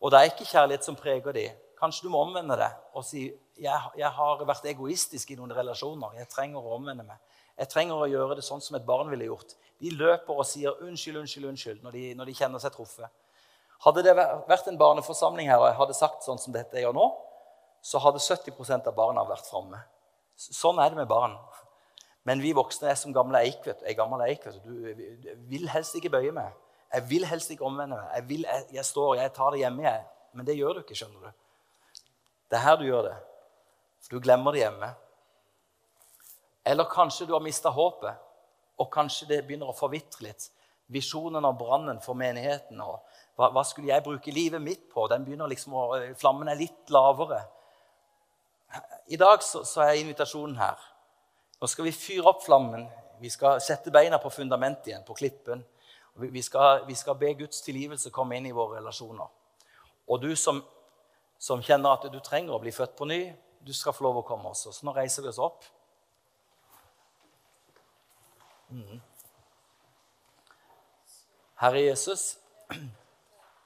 og 0.00 0.12
det 0.12 0.18
er 0.18 0.28
ikke 0.28 0.44
kjærlighet 0.50 0.84
som 0.84 0.98
preger 1.00 1.32
dem, 1.32 1.54
kanskje 1.80 2.04
du 2.04 2.10
må 2.12 2.20
omvende 2.20 2.58
det 2.60 2.68
og 2.92 3.04
si 3.04 3.22
jeg, 3.56 3.80
jeg 3.96 4.10
har 4.18 4.44
vært 4.44 4.68
egoistisk 4.68 5.32
i 5.32 5.38
noen 5.38 5.54
relasjoner. 5.56 6.18
Jeg 6.20 6.28
trenger 6.34 6.60
å 6.60 6.76
omvende 6.76 7.08
meg. 7.08 7.40
Jeg 7.56 7.72
trenger 7.72 8.04
å 8.04 8.10
gjøre 8.10 8.36
det 8.36 8.44
sånn 8.44 8.60
som 8.60 8.76
et 8.76 8.84
barn 8.84 9.08
ville 9.08 9.30
gjort. 9.30 9.56
De 9.80 9.94
løper 9.94 10.36
og 10.36 10.44
sier 10.44 10.76
'unnskyld, 10.84 11.22
unnskyld, 11.22 11.48
unnskyld' 11.48 11.82
når 11.82 11.96
de, 11.96 12.04
når 12.20 12.28
de 12.28 12.36
kjenner 12.42 12.60
seg 12.60 12.76
truffet. 12.76 13.08
Hadde 13.88 14.04
det 14.04 14.16
vært 14.18 14.68
en 14.68 14.78
barneforsamling 14.78 15.48
her, 15.48 15.64
og 15.64 15.70
jeg 15.70 15.80
hadde 15.80 15.96
sagt 15.96 16.28
sånn 16.28 16.38
som 16.38 16.52
dette 16.52 16.76
jeg 16.76 16.84
gjør 16.84 17.00
nå, 17.00 17.08
så 17.80 18.04
hadde 18.04 18.20
70% 18.20 18.86
av 18.92 18.94
barna 18.94 19.24
vært 19.24 19.48
framme. 19.48 19.80
Sånn 20.36 20.80
er 20.82 20.90
det 20.90 20.98
med 20.98 21.10
barn. 21.10 21.36
Men 22.24 22.40
vi 22.40 22.54
voksne 22.56 22.88
er 22.90 22.98
som 22.98 23.12
gamle 23.14 23.42
eik. 23.44 23.62
vet. 23.66 23.82
Jeg 23.86 23.98
gammel 23.98 24.24
eik, 24.26 24.46
vet 24.46 24.62
du. 24.64 24.94
du 24.94 25.30
vil 25.50 25.68
helst 25.68 25.94
ikke 25.98 26.12
bøye 26.16 26.32
meg. 26.32 26.52
Jeg 26.94 27.08
vil 27.10 27.26
helst 27.26 27.50
ikke 27.50 27.66
omvende 27.66 27.98
meg. 27.98 28.10
Jeg, 28.14 28.28
vil, 28.28 28.46
jeg, 28.48 28.66
jeg 28.78 28.84
står, 28.84 29.14
jeg 29.20 29.32
tar 29.36 29.52
det 29.52 29.62
hjemme, 29.64 29.82
jeg. 29.84 30.04
Men 30.34 30.46
det 30.46 30.56
gjør 30.56 30.78
du 30.78 30.82
ikke, 30.82 30.96
skjønner 30.98 31.28
du. 31.28 31.40
Det 32.50 32.58
er 32.58 32.64
her 32.64 32.78
du 32.80 32.84
gjør 32.86 33.08
det. 33.10 33.16
For 34.04 34.16
du 34.16 34.24
glemmer 34.24 34.54
det 34.54 34.64
hjemme. 34.64 34.90
Eller 36.64 36.88
kanskje 36.88 37.26
du 37.28 37.34
har 37.34 37.44
mista 37.44 37.70
håpet, 37.70 38.20
og 38.80 38.90
kanskje 38.92 39.28
det 39.28 39.42
begynner 39.44 39.70
å 39.70 39.76
forvitre 39.76 40.24
litt. 40.26 40.48
Visjonen 40.92 41.44
og 41.44 41.58
brannen 41.60 42.00
for 42.04 42.16
menigheten. 42.18 42.80
og 42.80 43.02
hva, 43.36 43.50
hva, 43.52 43.64
skulle 43.64 43.92
jeg 43.92 44.04
bruke 44.04 44.32
livet 44.32 44.62
mitt 44.62 44.88
på? 44.92 45.06
Den 45.12 45.24
begynner 45.26 45.50
liksom 45.50 45.76
å, 45.76 45.84
Flammen 46.20 46.48
er 46.48 46.58
litt 46.58 46.92
lavere. 46.94 47.42
I 49.06 49.16
dag 49.16 49.42
så, 49.42 49.64
så, 49.64 49.82
er 49.84 50.00
invitasjonen 50.00 50.56
her. 50.56 50.80
Nå 51.60 51.68
skal 51.70 51.86
vi 51.88 51.92
fyre 51.94 52.28
opp 52.30 52.42
flammen. 52.44 52.86
Vi 53.20 53.30
skal 53.30 53.60
sette 53.62 53.92
beina 53.94 54.18
på 54.18 54.32
fundamentet 54.32 54.90
igjen, 54.90 55.04
på 55.06 55.16
klippen. 55.18 55.62
Vi 56.14 56.42
skal, 56.42 56.84
vi 56.86 56.94
skal 56.94 57.16
be 57.18 57.32
Guds 57.38 57.62
tilgivelse 57.66 58.12
komme 58.14 58.38
inn 58.38 58.46
i 58.46 58.54
våre 58.54 58.78
relasjoner. 58.78 59.30
Og 60.08 60.20
du 60.22 60.34
som, 60.36 60.60
som, 61.38 61.62
kjenner 61.62 61.96
at 61.96 62.06
du 62.12 62.20
trenger 62.22 62.54
å 62.54 62.60
bli 62.62 62.72
født 62.74 62.94
på 62.98 63.08
ny, 63.08 63.22
du 63.64 63.72
skal 63.74 63.96
få 63.96 64.06
lov 64.06 64.20
å 64.20 64.26
komme 64.26 64.52
også. 64.52 64.72
Så 64.72 64.86
nå 64.86 64.94
reiser 64.94 65.24
vi 65.24 65.32
oss 65.32 65.40
opp. 65.42 65.64
Mm. 68.74 69.00
Herre 71.62 71.84
Jesus, 71.86 72.34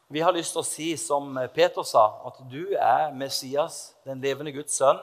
vi 0.09 0.21
har 0.25 0.33
lyst 0.33 0.55
til 0.57 0.63
å 0.63 0.67
si 0.67 0.89
som 0.97 1.37
Peter 1.53 1.85
sa, 1.85 2.07
at 2.31 2.41
du 2.49 2.73
er 2.73 3.11
Messias, 3.13 3.93
den 4.09 4.23
levende 4.25 4.55
Guds 4.57 4.79
sønn. 4.81 5.01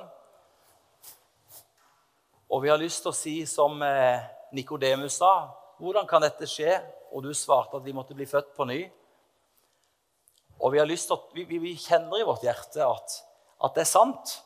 Og 2.49 2.63
vi 2.63 2.71
har 2.71 2.81
lyst 2.81 3.03
til 3.03 3.11
å 3.11 3.17
si 3.17 3.35
som 3.49 3.77
eh, 3.85 4.25
Nikodemus 4.55 5.19
sa, 5.21 5.33
hvordan 5.77 6.07
kan 6.09 6.23
dette 6.25 6.49
skje? 6.49 6.79
Og 7.13 7.21
du 7.25 7.33
svarte 7.37 7.77
at 7.77 7.85
vi 7.85 7.93
måtte 7.93 8.17
bli 8.17 8.25
født 8.25 8.55
på 8.57 8.65
ny. 8.65 8.79
Og 10.57 10.73
vi, 10.73 10.79
har 10.79 10.89
lyst 10.89 11.09
til 11.11 11.19
at, 11.19 11.29
vi, 11.35 11.59
vi, 11.59 11.75
kjenner 11.77 12.21
i 12.21 12.25
vårt 12.25 12.45
hjerte 12.47 12.81
at, 12.81 13.17
at, 13.61 13.75
det 13.75 13.83
er 13.83 13.91
sant. 13.91 14.37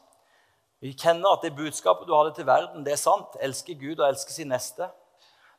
Vi 0.83 0.91
kjenner 0.91 1.37
at 1.37 1.45
det 1.45 1.55
budskapet 1.55 2.07
du 2.09 2.15
hadde 2.17 2.33
til 2.35 2.47
verden, 2.49 2.83
det 2.83 2.97
er 2.97 3.01
sant. 3.01 3.37
Elske 3.45 3.77
Gud 3.79 4.01
og 4.01 4.09
elske 4.09 4.33
sin 4.33 4.51
neste. 4.51 4.89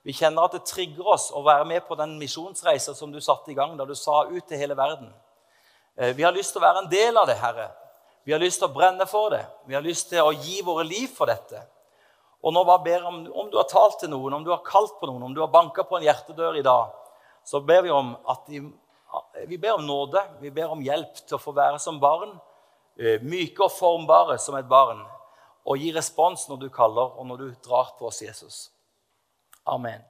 Vi 0.03 0.15
kjenner 0.17 0.47
at 0.47 0.55
det 0.57 0.65
trigger 0.69 1.09
oss 1.13 1.29
å 1.37 1.43
være 1.45 1.67
med 1.69 1.85
på 1.89 1.97
den 1.99 2.15
misjonsreisa 2.21 2.95
som 2.97 3.13
du 3.13 3.21
satte 3.21 3.53
i 3.53 3.57
gang 3.57 3.77
da 3.77 3.85
du 3.85 3.95
sa 3.99 4.23
ut 4.31 4.47
til 4.49 4.61
hele 4.61 4.77
verden. 4.79 5.11
Eh, 5.97 6.15
vi 6.17 6.25
har 6.25 6.33
lyst 6.33 6.55
til 6.55 6.63
å 6.63 6.65
være 6.65 6.85
en 6.85 6.91
del 6.93 7.21
av 7.21 7.29
det, 7.29 7.37
Herre. 7.41 7.69
Vi 8.25 8.33
har 8.33 8.41
lyst 8.41 8.63
til 8.63 8.71
å 8.71 8.73
brenne 8.73 9.07
for 9.09 9.33
det. 9.35 9.45
Vi 9.69 9.77
har 9.77 9.85
lyst 9.85 10.09
til 10.13 10.25
å 10.25 10.33
gi 10.33 10.61
våre 10.65 10.87
liv 10.89 11.09
for 11.13 11.29
dette. 11.29 11.61
Og 12.41 12.55
nå 12.57 12.65
bare 12.65 12.85
ber 12.85 13.05
om, 13.09 13.21
om 13.29 13.51
du 13.53 13.59
har 13.61 13.69
talt 13.69 13.99
til 14.01 14.13
noen, 14.13 14.39
om 14.39 14.45
du 14.45 14.53
har 14.53 14.63
kalt 14.65 14.97
på 15.01 15.09
noen, 15.09 15.27
om 15.29 15.37
du 15.37 15.43
har 15.43 15.53
banka 15.53 15.85
på 15.85 15.99
en 15.99 16.07
hjertedør 16.07 16.57
i 16.57 16.65
dag, 16.65 16.95
så 17.45 17.61
ber 17.65 17.85
vi 17.85 17.93
om 17.93 18.15
at 18.29 18.47
de, 18.49 18.63
vi 19.49 19.59
ber 19.61 19.77
om 19.77 19.87
nåde. 19.87 20.23
Vi 20.41 20.53
ber 20.55 20.73
om 20.73 20.83
hjelp 20.85 21.21
til 21.27 21.37
å 21.37 21.43
få 21.43 21.53
være 21.57 21.81
som 21.83 22.01
barn. 22.01 22.33
Eh, 22.97 23.21
myke 23.21 23.67
og 23.67 23.73
formbare 23.75 24.39
som 24.41 24.57
et 24.57 24.69
barn. 24.69 25.03
Og 25.69 25.81
gi 25.81 25.93
respons 25.93 26.47
når 26.49 26.65
du 26.65 26.69
kaller, 26.73 27.17
og 27.17 27.27
når 27.29 27.43
du 27.43 27.49
drar 27.65 27.93
på 27.99 28.09
oss, 28.09 28.23
Jesus. 28.25 28.69
Amen. 29.71 30.03